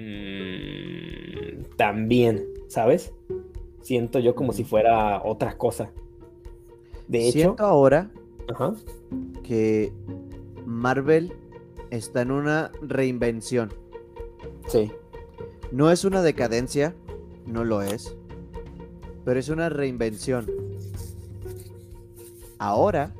[0.00, 3.12] Mm, también, ¿sabes?
[3.82, 5.90] Siento yo como si fuera otra cosa.
[7.10, 8.08] De hecho, siento ahora
[9.42, 9.92] que
[10.64, 11.32] Marvel
[11.90, 13.74] está en una reinvención.
[14.68, 14.92] Sí.
[15.72, 16.94] No es una decadencia,
[17.46, 18.16] no lo es,
[19.24, 20.46] pero es una reinvención.
[22.60, 23.12] Ahora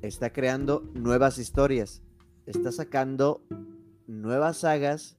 [0.00, 2.02] está creando nuevas historias,
[2.46, 3.42] está sacando
[4.06, 5.18] nuevas sagas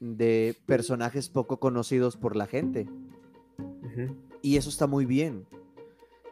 [0.00, 2.88] de personajes poco conocidos por la gente.
[4.42, 5.46] Y eso está muy bien.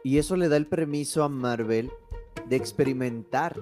[0.07, 1.91] Y eso le da el permiso a Marvel
[2.47, 3.59] de experimentar.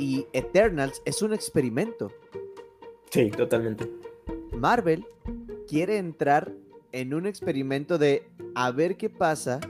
[0.00, 2.10] Y Eternals es un experimento.
[3.08, 3.88] Sí, totalmente.
[4.58, 5.06] Marvel
[5.68, 6.52] quiere entrar
[6.90, 9.60] en un experimento de a ver qué pasa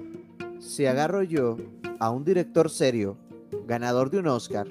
[0.58, 1.58] si agarro yo
[2.00, 3.18] a un director serio,
[3.66, 4.68] ganador de un Oscar,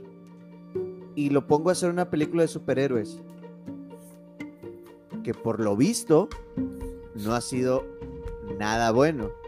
[1.13, 3.21] y lo pongo a hacer una película de superhéroes
[5.23, 6.27] que por lo visto
[7.23, 7.85] no ha sido
[8.57, 9.42] nada bueno.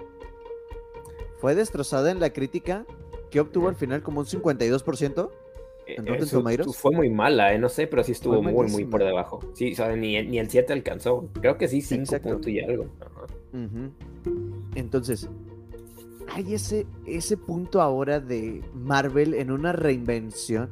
[1.45, 2.87] Fue destrozada en la crítica,
[3.29, 5.29] que obtuvo al final como un 52%.
[5.85, 9.41] Eh, en fue muy mala, eh, no sé, pero sí estuvo muy, muy por debajo.
[9.53, 11.29] Sí, ni, ni, el 7 alcanzó.
[11.39, 12.87] Creo que sí, 5 puntos y algo.
[14.73, 15.29] Entonces,
[16.33, 20.71] hay ese, ese punto ahora de Marvel en una reinvención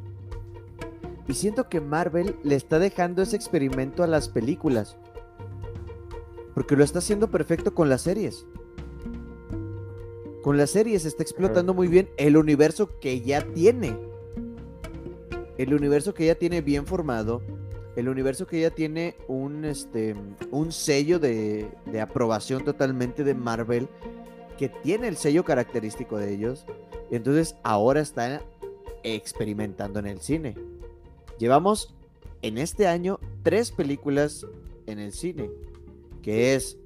[1.27, 4.97] y siento que Marvel le está dejando ese experimento a las películas.
[6.55, 8.47] Porque lo está haciendo perfecto con las series.
[10.43, 13.97] Con las series está explotando muy bien el universo que ya tiene.
[15.57, 17.41] El universo que ya tiene bien formado.
[17.95, 20.15] El universo que ya tiene un, este,
[20.51, 23.87] un sello de, de aprobación totalmente de Marvel.
[24.57, 26.65] Que tiene el sello característico de ellos.
[27.09, 28.41] Entonces ahora está
[29.03, 30.55] experimentando en el cine.
[31.39, 31.95] Llevamos
[32.41, 34.45] en este año tres películas
[34.87, 35.49] en el cine,
[36.21, 36.77] que es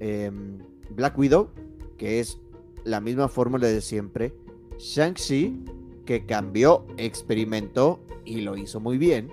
[0.00, 0.58] em,
[0.88, 1.50] Black Widow,
[1.98, 2.38] que es
[2.84, 4.32] la misma fórmula de siempre,
[4.78, 5.64] Shang-Chi,
[6.06, 9.32] que cambió, experimentó y lo hizo muy bien,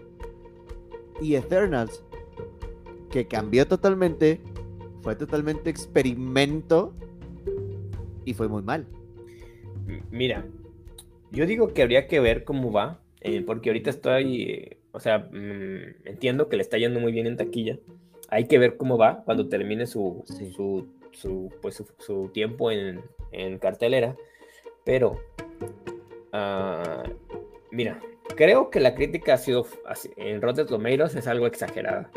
[1.22, 2.04] y Eternals,
[3.10, 4.40] que cambió totalmente,
[5.02, 6.94] fue totalmente experimento
[8.26, 8.86] y fue muy mal.
[10.12, 10.46] Mira,
[11.32, 15.20] yo digo que habría que ver cómo va, eh, porque ahorita estoy, eh, o sea,
[15.20, 17.80] mm, entiendo que le está yendo muy bien en taquilla.
[18.30, 20.24] Hay que ver cómo va cuando termine su,
[21.12, 24.16] su, pues, su, tiempo en, en, cartelera.
[24.84, 25.20] Pero,
[26.34, 27.04] uh,
[27.72, 28.00] mira,
[28.36, 29.66] creo que la crítica ha sido
[30.18, 32.10] en Rotten Tomatoes es algo exagerada.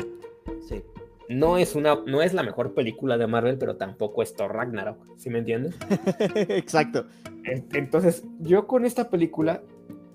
[0.67, 0.83] Sí.
[1.29, 4.97] No es, una, no es la mejor película de Marvel, pero tampoco es Thor Ragnarok,
[5.17, 5.75] ¿sí me entiendes?
[6.49, 7.05] Exacto.
[7.45, 9.63] Entonces, yo con esta película,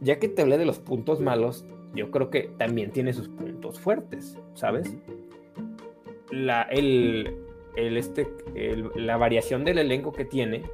[0.01, 1.65] ya que te hablé de los puntos malos,
[1.95, 4.95] yo creo que también tiene sus puntos fuertes, ¿sabes?
[6.31, 7.35] La, el,
[7.79, 8.29] este,
[8.97, 10.65] la variación del elenco que tiene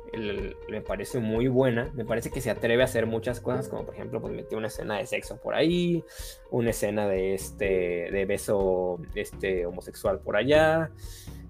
[0.68, 1.90] me parece muy buena.
[1.94, 4.68] Me parece que se atreve a hacer muchas cosas, como por ejemplo, pues metió una
[4.68, 6.02] escena de sexo por ahí,
[6.50, 10.90] una escena de este de beso este, homosexual por allá.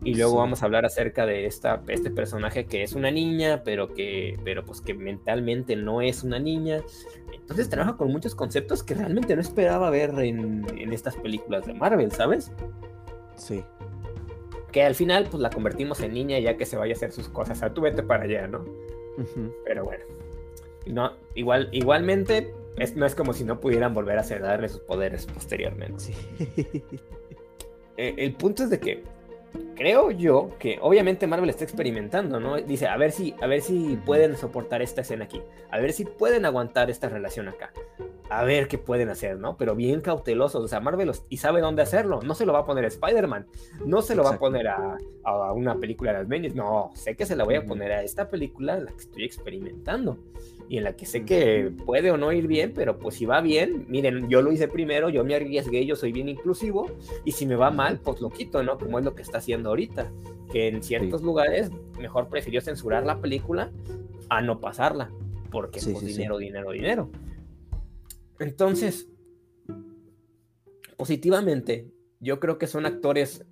[0.02, 3.94] Y luego vamos a hablar acerca de esta, este personaje que es una niña, pero
[3.94, 6.82] que, pero pues que mentalmente no es una niña.
[7.32, 11.74] Entonces trabaja con muchos conceptos que realmente no esperaba ver en, en estas películas de
[11.74, 12.52] Marvel, ¿sabes?
[13.36, 13.62] Sí
[14.74, 17.28] que al final pues la convertimos en niña ya que se vaya a hacer sus
[17.28, 17.58] cosas.
[17.58, 18.64] O sea, tú vete para allá, ¿no?
[19.64, 20.04] Pero bueno.
[20.84, 25.26] No, igual, igualmente, es, no es como si no pudieran volver a darle sus poderes
[25.26, 26.00] posteriormente.
[26.00, 26.14] Sí.
[27.96, 29.04] Eh, el punto es de que
[29.74, 32.56] creo yo que obviamente Marvel está experimentando, ¿no?
[32.56, 36.04] Dice, a ver si, a ver si pueden soportar esta escena aquí, a ver si
[36.04, 37.72] pueden aguantar esta relación acá,
[38.30, 39.56] a ver qué pueden hacer, ¿no?
[39.56, 42.64] Pero bien cautelosos, o sea, Marvel y sabe dónde hacerlo, no se lo va a
[42.64, 43.46] poner a Spider-Man,
[43.84, 44.98] no se lo va a poner a,
[45.54, 48.78] una película de las no, sé que se la voy a poner a esta película
[48.78, 50.18] la que estoy experimentando
[50.68, 53.40] y en la que sé que puede o no ir bien, pero pues si va
[53.40, 56.90] bien, miren, yo lo hice primero, yo me arriesgué, yo soy bien inclusivo,
[57.24, 58.78] y si me va mal, pues lo quito, ¿no?
[58.78, 60.10] Como es lo que está haciendo ahorita,
[60.50, 63.70] que en ciertos lugares mejor prefirió censurar la película
[64.30, 65.10] a no pasarla,
[65.50, 67.10] porque pues dinero, dinero, dinero.
[68.38, 69.08] Entonces,
[70.96, 73.44] positivamente, yo creo que son actores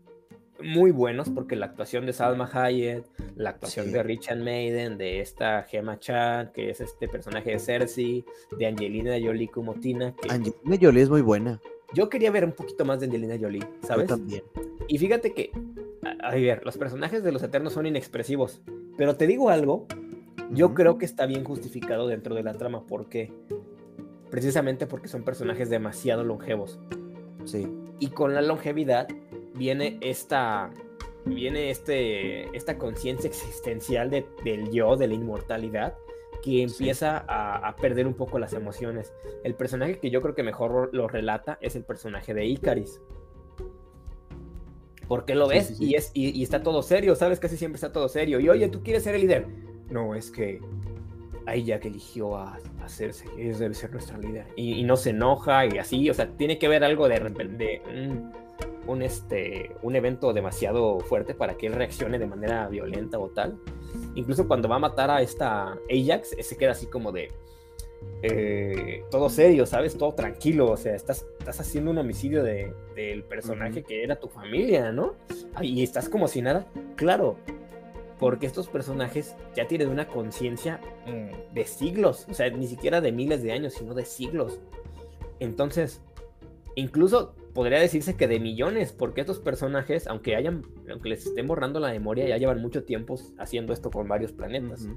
[0.61, 3.05] muy buenos porque la actuación de Salma Hayek,
[3.37, 8.25] la actuación de Richard Maiden, de esta Gemma Chan, que es este personaje de Cersei,
[8.59, 10.15] de Angelina Jolie como Tina.
[10.29, 11.61] Angelina Jolie es muy buena.
[11.95, 14.09] Yo quería ver un poquito más de Angelina Jolie, ¿sabes?
[14.09, 14.43] Yo también.
[14.89, 15.53] Y fíjate que,
[16.23, 18.63] a, ver, los personajes de los Eternos son inexpresivos,
[18.97, 19.87] pero te digo algo,
[20.51, 23.33] yo creo que está bien justificado dentro de la trama, porque
[24.31, 26.81] precisamente porque son personajes demasiado longevos.
[27.45, 27.69] Sí.
[27.99, 29.09] Y con la longevidad
[29.55, 30.71] viene esta
[31.25, 35.95] viene este, esta conciencia existencial de, del yo, de la inmortalidad,
[36.43, 39.13] que empieza a, perder un poco las emociones.
[39.45, 43.01] El personaje que yo creo que mejor lo relata es el personaje de Icaris.
[45.07, 47.39] Porque lo ves y, es, y, está todo serio, ¿sabes?
[47.39, 48.41] Casi siempre está todo serio.
[48.41, 49.47] Y oye, ¿tú quieres ser el líder?
[49.91, 50.61] No, es que
[51.47, 54.47] ahí ya que eligió a, hacerse, es debe ser nuestra líder.
[54.57, 57.83] Y, no se enoja y así, o sea, tiene que ver algo de repente
[58.87, 63.59] un, este, un evento demasiado fuerte para que él reaccione de manera violenta o tal.
[64.15, 67.31] Incluso cuando va a matar a esta Ajax, se queda así como de
[68.23, 69.97] eh, todo serio, ¿sabes?
[69.97, 74.29] Todo tranquilo, o sea, estás, estás haciendo un homicidio de, del personaje que era tu
[74.29, 75.15] familia, ¿no?
[75.61, 76.67] y estás como si nada.
[76.97, 77.37] Claro,
[78.19, 83.11] porque estos personajes ya tienen una conciencia mm, de siglos, o sea, ni siquiera de
[83.11, 84.61] miles de años, sino de siglos.
[85.41, 86.01] Entonces,
[86.75, 91.81] incluso podría decirse que de millones, porque estos personajes, aunque hayan, aunque les estén borrando
[91.81, 94.89] la memoria, ya llevan mucho tiempo haciendo esto con varios planetas.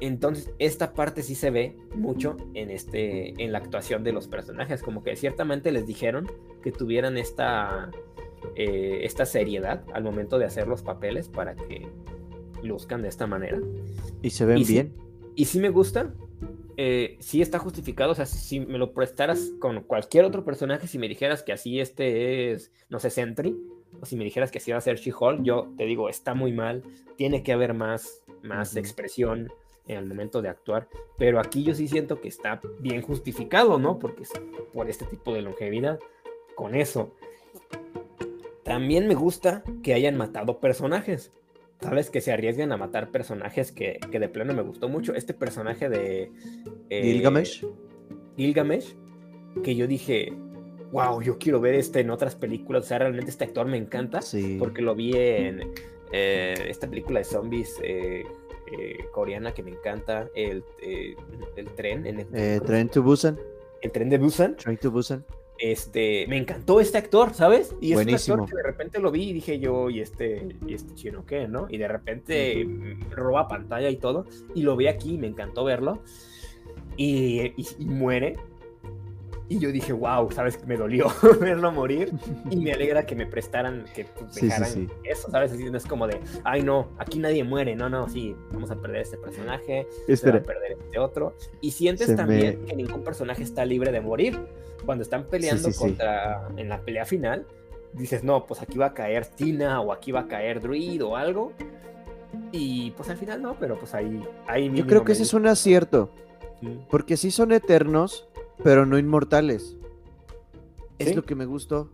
[0.00, 4.82] Entonces, esta parte sí se ve mucho en este, en la actuación de los personajes,
[4.82, 6.30] como que ciertamente les dijeron
[6.62, 7.90] que tuvieran esta,
[8.56, 11.86] eh, esta seriedad al momento de hacer los papeles para que
[12.62, 13.60] luzcan de esta manera.
[14.20, 14.92] Y se ven bien.
[15.36, 16.12] y sí me gusta,
[16.76, 20.98] eh, sí está justificado, o sea, si me lo prestaras con cualquier otro personaje, si
[20.98, 23.56] me dijeras que así este es, no sé, Sentry,
[24.00, 26.52] o si me dijeras que así va a ser She-Hulk, yo te digo, está muy
[26.52, 26.82] mal,
[27.16, 29.52] tiene que haber más, más expresión
[29.86, 30.88] en el momento de actuar,
[31.18, 33.98] pero aquí yo sí siento que está bien justificado, ¿no?
[33.98, 34.32] Porque es
[34.72, 36.00] por este tipo de longevidad,
[36.54, 37.12] con eso.
[38.62, 41.32] También me gusta que hayan matado personajes.
[41.80, 42.10] ¿Sabes?
[42.10, 45.14] Que se arriesguen a matar personajes que, de plano me gustó mucho.
[45.14, 46.30] Este personaje de.
[46.90, 47.66] Eh, Gilgamesh.
[48.36, 48.94] Gilgamesh,
[49.62, 50.32] que yo dije,
[50.92, 52.84] wow, yo quiero ver este en otras películas.
[52.84, 54.22] O sea, realmente este actor me encanta.
[54.22, 54.56] Sí.
[54.58, 55.72] Porque lo vi en
[56.12, 58.24] eh, esta película de zombies eh,
[59.12, 60.28] coreana que me encanta.
[60.34, 62.06] El, el tren.
[62.06, 63.38] En el, Train to Busan.
[63.82, 64.56] el tren de Busan.
[64.56, 65.24] To Busan.
[65.58, 67.74] Este, me encantó este actor, ¿sabes?
[67.80, 68.34] Y es Buenísimo.
[68.34, 71.24] un actor que de repente lo vi y dije yo, ¿y este, y este chino
[71.24, 71.66] qué, no?
[71.70, 72.66] Y de repente
[73.10, 74.26] roba pantalla y todo.
[74.54, 76.02] Y lo vi aquí, me encantó verlo.
[76.96, 78.36] Y, y- y muere.
[79.48, 80.64] Y yo dije, wow, ¿sabes?
[80.66, 81.06] Me dolió
[81.40, 82.10] verlo morir.
[82.50, 84.88] Y me alegra que me prestaran, que pues, Sí, sí, dejaran sí.
[85.04, 85.52] eso, ¿sabes?
[85.52, 87.76] Así no es como de, ay, no, aquí nadie muere.
[87.76, 91.34] No, no, sí, vamos a perder este personaje se va a perder este otro.
[91.60, 94.38] Y sientes Se también me- que ningún personaje está libre de morir.
[94.86, 97.46] Cuando están peleando contra en la pelea final,
[97.92, 101.16] dices, no, pues aquí va a caer Tina o aquí va a caer Druid o
[101.16, 101.52] algo.
[102.52, 105.46] Y pues al final no, pero pues ahí, ahí Yo creo que ese es un
[105.46, 106.10] acierto.
[106.60, 108.28] "Mm, Porque sí son eternos,
[108.62, 109.76] pero no inmortales.
[110.98, 111.90] Es lo que me gustó.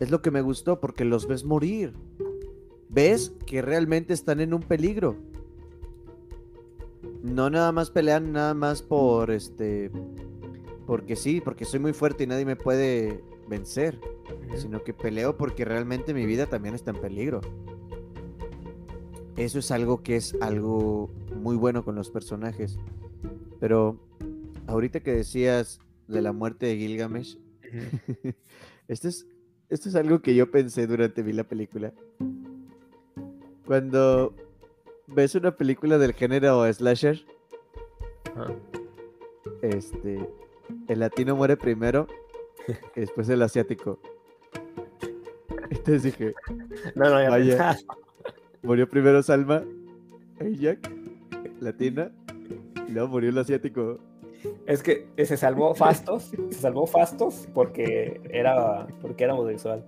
[0.00, 1.94] Es lo que me gustó porque los ves morir.
[2.88, 5.16] Ves que realmente están en un peligro.
[7.22, 9.90] No nada más pelean nada más por este
[10.86, 13.98] porque sí, porque soy muy fuerte y nadie me puede vencer,
[14.48, 14.56] ujú".
[14.56, 17.40] sino que peleo porque realmente mi vida también está en peligro.
[19.36, 22.78] Eso es algo que es algo muy bueno con los personajes.
[23.60, 23.98] Pero
[24.66, 27.38] ahorita que decías de la muerte de Gilgamesh,
[28.88, 29.26] esto es,
[29.68, 31.92] esto es algo que yo pensé durante vi la película.
[33.66, 34.34] Cuando
[35.08, 37.24] ves una película del género slasher,
[39.62, 40.28] este,
[40.88, 42.06] el latino muere primero
[42.96, 44.00] y después el asiático.
[45.70, 46.34] Entonces dije,
[46.94, 47.76] No, no, ya Vaya.
[48.62, 49.64] murió primero Salma,
[50.40, 50.90] Jack,
[51.60, 52.12] latina,
[52.88, 53.98] y luego murió el asiático.
[54.66, 59.84] Es que se salvó Fastos, se salvó Fastos porque era, porque era homosexual.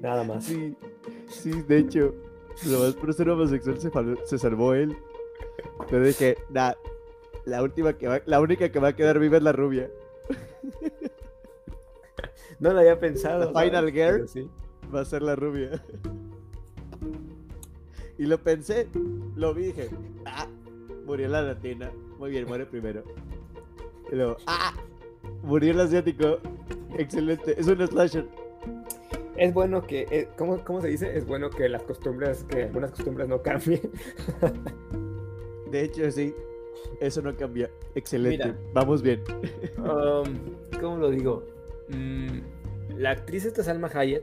[0.00, 0.44] Nada más.
[0.44, 0.76] Sí,
[1.28, 2.14] sí, de hecho,
[2.66, 3.78] lo más por ser homosexual
[4.24, 4.96] se, salvó él.
[5.90, 6.72] Pero dije, nah,
[7.44, 9.90] la última que va, la única que va a quedar viva es la rubia.
[12.60, 13.52] No lo había pensado.
[13.52, 13.66] ¿sabes?
[13.66, 14.28] Final Girl.
[14.28, 14.48] Sí.
[14.94, 15.82] Va a ser la rubia.
[18.16, 18.88] Y lo pensé,
[19.34, 19.90] lo vi dije,
[20.24, 20.46] ah,
[21.04, 21.90] murió la latina.
[22.18, 23.02] Muy bien, muere primero.
[24.12, 24.74] Y luego, ah,
[25.42, 26.38] murió el asiático.
[26.96, 28.26] Excelente, es un slasher.
[29.36, 31.16] Es bueno que, eh, ¿cómo, ¿cómo se dice?
[31.16, 33.90] Es bueno que las costumbres, que algunas costumbres no cambien.
[35.70, 36.32] De hecho, sí,
[37.00, 37.68] eso no cambia.
[37.96, 38.58] Excelente, Mira.
[38.72, 39.22] vamos bien.
[39.78, 41.44] Um, ¿Cómo lo digo?
[41.88, 42.38] Mm,
[42.96, 44.22] la actriz esta Salma Hayek,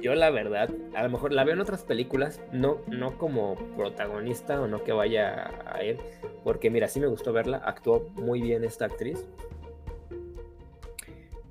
[0.00, 4.60] yo la verdad, a lo mejor la veo en otras películas, no, no como protagonista
[4.60, 5.98] o no que vaya a él,
[6.44, 9.26] porque mira, sí me gustó verla, actuó muy bien esta actriz,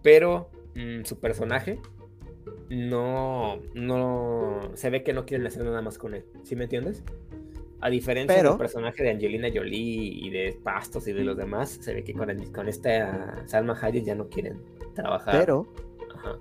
[0.02, 1.80] pero mm, su personaje
[2.70, 7.04] no, no, se ve que no quieren hacer nada más con él, ¿sí me entiendes?
[7.80, 11.70] A diferencia Pero- del personaje de Angelina Jolie y de Pastos y de los demás,
[11.82, 14.60] se ve que con, el- con esta Salma Hayek ya no quieren
[14.96, 15.38] trabajar.
[15.40, 15.68] Pero
[16.16, 16.38] Ajá.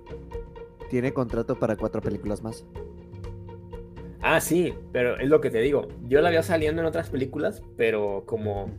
[0.89, 2.65] Tiene contrato para cuatro películas más.
[4.21, 5.87] Ah, sí, pero es lo que te digo.
[6.03, 8.69] Yo la veo saliendo en otras películas, pero como,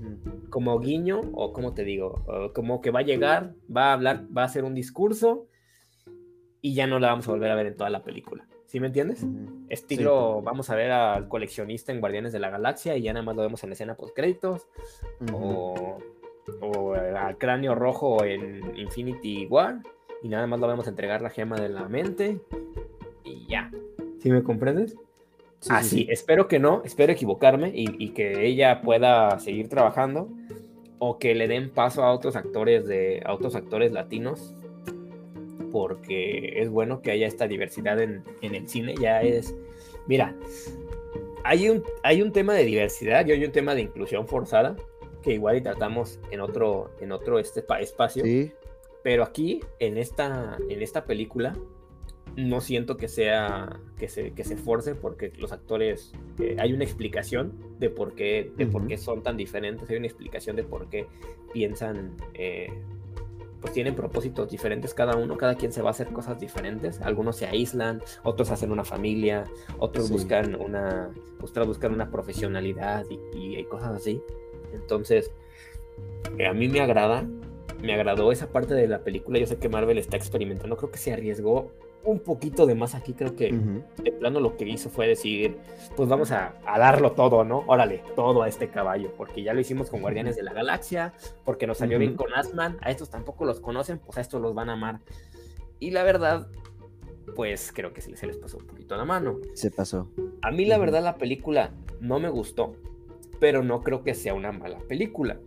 [0.51, 2.23] como guiño, o como te digo,
[2.55, 5.47] como que va a llegar, va a hablar, va a hacer un discurso
[6.61, 8.47] y ya no la vamos a volver a ver en toda la película.
[8.67, 9.23] ¿Sí me entiendes?
[9.23, 9.65] Ujú.
[9.71, 13.35] Estilo, vamos a ver al coleccionista en Guardianes de la Galaxia y ya nada más
[13.35, 14.67] lo vemos en la escena post créditos.
[15.33, 15.99] O,
[16.61, 19.81] o al cráneo rojo en Infinity War
[20.23, 22.41] y nada más lo vemos entregar la gema de la mente
[23.25, 23.71] y ya.
[24.21, 24.97] ¿Sí me comprendes?
[25.61, 29.69] Sí, ah, sí, sí, espero que no, espero equivocarme y, y que ella pueda seguir
[29.69, 30.29] trabajando
[31.01, 34.55] o que le den paso a otros actores de a otros actores latinos
[35.73, 39.55] porque es bueno que haya esta diversidad en, en el cine ya es
[40.07, 40.35] mira
[41.45, 44.77] hay un, hay un tema de diversidad y hay un tema de inclusión forzada
[45.23, 48.53] que igual y tratamos en otro en otro este pa- espacio Sí,
[49.09, 51.57] pero aquí, en esta, en esta película,
[52.37, 56.85] no siento que sea que se, que se force porque los actores eh, hay una
[56.85, 58.89] explicación de por qué de por Ujú.
[58.91, 61.07] qué son tan diferentes hay una explicación de por qué
[61.55, 62.69] piensan eh,
[63.63, 67.37] pues tienen propósitos diferentes cada uno cada quien se va a hacer cosas diferentes algunos
[67.37, 69.45] se aíslan otros hacen una familia
[69.79, 70.13] otros Sí.
[70.13, 71.11] buscan una
[71.41, 74.21] otros buscan una profesionalidad y, y cosas así
[74.75, 75.31] entonces
[76.37, 77.27] eh, a mí me agrada
[77.81, 79.39] me agradó esa parte de la película.
[79.39, 80.77] Yo sé que Marvel está experimentando.
[80.77, 81.73] Creo que se arriesgó
[82.05, 83.53] un poquito de más aquí, creo que
[84.03, 85.59] de plano lo que hizo fue decir,
[85.97, 87.65] pues vamos a, darlo todo, ¿no?
[87.67, 91.13] Órale, todo a este caballo, porque ya lo hicimos con Guardianes de la Galaxia,
[91.45, 94.55] porque nos salió bien con Asman, a estos tampoco los conocen, pues a estos los
[94.55, 95.01] van a amar.
[95.81, 96.49] Y la verdad,
[97.37, 99.39] pues creo que se les, se les pasó un poquito la mano.
[99.55, 100.09] Se pasó.
[100.43, 102.75] A mí la verdad la película no me gustó,
[103.39, 105.39] pero no creo que sea una mala película.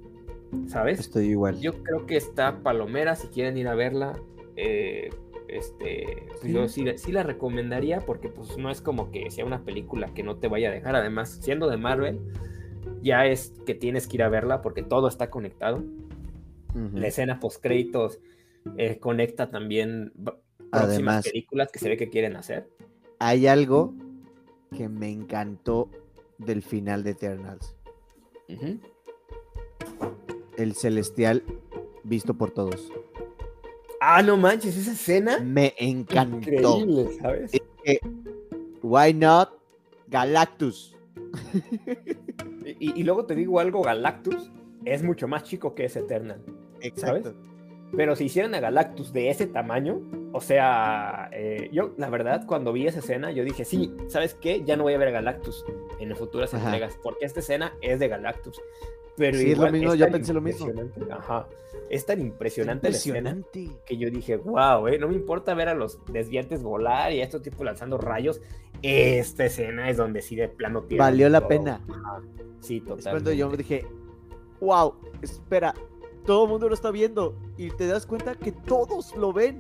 [0.68, 1.00] ¿Sabes?
[1.00, 1.60] Estoy igual.
[1.60, 4.20] Yo creo que está palomera, si quieren ir a verla,
[4.56, 5.10] eh,
[5.48, 9.64] este, pues yo sí, sí, la recomendaría porque pues no es como que sea una
[9.64, 10.96] película que no te vaya a dejar.
[10.96, 12.20] Además, siendo de Marvel,
[13.02, 15.84] ya es que tienes que ir a verla porque todo está conectado.
[16.94, 18.20] La escena post créditos
[18.78, 20.14] eh, conecta también
[20.72, 22.70] próximas películas que se ve que quieren hacer.
[23.20, 23.94] Hay algo
[24.76, 25.90] que me encantó
[26.38, 27.76] del final de Eternals.
[30.62, 31.44] El celestial
[32.04, 32.92] visto por todos.
[34.00, 35.40] Ah, no manches, esa escena.
[35.40, 36.38] Me encantó.
[36.38, 37.52] Increíble, ¿sabes?
[38.84, 39.50] why not
[40.08, 40.96] Galactus?
[42.80, 44.52] y, luego te digo algo, Galactus
[44.86, 46.44] es mucho más chico que ese Eternal.
[46.82, 47.34] Exacto.
[47.96, 50.02] Pero si hicieran a Galactus de ese tamaño,
[50.34, 54.64] o sea, eh, yo la verdad cuando vi esa escena, yo dije, sí, ¿sabes qué?
[54.64, 55.66] Ya no voy a ver a Galactus
[56.00, 58.62] en futuras entregas, porque esta escena es de Galactus.
[59.18, 60.72] Pero sí, es lo mismo, yo pensé lo mismo.
[61.12, 61.48] Ajá.
[61.90, 63.38] Es tan impresionante, la escena
[63.86, 67.24] que yo dije, wow, eh, no me importa ver a los desviantes volar y a
[67.24, 68.42] estos tipos lanzando rayos.
[68.82, 71.04] Esta escena es donde sí de plano tiene.
[71.04, 71.82] Valió la pena.
[72.62, 73.10] Sí, totalmente.
[73.10, 73.86] Es cuando yo dije,
[74.62, 75.74] wow, espera,
[76.26, 79.60] todo el mundo lo está viendo y te das cuenta que todos lo ven.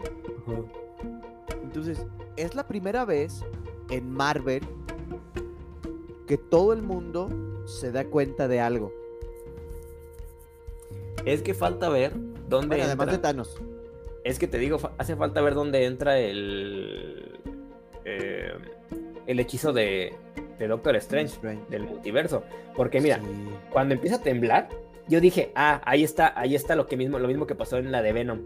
[1.64, 2.06] Entonces,
[2.36, 3.44] es la primera vez
[3.90, 4.64] en Marvel
[6.28, 7.30] que todo el mundo
[7.66, 8.94] se da cuenta de algo.
[11.26, 12.14] Es que falta ver
[12.48, 12.82] dónde.
[12.82, 13.62] además de Thanos.
[14.24, 17.40] Es que te digo, hace falta ver dónde entra el.
[18.06, 18.54] Eh,
[19.28, 20.14] el hechizo de,
[20.58, 21.38] de Doctor Strange,
[21.70, 22.44] del multiverso.
[22.76, 23.20] Porque mira,
[23.72, 24.70] cuando empieza a temblar,
[25.12, 27.92] yo dije, ah, ahí está, ahí está lo que mismo, lo mismo que pasó en
[27.92, 28.40] la de Venom,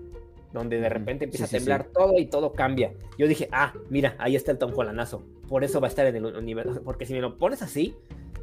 [0.51, 2.91] donde de repente empieza a temblar todo y todo cambia.
[3.19, 5.23] Yo dije, ah, mira, ahí está el Tom Hollanazo.
[5.47, 6.81] Por eso va a estar en el universo.
[6.83, 7.95] Porque si me lo pones así,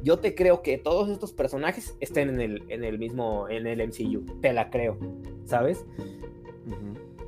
[0.03, 3.85] yo te creo que todos estos personajes estén en el, en el mismo, en el
[3.85, 4.39] MCU.
[4.39, 4.97] Te la creo,
[5.45, 5.85] ¿sabes?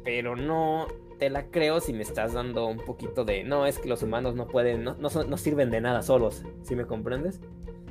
[0.05, 0.88] Pero no
[1.19, 4.35] te la creo si me estás dando un poquito de, no, es que los humanos
[4.35, 6.43] no pueden, no, no, no sirven de nada solos.
[6.63, 7.41] ¿Sí me comprendes?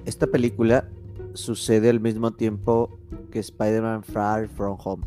[0.07, 0.89] Esta película
[1.35, 2.99] sucede al mismo tiempo
[3.31, 5.05] que Spider-Man Far From Home.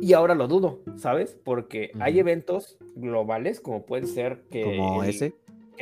[0.00, 1.36] Y ahora lo dudo, ¿sabes?
[1.44, 4.62] Porque hay eventos globales, como puede ser que.
[4.62, 5.34] Como ese.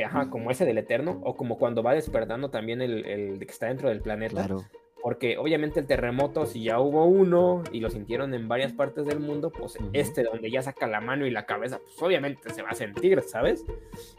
[0.05, 3.67] ajá, como ese del Eterno, o como cuando va despertando también el, el que está
[3.67, 4.47] dentro del planeta.
[4.47, 4.65] Claro.
[5.03, 9.21] Porque obviamente el terremoto, si ya hubo uno y lo sintieron en varias partes del
[9.21, 12.71] mundo, pues este donde ya saca la mano y la cabeza, pues obviamente se va
[12.71, 13.65] a sentir, ¿sabes?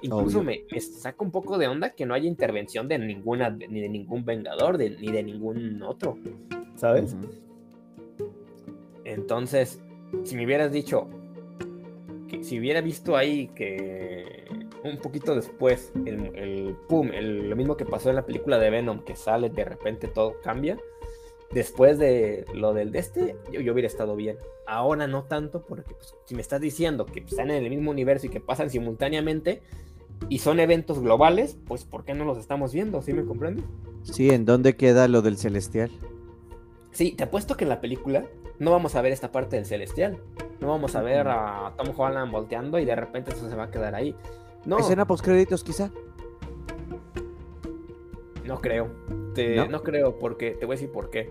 [0.02, 3.90] Incluso me, saca un poco de onda que no haya intervención de ninguna, ni de
[3.90, 6.18] ningún vengador, ni de ningún otro,
[6.76, 7.16] ¿sabes?
[9.04, 9.82] Entonces,
[10.24, 11.08] si me hubieras dicho,
[12.28, 14.46] que si hubiera visto ahí que
[14.84, 19.04] un poquito después, el, el pum, lo mismo que pasó en la película de Venom,
[19.04, 20.78] que sale de repente todo cambia.
[21.52, 24.38] Después de lo del de este, yo, hubiera estado bien.
[24.66, 28.28] Ahora no tanto, porque pues, si me estás diciendo que están en el mismo universo
[28.28, 29.62] y que pasan simultáneamente
[30.30, 33.02] y son eventos globales, pues ¿por qué no los estamos viendo?
[33.02, 33.66] ¿Sí me comprendes?
[34.04, 35.92] Sí, ¿en dónde queda lo del celestial?
[36.92, 38.26] Sí, te apuesto que en la película
[38.60, 40.20] no vamos a ver esta parte del celestial.
[40.62, 43.72] No vamos a ver a Tom Holland volteando y de repente eso se va a
[43.72, 44.16] quedar ahí.
[44.66, 44.80] No.
[44.80, 45.92] Escena post créditos, quizá.
[48.46, 48.90] No creo.
[49.70, 49.82] ¿No?
[49.82, 51.30] creo, porque te voy a decir por qué.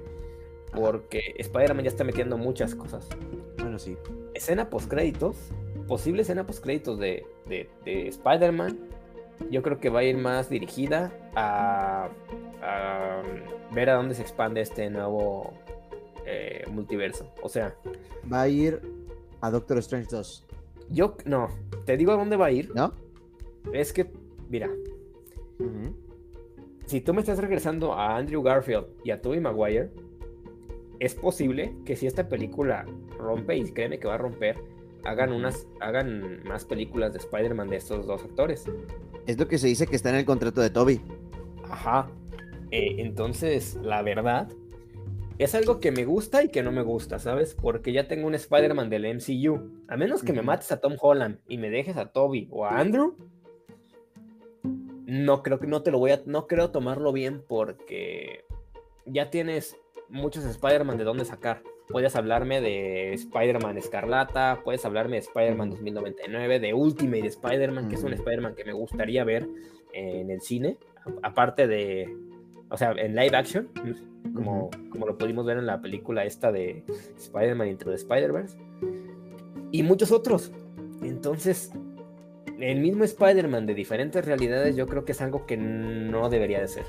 [0.73, 3.09] Porque Spider-Man ya está metiendo muchas cosas.
[3.59, 3.97] Bueno, sí.
[4.35, 5.37] Escena post créditos,
[5.87, 8.79] posible escena post créditos de, de, Spider-Man,
[9.51, 12.09] yo creo que va a ir más dirigida a,
[13.73, 15.53] ver a dónde se expande este nuevo
[16.25, 17.31] eh, multiverso.
[17.43, 17.75] O sea,
[18.33, 18.81] va a ir
[19.41, 20.47] a Doctor Strange 2.
[20.91, 21.49] Yo, no,
[21.85, 22.73] te digo a dónde va a ir.
[22.75, 22.95] ¿No?
[23.73, 24.11] Es que,
[24.49, 24.71] mira,
[26.87, 29.91] si tú me estás regresando a Andrew Garfield y a Tobey Maguire,
[30.99, 32.85] es posible que si esta película
[33.19, 34.57] rompe, y créeme que va a romper,
[35.05, 38.67] hagan unas, hagan más películas de Spider-Man de estos dos actores.
[39.27, 41.01] Es lo que se dice que está en el contrato de Toby.
[41.65, 42.11] Ajá.
[42.71, 44.49] Eh, entonces, la verdad,
[45.39, 47.55] es algo que me gusta y que no me gusta, ¿sabes?
[47.55, 49.85] Porque ya tengo un Spider-Man del MCU.
[49.89, 52.79] A menos que me mates a Tom Holland y me dejes a Toby o a
[52.79, 53.17] Andrew,
[55.11, 58.45] no creo que no te lo voy a, no creo tomarlo bien porque
[59.07, 59.77] ya tienes
[60.09, 66.61] muchos Spider-Man de dónde sacar, puedes hablarme de Spider-Man Escarlata, puedes hablarme de Spider-Man 2099,
[66.61, 69.49] de Ultimate Spider-Man, que es un Spider-Man que me gustaría ver
[69.93, 70.79] en el cine,
[71.25, 72.17] aparte de,
[72.69, 73.69] o sea, en live action,
[74.33, 76.85] como, como lo pudimos ver en la película esta de
[77.17, 78.57] Spider-Man Into the Spider-Verse,
[79.73, 80.53] y muchos otros.
[81.03, 81.73] Entonces,
[82.61, 86.69] el mismo Spider-Man de diferentes realidades yo creo que es algo que no debería de
[86.69, 86.85] ser.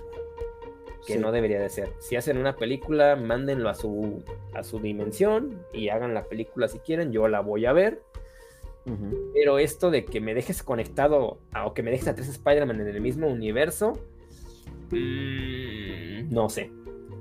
[1.05, 1.93] Que no debería de ser.
[1.99, 4.23] Si hacen una película, mándenlo a su,
[4.53, 8.01] a su dimensión y hagan la película si quieren, yo la voy a ver.
[9.33, 12.87] Pero esto de que me dejes conectado o que me dejes a tres Spider-Man en
[12.87, 13.93] el mismo universo,
[14.89, 16.71] mm, no sé,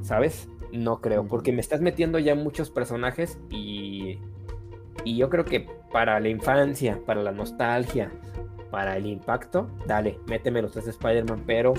[0.00, 0.48] ¿sabes?
[0.72, 4.18] No creo, porque me estás metiendo ya muchos personajes y,
[5.04, 8.10] y yo creo que para la infancia, para la nostalgia,
[8.70, 11.74] para el impacto, dale, méteme los tres Spider-Man, pero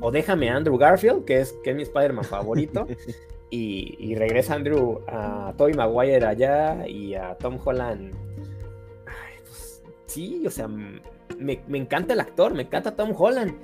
[0.00, 2.86] o déjame a Andrew Garfield, que es, que es mi Spider-Man favorito,
[3.50, 8.14] y, regresa Andrew a Tobey Maguire allá y a Tom Holland.
[9.42, 13.54] Pues, sí, o sea, me, encanta el actor, me encanta Tom Holland,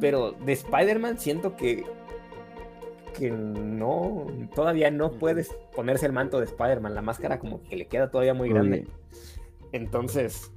[0.00, 1.84] pero de Spider-Man siento que
[3.18, 7.86] que no, todavía no puedes ponerse el manto de Spider-Man, la máscara como que le
[7.86, 8.86] queda todavía muy grande.
[9.72, 10.52] Entonces,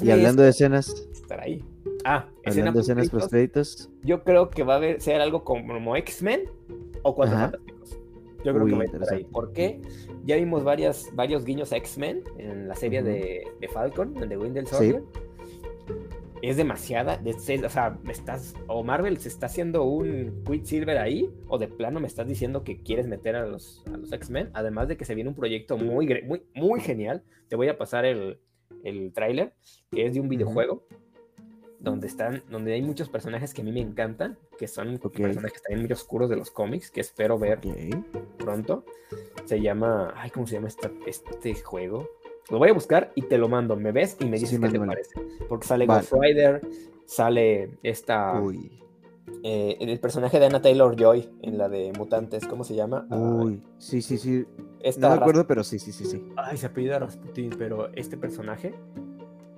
[0.00, 0.88] y hablando de escenas.
[1.12, 1.64] Estar ahí.
[2.04, 3.90] Ah, hablando de escenas post créditos.
[4.02, 6.44] Yo creo que va a ser algo como X-Men
[7.02, 7.98] o Cuatro Fantásticos.
[8.44, 9.24] Yo creo que va a estar ahí.
[9.24, 9.80] ¿Por qué?
[10.24, 14.66] Ya vimos varias, varios guiños a X-Men en la serie de, de, Falcon, de Winter
[14.66, 15.02] Soldier.
[16.42, 17.20] Es demasiada.
[17.24, 18.54] o sea, me estás.
[18.66, 21.30] O Marvel se está haciendo un Quicksilver ahí.
[21.48, 24.50] O de plano me estás diciendo que quieres meter a los, a los X-Men.
[24.52, 27.22] Además de que se viene un proyecto muy, muy, muy genial.
[27.48, 28.40] Te voy a pasar el,
[28.82, 29.54] el tráiler,
[29.90, 30.84] que es de un videojuego
[31.82, 35.82] donde están, donde hay muchos personajes que a mí me encantan, que son personajes también
[35.82, 37.58] muy oscuros de los cómics, que espero ver
[38.38, 38.84] pronto.
[39.44, 40.68] Se llama, ay, ¿cómo se llama
[41.06, 42.08] este juego?
[42.50, 43.76] Lo voy a buscar y te lo mando.
[43.76, 45.14] Me ves y me dices qué te parece.
[45.48, 46.60] Porque sale Ghost Rider,
[47.06, 48.40] sale esta.
[49.44, 53.06] Eh, el personaje de Anna Taylor Joy en la de Mutantes, ¿cómo se llama?
[53.10, 54.44] Uy, sí, sí, sí.
[54.98, 56.28] no me acuerdo, pero sí, sí, sí, sí.
[56.36, 58.74] Ay, se apellida Rasputin, pero este personaje.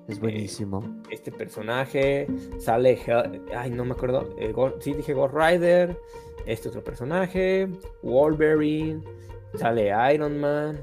[0.08, 0.82] Es buenísimo.
[0.84, 2.26] Eh, este personaje
[2.58, 2.98] sale.
[3.56, 4.28] Ay, no me acuerdo.
[4.38, 5.98] Eh, sí, dije Ghost Rider.
[6.46, 7.68] Este otro personaje.
[8.02, 9.02] Wolverine.
[9.54, 10.78] Sale Iron Man.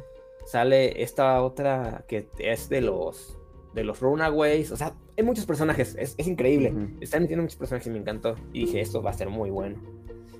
[0.52, 3.40] Sale esta otra que es de los.
[3.74, 4.74] De los Runaways.
[4.74, 6.74] O sea, hay muchos personajes, es, increíble.
[7.00, 8.36] Están metiendo muchos personajes y me encantó.
[8.52, 9.78] Y dije, esto va a ser muy bueno.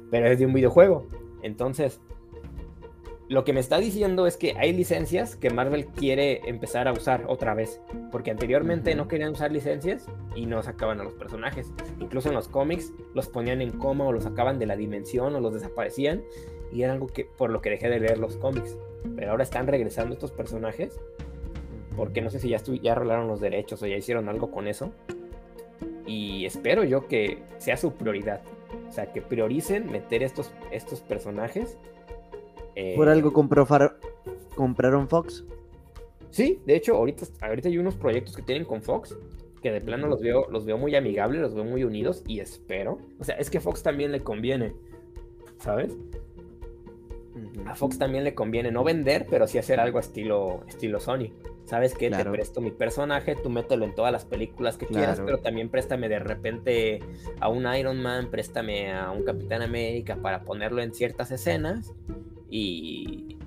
[0.10, 1.08] Pero es de un videojuego.
[1.44, 2.02] Entonces,
[3.30, 7.24] lo que me está diciendo es que hay licencias que Marvel quiere empezar a usar
[7.30, 7.80] otra vez.
[8.12, 11.72] Porque anteriormente no querían usar licencias y no sacaban a los personajes.
[12.02, 15.40] Incluso en los cómics los ponían en coma o los sacaban de la dimensión o
[15.40, 16.22] los desaparecían.
[16.74, 18.76] Y era algo que por lo que dejé de leer los cómics.
[19.16, 21.00] Pero ahora están regresando estos personajes
[21.96, 24.92] porque no sé si ya, ya arreglaron los derechos o ya hicieron algo con eso.
[26.06, 28.42] Y espero yo que sea su prioridad.
[28.88, 31.78] O sea, que prioricen meter estos, estos personajes.
[32.96, 33.68] ¿Por algo eh, compró
[34.56, 35.46] compraron Fox?
[36.30, 39.18] Sí, de hecho, ahorita, ahorita hay unos proyectos que tienen con Fox
[39.62, 42.98] que de plano los veo, los veo muy amigables, los veo muy unidos y espero.
[43.20, 44.74] O sea, es que Fox también le conviene,
[45.60, 45.96] ¿sabes?
[47.66, 51.32] A Fox también le conviene no vender, pero sí hacer algo estilo, estilo Sony.
[51.66, 52.10] ¿Sabes qué?
[52.10, 56.10] Te presto mi personaje, tú mételo en todas las películas que quieras, pero también préstame
[56.10, 57.00] de repente
[57.40, 61.94] a un Iron Man, préstame a un Capitán América para ponerlo en ciertas escenas
[62.50, 63.38] y,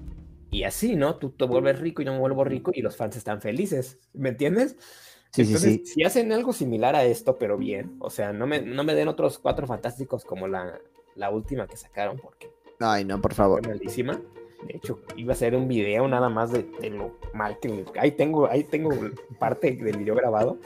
[0.50, 1.16] y así, ¿no?
[1.16, 4.30] Tú te vuelves rico y yo me vuelvo rico y los fans están felices, ¿me
[4.30, 4.76] entiendes?
[5.32, 8.62] Sí, Entonces, sí, si hacen algo similar a esto, pero bien, o sea, no me,
[8.62, 10.78] no me den otros cuatro fantásticos como la,
[11.16, 12.53] la última que sacaron, porque...
[12.80, 13.66] Ay, no, por favor.
[13.66, 14.20] Malísima.
[14.66, 18.48] De hecho, iba a hacer un video nada más de, lo mal que ahí tengo,
[18.48, 18.90] ahí tengo
[19.38, 20.58] parte del video grabado.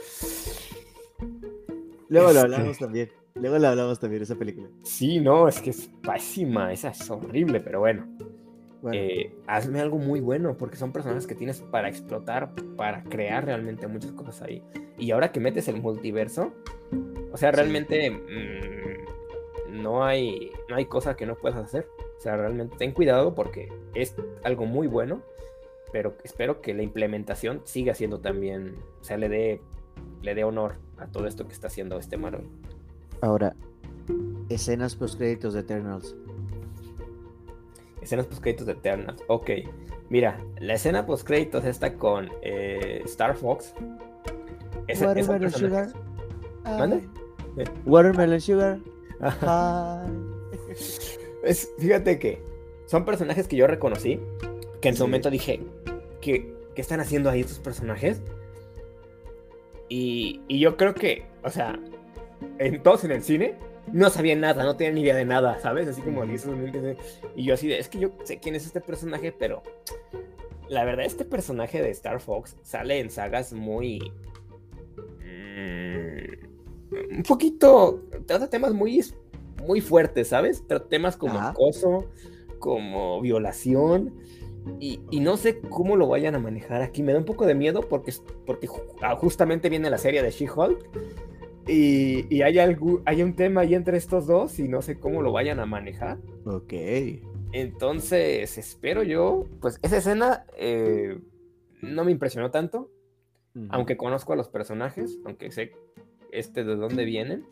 [2.08, 3.10] Luego lo este hablamos también.
[3.34, 4.68] Luego lo hablamos también esa película.
[4.82, 8.06] Sí, no, es que es pésima, esa es horrible, pero bueno.
[8.92, 13.88] Eh, hazme algo muy bueno, porque son personas que tienes para explotar, para crear realmente
[13.88, 14.62] muchas cosas ahí.
[14.96, 16.52] Y ahora que metes el multiverso,
[17.32, 19.17] o sea, realmente mm,
[19.78, 21.88] no, hay, no hay cosa que no puedas hacer.
[22.18, 25.22] O sea, realmente ten cuidado porque es algo muy bueno,
[25.92, 29.60] pero espero que la implementación siga siendo también, o sea, le dé,
[30.22, 32.48] le dé honor a todo esto que está haciendo este Marvel.
[33.20, 33.54] Ahora,
[34.48, 36.14] escenas post créditos de Eternals.
[38.00, 39.22] Escenas post créditos de Eternals.
[39.28, 39.50] Ok,
[40.08, 43.74] mira, la escena post créditos está con eh, Star Fox.
[45.00, 45.88] Watermelon Sugar.
[46.64, 47.08] ¿Mande?
[47.86, 48.78] Watermelon Sugar.
[51.78, 52.42] Fíjate que
[52.86, 54.20] son personajes que yo reconocí,
[54.80, 55.60] que en su momento dije,
[56.20, 58.20] ¿qué, ¿qué, están haciendo ahí estos personajes?
[59.88, 61.78] Y, y yo creo que, o sea,
[62.58, 63.56] en todos en el cine,
[63.92, 65.88] no sabían nada, no tenían ni idea de nada, ¿sabes?
[65.88, 69.62] Así como y yo así de, es que yo sé quién es este personaje, pero
[70.68, 74.12] la verdad este personaje de Star Fox sale en sagas muy
[75.20, 76.57] mm,
[77.10, 79.00] un poquito trata temas muy
[79.66, 80.62] muy fuertes, ¿sabes?
[80.66, 82.06] Pero temas como acoso,
[82.58, 84.14] como violación
[84.80, 87.02] y, y, no sé cómo lo vayan a manejar aquí.
[87.02, 88.12] Me da un poco de miedo porque,
[88.46, 88.68] porque
[89.02, 90.88] ah, justamente viene la serie de She-Hulk
[91.66, 95.32] y, hay, algo, hay un tema ahí entre estos dos y no sé cómo lo
[95.32, 96.18] vayan a manejar.
[96.44, 96.72] Ok.
[97.52, 101.18] Entonces, espero yo, pues esa escena eh,
[101.82, 102.90] no me impresionó tanto,
[103.70, 105.72] aunque conozco a los personajes, aunque sé
[106.32, 107.46] este de dónde vienen,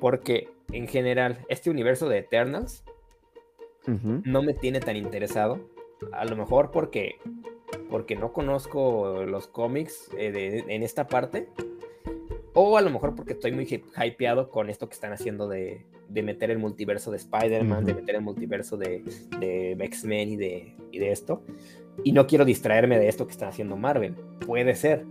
[0.00, 2.84] porque en general este universo de Eternals
[3.86, 5.58] no me tiene tan interesado,
[6.12, 7.16] a lo mejor porque,
[7.90, 11.48] porque no conozco los cómics eh, en esta parte
[12.54, 16.22] o a lo mejor porque estoy muy hypeado con esto que están haciendo de, de
[16.22, 19.02] meter el multiverso de Spider-Man, de meter el multiverso de,
[19.40, 21.42] de X-Men y de, y de esto.
[22.04, 24.14] Y no quiero distraerme de esto que están haciendo Marvel.
[24.46, 25.04] Puede ser.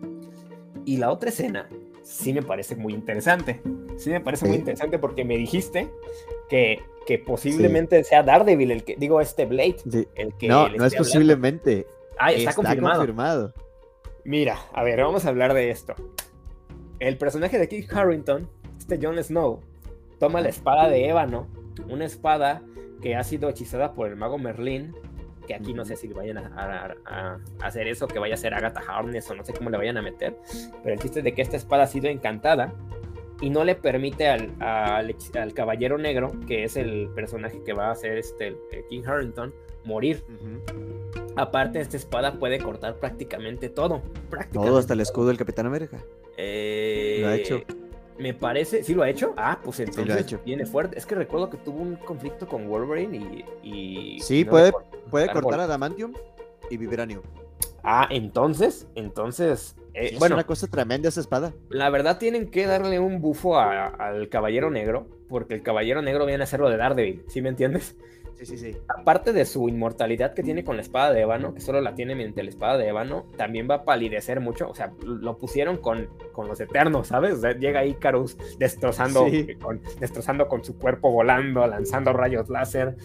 [0.86, 1.69] Y la otra escena
[2.03, 3.61] sí me parece muy interesante.
[3.98, 5.90] Sí me parece muy interesante porque me dijiste
[6.49, 10.48] que, que posiblemente sea Daredevil el que, digo, este Blade, el que...
[10.48, 11.86] No, no es posiblemente.
[12.18, 13.53] Ah, está, confirmado.
[14.23, 15.95] Mira, a ver, vamos a hablar de esto.
[16.99, 18.48] El personaje de Kit Harrington,
[18.78, 19.61] este Jon Snow,
[20.19, 21.48] toma la espada de ébano,
[21.90, 22.61] una espada
[23.02, 24.95] que ha sido hechizada por el mago Merlín,
[25.52, 29.30] que aquí no sé si vayan a, hacer eso, que vaya a ser Agatha Harness
[29.30, 30.38] o no sé cómo le vayan a meter,
[30.82, 32.73] pero el chiste es de que esta espada ha sido encantada
[33.41, 34.56] y no le permite al,
[35.53, 38.56] caballero negro, que es el personaje que va a ser este
[38.90, 39.53] King Harrington,
[39.84, 40.23] morir.
[41.36, 44.03] Aparte, esta espada puede cortar prácticamente todo.
[44.53, 46.03] Todo, hasta el escudo del Capitán América.
[46.38, 47.61] Eh, lo ha hecho.
[48.17, 49.33] Me parece, ¿sí lo ha hecho?
[49.38, 50.97] Ah, pues entonces viene fuerte.
[50.97, 54.19] Es que recuerdo que tuvo un conflicto con Wolverine y.
[54.21, 54.71] sí, puede,
[55.09, 56.13] puede cortar Adamantium
[56.69, 57.21] y Vibranium.
[57.83, 59.75] Ah, entonces, entonces.
[59.93, 61.53] Eh, es una cosa tremenda esa espada.
[61.69, 66.43] La verdad tienen que darle un bufo al Caballero Negro, porque el Caballero Negro viene
[66.43, 67.95] a hacerlo de Daredevil, ¿sí me entiendes?
[68.43, 71.80] Sí, sí, Aparte de su inmortalidad que tiene con la espada de ébano, que solo
[71.80, 74.68] la tiene mediante la espada de ébano, también va a palidecer mucho.
[74.68, 77.35] O sea, lo pusieron con, con los eternos, ¿sabes?
[77.35, 79.27] O sea, llega Icarus destrozando,
[79.61, 82.95] con, destrozando con su cuerpo volando, lanzando rayos láser.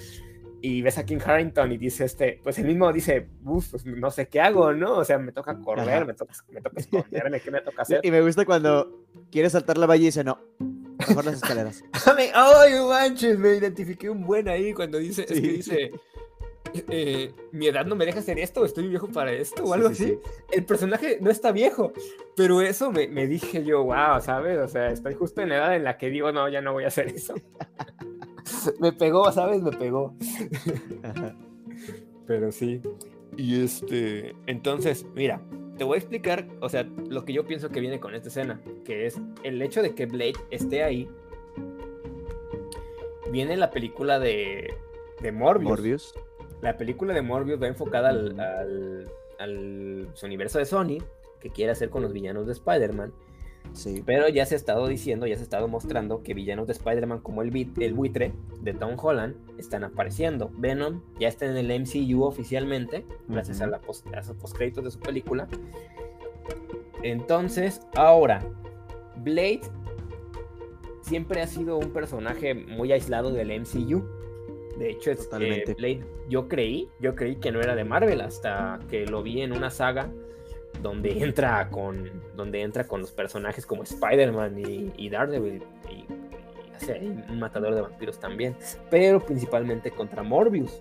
[0.63, 4.29] Y ves a King Harrington y dice este, pues el mismo dice, pues no sé
[4.29, 4.95] qué hago, ¿no?
[4.95, 8.01] O sea, me toca correr, me toca, me toca esconderme, ¿qué me toca hacer?
[8.03, 10.39] Y me gusta cuando quiere saltar la valle y dice, no,
[11.09, 11.85] Mejor las escaleras.
[12.35, 15.91] Ay, manches, me identifiqué un buen ahí cuando dice, es que dice,
[16.89, 20.19] eh, mi edad no me deja hacer esto, estoy viejo para esto o algo así.
[20.53, 21.93] El personaje no está viejo,
[22.37, 24.59] pero eso me, me, dije yo, wow, ¿sabes?
[24.59, 26.85] O sea, estoy justo en la edad en la que digo, no, ya no voy
[26.85, 27.35] a hacer eso.
[28.81, 29.63] me pegó, ¿sabes?
[29.63, 30.15] Me pegó.
[32.27, 32.81] pero sí.
[33.37, 35.41] Y este, entonces, mira,
[35.77, 38.61] te voy a explicar, o sea, lo que yo pienso que viene con esta escena,
[38.85, 41.09] que es el hecho de que Blade esté ahí.
[43.31, 44.75] Viene la película de,
[45.21, 46.15] de Morbius.
[46.63, 50.99] La película de Morbius va enfocada al, al, al universo de Sony,
[51.41, 53.13] que quiere hacer con los villanos de Spider-Man.
[54.05, 57.21] Pero ya se ha estado diciendo, ya se ha estado mostrando que villanos de Spider-Man
[57.21, 60.51] como el, el buitre de Tom Holland están apareciendo.
[60.57, 64.91] Venom ya está en el MCU oficialmente, gracias a, la post, a los postcréditos de
[64.91, 65.49] su película.
[67.03, 68.43] Entonces, ahora,
[69.17, 69.61] Blade
[71.03, 74.05] siempre ha sido un personaje muy aislado del MCU.
[74.79, 78.81] De hecho, es, eh, Blade, yo creí, yo creí que no era de Marvel hasta
[78.91, 80.11] que lo vi en una saga
[80.87, 84.57] donde entra con, donde entra con los personajes como Spider-Man
[84.97, 86.05] y, Daredevil y,
[87.29, 88.55] un matador de vampiros también,
[88.89, 90.81] pero principalmente contra Morbius.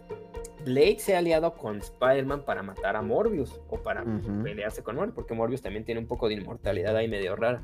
[0.64, 4.04] Blade se ha aliado con Spider-Man para matar a Morbius o para
[4.44, 7.64] pelearse con Morbius, porque Morbius también tiene un poco de inmortalidad ahí medio rara.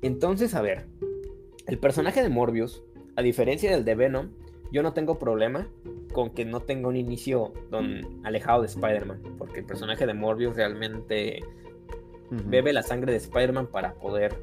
[0.00, 0.86] Entonces, a ver,
[1.66, 2.82] el personaje de Morbius,
[3.16, 4.30] a diferencia del de Venom,
[4.70, 5.68] yo no tengo problema
[6.12, 10.56] con que no tenga un inicio don, alejado de Spider-Man, porque el personaje de Morbius
[10.56, 11.40] realmente
[12.30, 14.36] bebe la sangre de Spider-Man para poder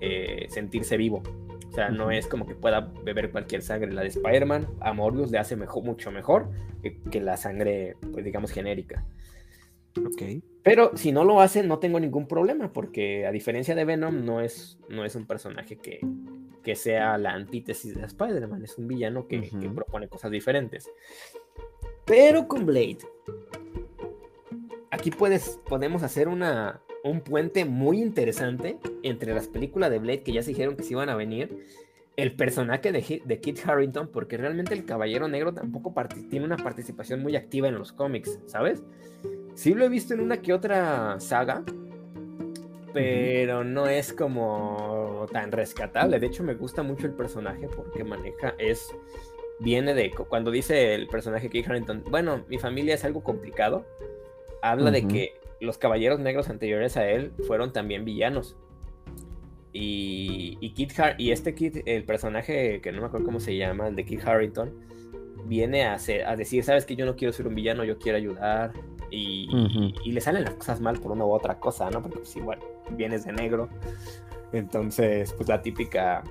[0.00, 1.22] eh, sentirse vivo.
[1.68, 3.92] O sea, no es como que pueda beber cualquier sangre.
[3.92, 6.48] La de Spider-Man a Morbius le hace mejor, mucho mejor
[7.10, 9.04] que, la sangre, pues digamos, genérica.
[9.98, 10.42] Ok.
[10.62, 14.40] Pero si no lo hace, no tengo ningún problema, porque a diferencia de Venom, no
[14.40, 16.00] es, no es un personaje que,
[16.68, 19.40] que sea la antítesis de Spider-Man, es un villano que,
[19.74, 20.90] propone cosas diferentes.
[22.04, 22.98] Pero con Blade,
[24.90, 30.32] aquí puedes, podemos hacer una, un puente muy interesante entre las películas de Blade que
[30.34, 31.64] ya se dijeron que se iban a venir,
[32.16, 35.94] el personaje de, de Kit Harrington, porque realmente el Caballero Negro tampoco
[36.28, 38.82] tiene una participación muy activa en los cómics, ¿sabes?
[39.54, 41.64] Sí lo he visto en una que otra saga,
[42.92, 46.18] pero no es como tan rescatable.
[46.18, 48.88] De hecho, me gusta mucho el personaje porque maneja, es,
[49.60, 53.86] viene de, cuando dice el personaje Kit Harrington, bueno, mi familia es algo complicado,
[54.62, 58.56] habla de que los caballeros negros anteriores a él fueron también villanos.
[59.72, 63.88] Y, y, Kit y este Kit, el personaje que no me acuerdo cómo se llama,
[63.88, 64.72] el de Kit Harrington,
[65.44, 68.72] viene a, a decir, sabes que yo no quiero ser un villano, yo quiero ayudar.
[69.10, 72.02] Y, y, le salen las cosas mal por una u otra cosa, ¿no?
[72.02, 72.58] Porque pues igual,
[72.90, 73.68] vienes de negro.
[74.52, 76.22] Entonces, pues la típica,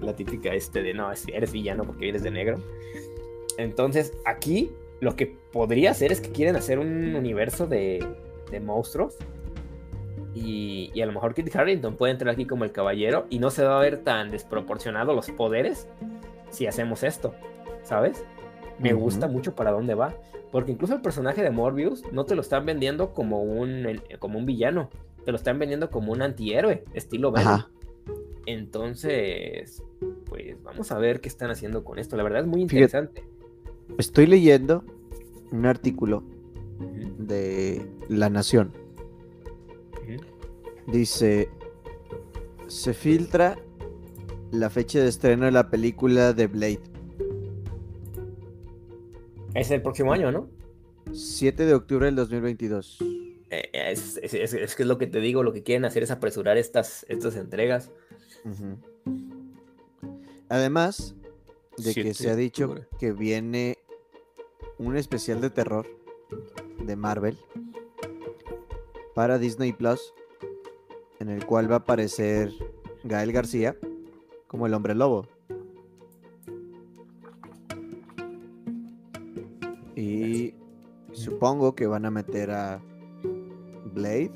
[0.00, 2.58] la típica este de, no, eres villano porque vienes de negro.
[3.56, 4.70] Entonces, aquí
[5.00, 8.06] lo que podría ser es que quieren hacer un universo de,
[8.50, 9.16] de monstruos.
[10.34, 13.64] Y, a lo mejor Kit Harrington puede entrar aquí como el caballero y no se
[13.64, 15.88] va a ver tan desproporcionado los poderes
[16.50, 17.34] si hacemos esto,
[17.82, 18.24] ¿sabes?
[18.82, 20.14] Me gusta mucho para dónde va.
[20.50, 23.86] Porque incluso el personaje de Morbius no te lo están vendiendo como un,
[24.18, 24.90] como un villano.
[25.24, 27.62] Te lo están vendiendo como un antihéroe, estilo Venom.
[28.44, 29.82] Entonces,
[30.26, 32.16] pues vamos a ver qué están haciendo con esto.
[32.16, 33.24] La verdad es muy interesante.
[33.98, 34.84] Estoy leyendo
[35.52, 36.24] un artículo
[37.18, 38.72] de La Nación.
[40.86, 41.48] Dice,
[42.66, 43.56] se filtra
[44.50, 46.91] la fecha de estreno de la película de Blade.
[49.54, 50.48] Es el próximo año, ¿no?
[51.12, 52.98] 7 de octubre del 2022.
[53.50, 56.10] Eh, es, es, es, que es lo que te digo, lo que quieren hacer es
[56.10, 57.90] apresurar estas, estas entregas.
[60.48, 61.14] Además
[61.76, 63.78] de que se ha dicho que viene
[64.78, 65.86] un especial de terror
[66.84, 67.38] de Marvel
[69.14, 70.14] para Disney Plus,
[71.20, 72.50] en el cual va a aparecer
[73.04, 73.76] Gael García
[74.46, 75.28] como el hombre lobo.
[80.02, 80.54] Y
[81.12, 82.82] supongo que van a meter a
[83.94, 84.32] Blade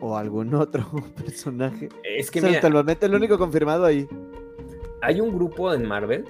[0.00, 0.84] o algún otro
[1.16, 1.88] personaje.
[2.02, 4.08] Es que o lo único confirmado ahí.
[5.02, 6.24] Hay un grupo en Marvel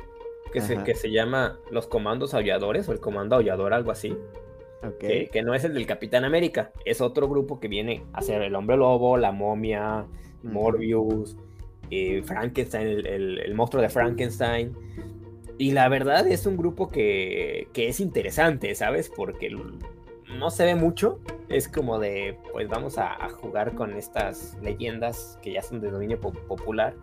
[0.52, 4.16] que se, que se llama Los Comandos Aulladores o el Comando Aullador, algo así.
[4.98, 8.54] Que, no es el del Capitán América, es otro grupo que viene a ser el
[8.54, 10.06] Hombre Lobo, la Momia,
[10.42, 11.36] Morbius,
[11.90, 14.74] eh, Frankenstein, el, monstruo de Frankenstein.
[15.60, 19.12] Y la verdad es un grupo que, que es interesante, ¿sabes?
[19.14, 19.54] Porque
[20.38, 21.20] no se ve mucho.
[21.50, 26.18] Es como de, pues vamos a, jugar con estas leyendas que ya son de dominio
[26.18, 26.94] popular.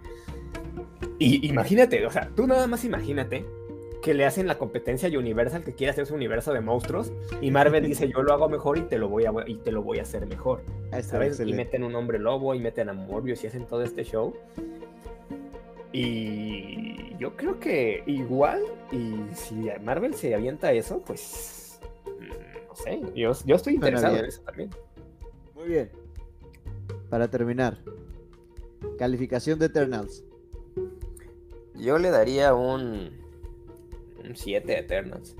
[1.19, 3.45] Y imagínate, o sea, tú nada más imagínate
[4.01, 7.11] que le hacen la competencia a Universal que quiere hacer su universo de monstruos
[7.41, 9.83] y Marvel dice yo lo hago mejor y te lo voy a y te lo
[9.83, 10.61] voy a hacer mejor
[11.01, 11.39] ¿sabes?
[11.39, 14.35] y meten un hombre lobo y meten a Morbius y hacen todo este show
[15.91, 16.86] y
[17.19, 18.61] yo creo que igual
[18.91, 24.25] y si Marvel se avienta eso pues mm, no sé yo, yo estoy interesado en
[24.25, 24.69] eso también
[25.55, 25.89] muy bien
[27.09, 27.77] para terminar
[28.97, 30.23] calificación de Eternals
[31.79, 33.11] yo le daría un.
[34.23, 35.35] Un 7 de Eternals.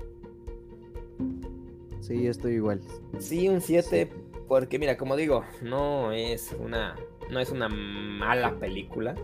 [2.00, 2.80] Sí, estoy igual.
[3.18, 4.08] Sí, un 7.
[4.46, 6.96] Porque, mira, como digo, no es una.
[7.30, 9.14] No es una mala película.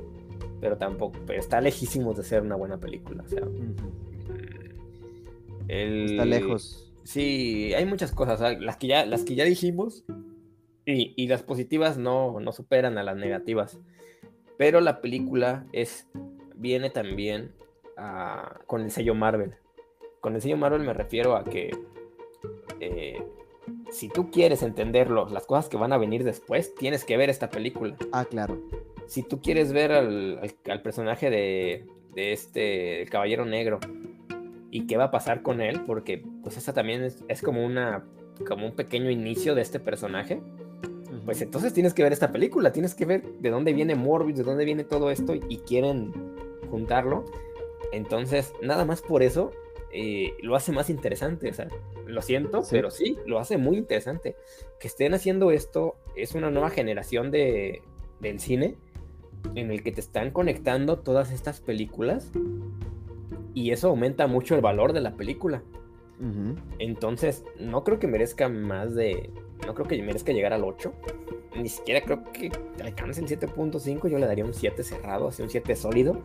[0.65, 1.19] Pero tampoco.
[1.27, 3.23] Pero está lejísimo de ser una buena película.
[3.23, 3.43] O sea.
[5.69, 6.91] Está lejos.
[7.03, 8.41] Sí, hay muchas cosas.
[8.63, 10.07] Las que ya, las que ya dijimos.
[10.87, 13.79] Y, y las positivas no, no superan a las negativas.
[14.57, 16.09] Pero la película es
[16.55, 17.53] viene también
[17.99, 19.57] ah, con el sello Marvel.
[20.23, 21.77] Con el sello Marvel me refiero a que
[22.81, 23.23] eh,
[23.91, 27.51] si tú quieres entenderlo, las cosas que van a venir después, tienes que ver esta
[27.51, 27.97] película.
[28.13, 28.59] Ah, claro.
[29.07, 30.51] Si tú quieres ver al,
[30.83, 31.85] personaje de,
[32.17, 33.81] este el Caballero Negro
[34.71, 38.05] y qué va a pasar con él, porque pues esa también es, es como una
[38.47, 40.41] como un pequeño inicio de este personaje
[41.25, 44.45] pues entonces tienes que ver esta película, tienes que ver de dónde viene Morbius, de
[44.45, 46.13] dónde viene todo esto y quieren
[46.71, 47.25] juntarlo.
[47.93, 49.53] Entonces, nada más por eso
[49.93, 51.49] eh, lo hace más interesante.
[51.49, 51.69] O sea,
[52.07, 54.37] lo siento, pero sí, lo hace muy interesante.
[54.79, 57.83] Que estén haciendo esto es una nueva generación de,
[58.21, 58.77] del cine
[59.55, 62.31] en el que te están conectando todas estas películas
[63.55, 65.63] y eso aumenta mucho el valor de la película.
[66.79, 69.31] Entonces, no creo que merezca más de.
[69.67, 70.93] No creo que merezca llegar al 8.
[71.57, 72.51] Ni siquiera creo que
[72.83, 74.09] alcance el 7.5.
[74.09, 76.23] Yo le daría un 7 cerrado, así un 7 sólido.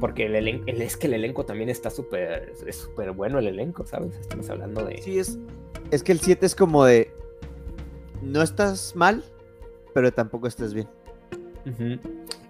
[0.00, 4.16] Porque el es que el elenco también está súper, es súper bueno el elenco, ¿sabes?
[4.16, 5.00] Estamos hablando de...
[5.00, 5.38] Sí, es,
[5.90, 7.10] es que el 7 es como de,
[8.20, 9.22] no estás mal,
[9.94, 10.88] pero tampoco estás bien.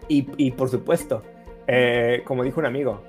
[0.09, 1.23] Y, por supuesto,
[1.66, 3.03] eh, como dijo un amigo,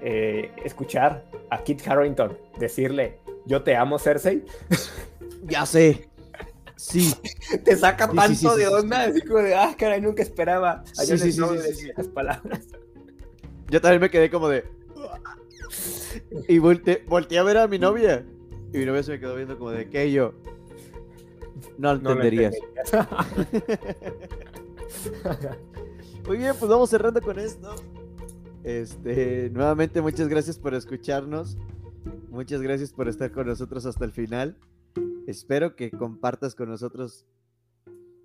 [0.00, 4.44] eh, escuchar a Kit Harrington decirle, yo te amo, Cersei.
[5.44, 6.08] ya sé.
[6.76, 7.12] Sí.
[7.64, 11.32] Te saca tanto de onda, así como de, ah, caray, nunca esperaba a sí, sí,
[11.32, 12.68] sí, las palabras.
[13.68, 14.64] Yo también me quedé como de...
[16.46, 18.24] Y volteé, volteé a ver a mi novia.
[18.72, 20.12] Y mi novia se me quedó viendo como de, ¿qué?
[20.12, 20.34] yo,
[21.78, 22.54] no lo entenderías.
[26.26, 27.74] Muy bien, pues vamos cerrando con esto.
[28.64, 31.56] Este, nuevamente muchas gracias por escucharnos.
[32.30, 34.58] Muchas gracias por estar con nosotros hasta el final.
[35.26, 37.26] Espero que compartas con nosotros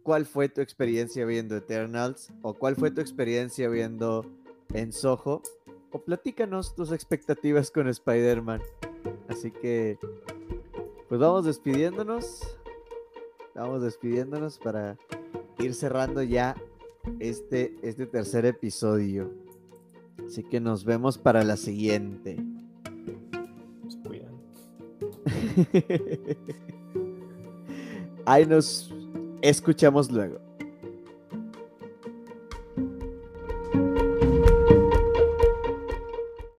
[0.03, 4.25] cuál fue tu experiencia viendo Eternals o cuál fue tu experiencia viendo
[4.73, 5.41] en Soho
[5.91, 8.61] o platícanos tus expectativas con Spider-Man.
[9.27, 9.97] Así que,
[11.07, 12.57] pues vamos despidiéndonos.
[13.55, 14.97] Vamos despidiéndonos para
[15.59, 16.55] ir cerrando ya
[17.19, 19.31] este, este tercer episodio.
[20.25, 22.37] Así que nos vemos para la siguiente.
[23.87, 24.39] Se cuidan.
[28.25, 28.93] Ahí nos
[29.41, 30.39] escuchamos luego.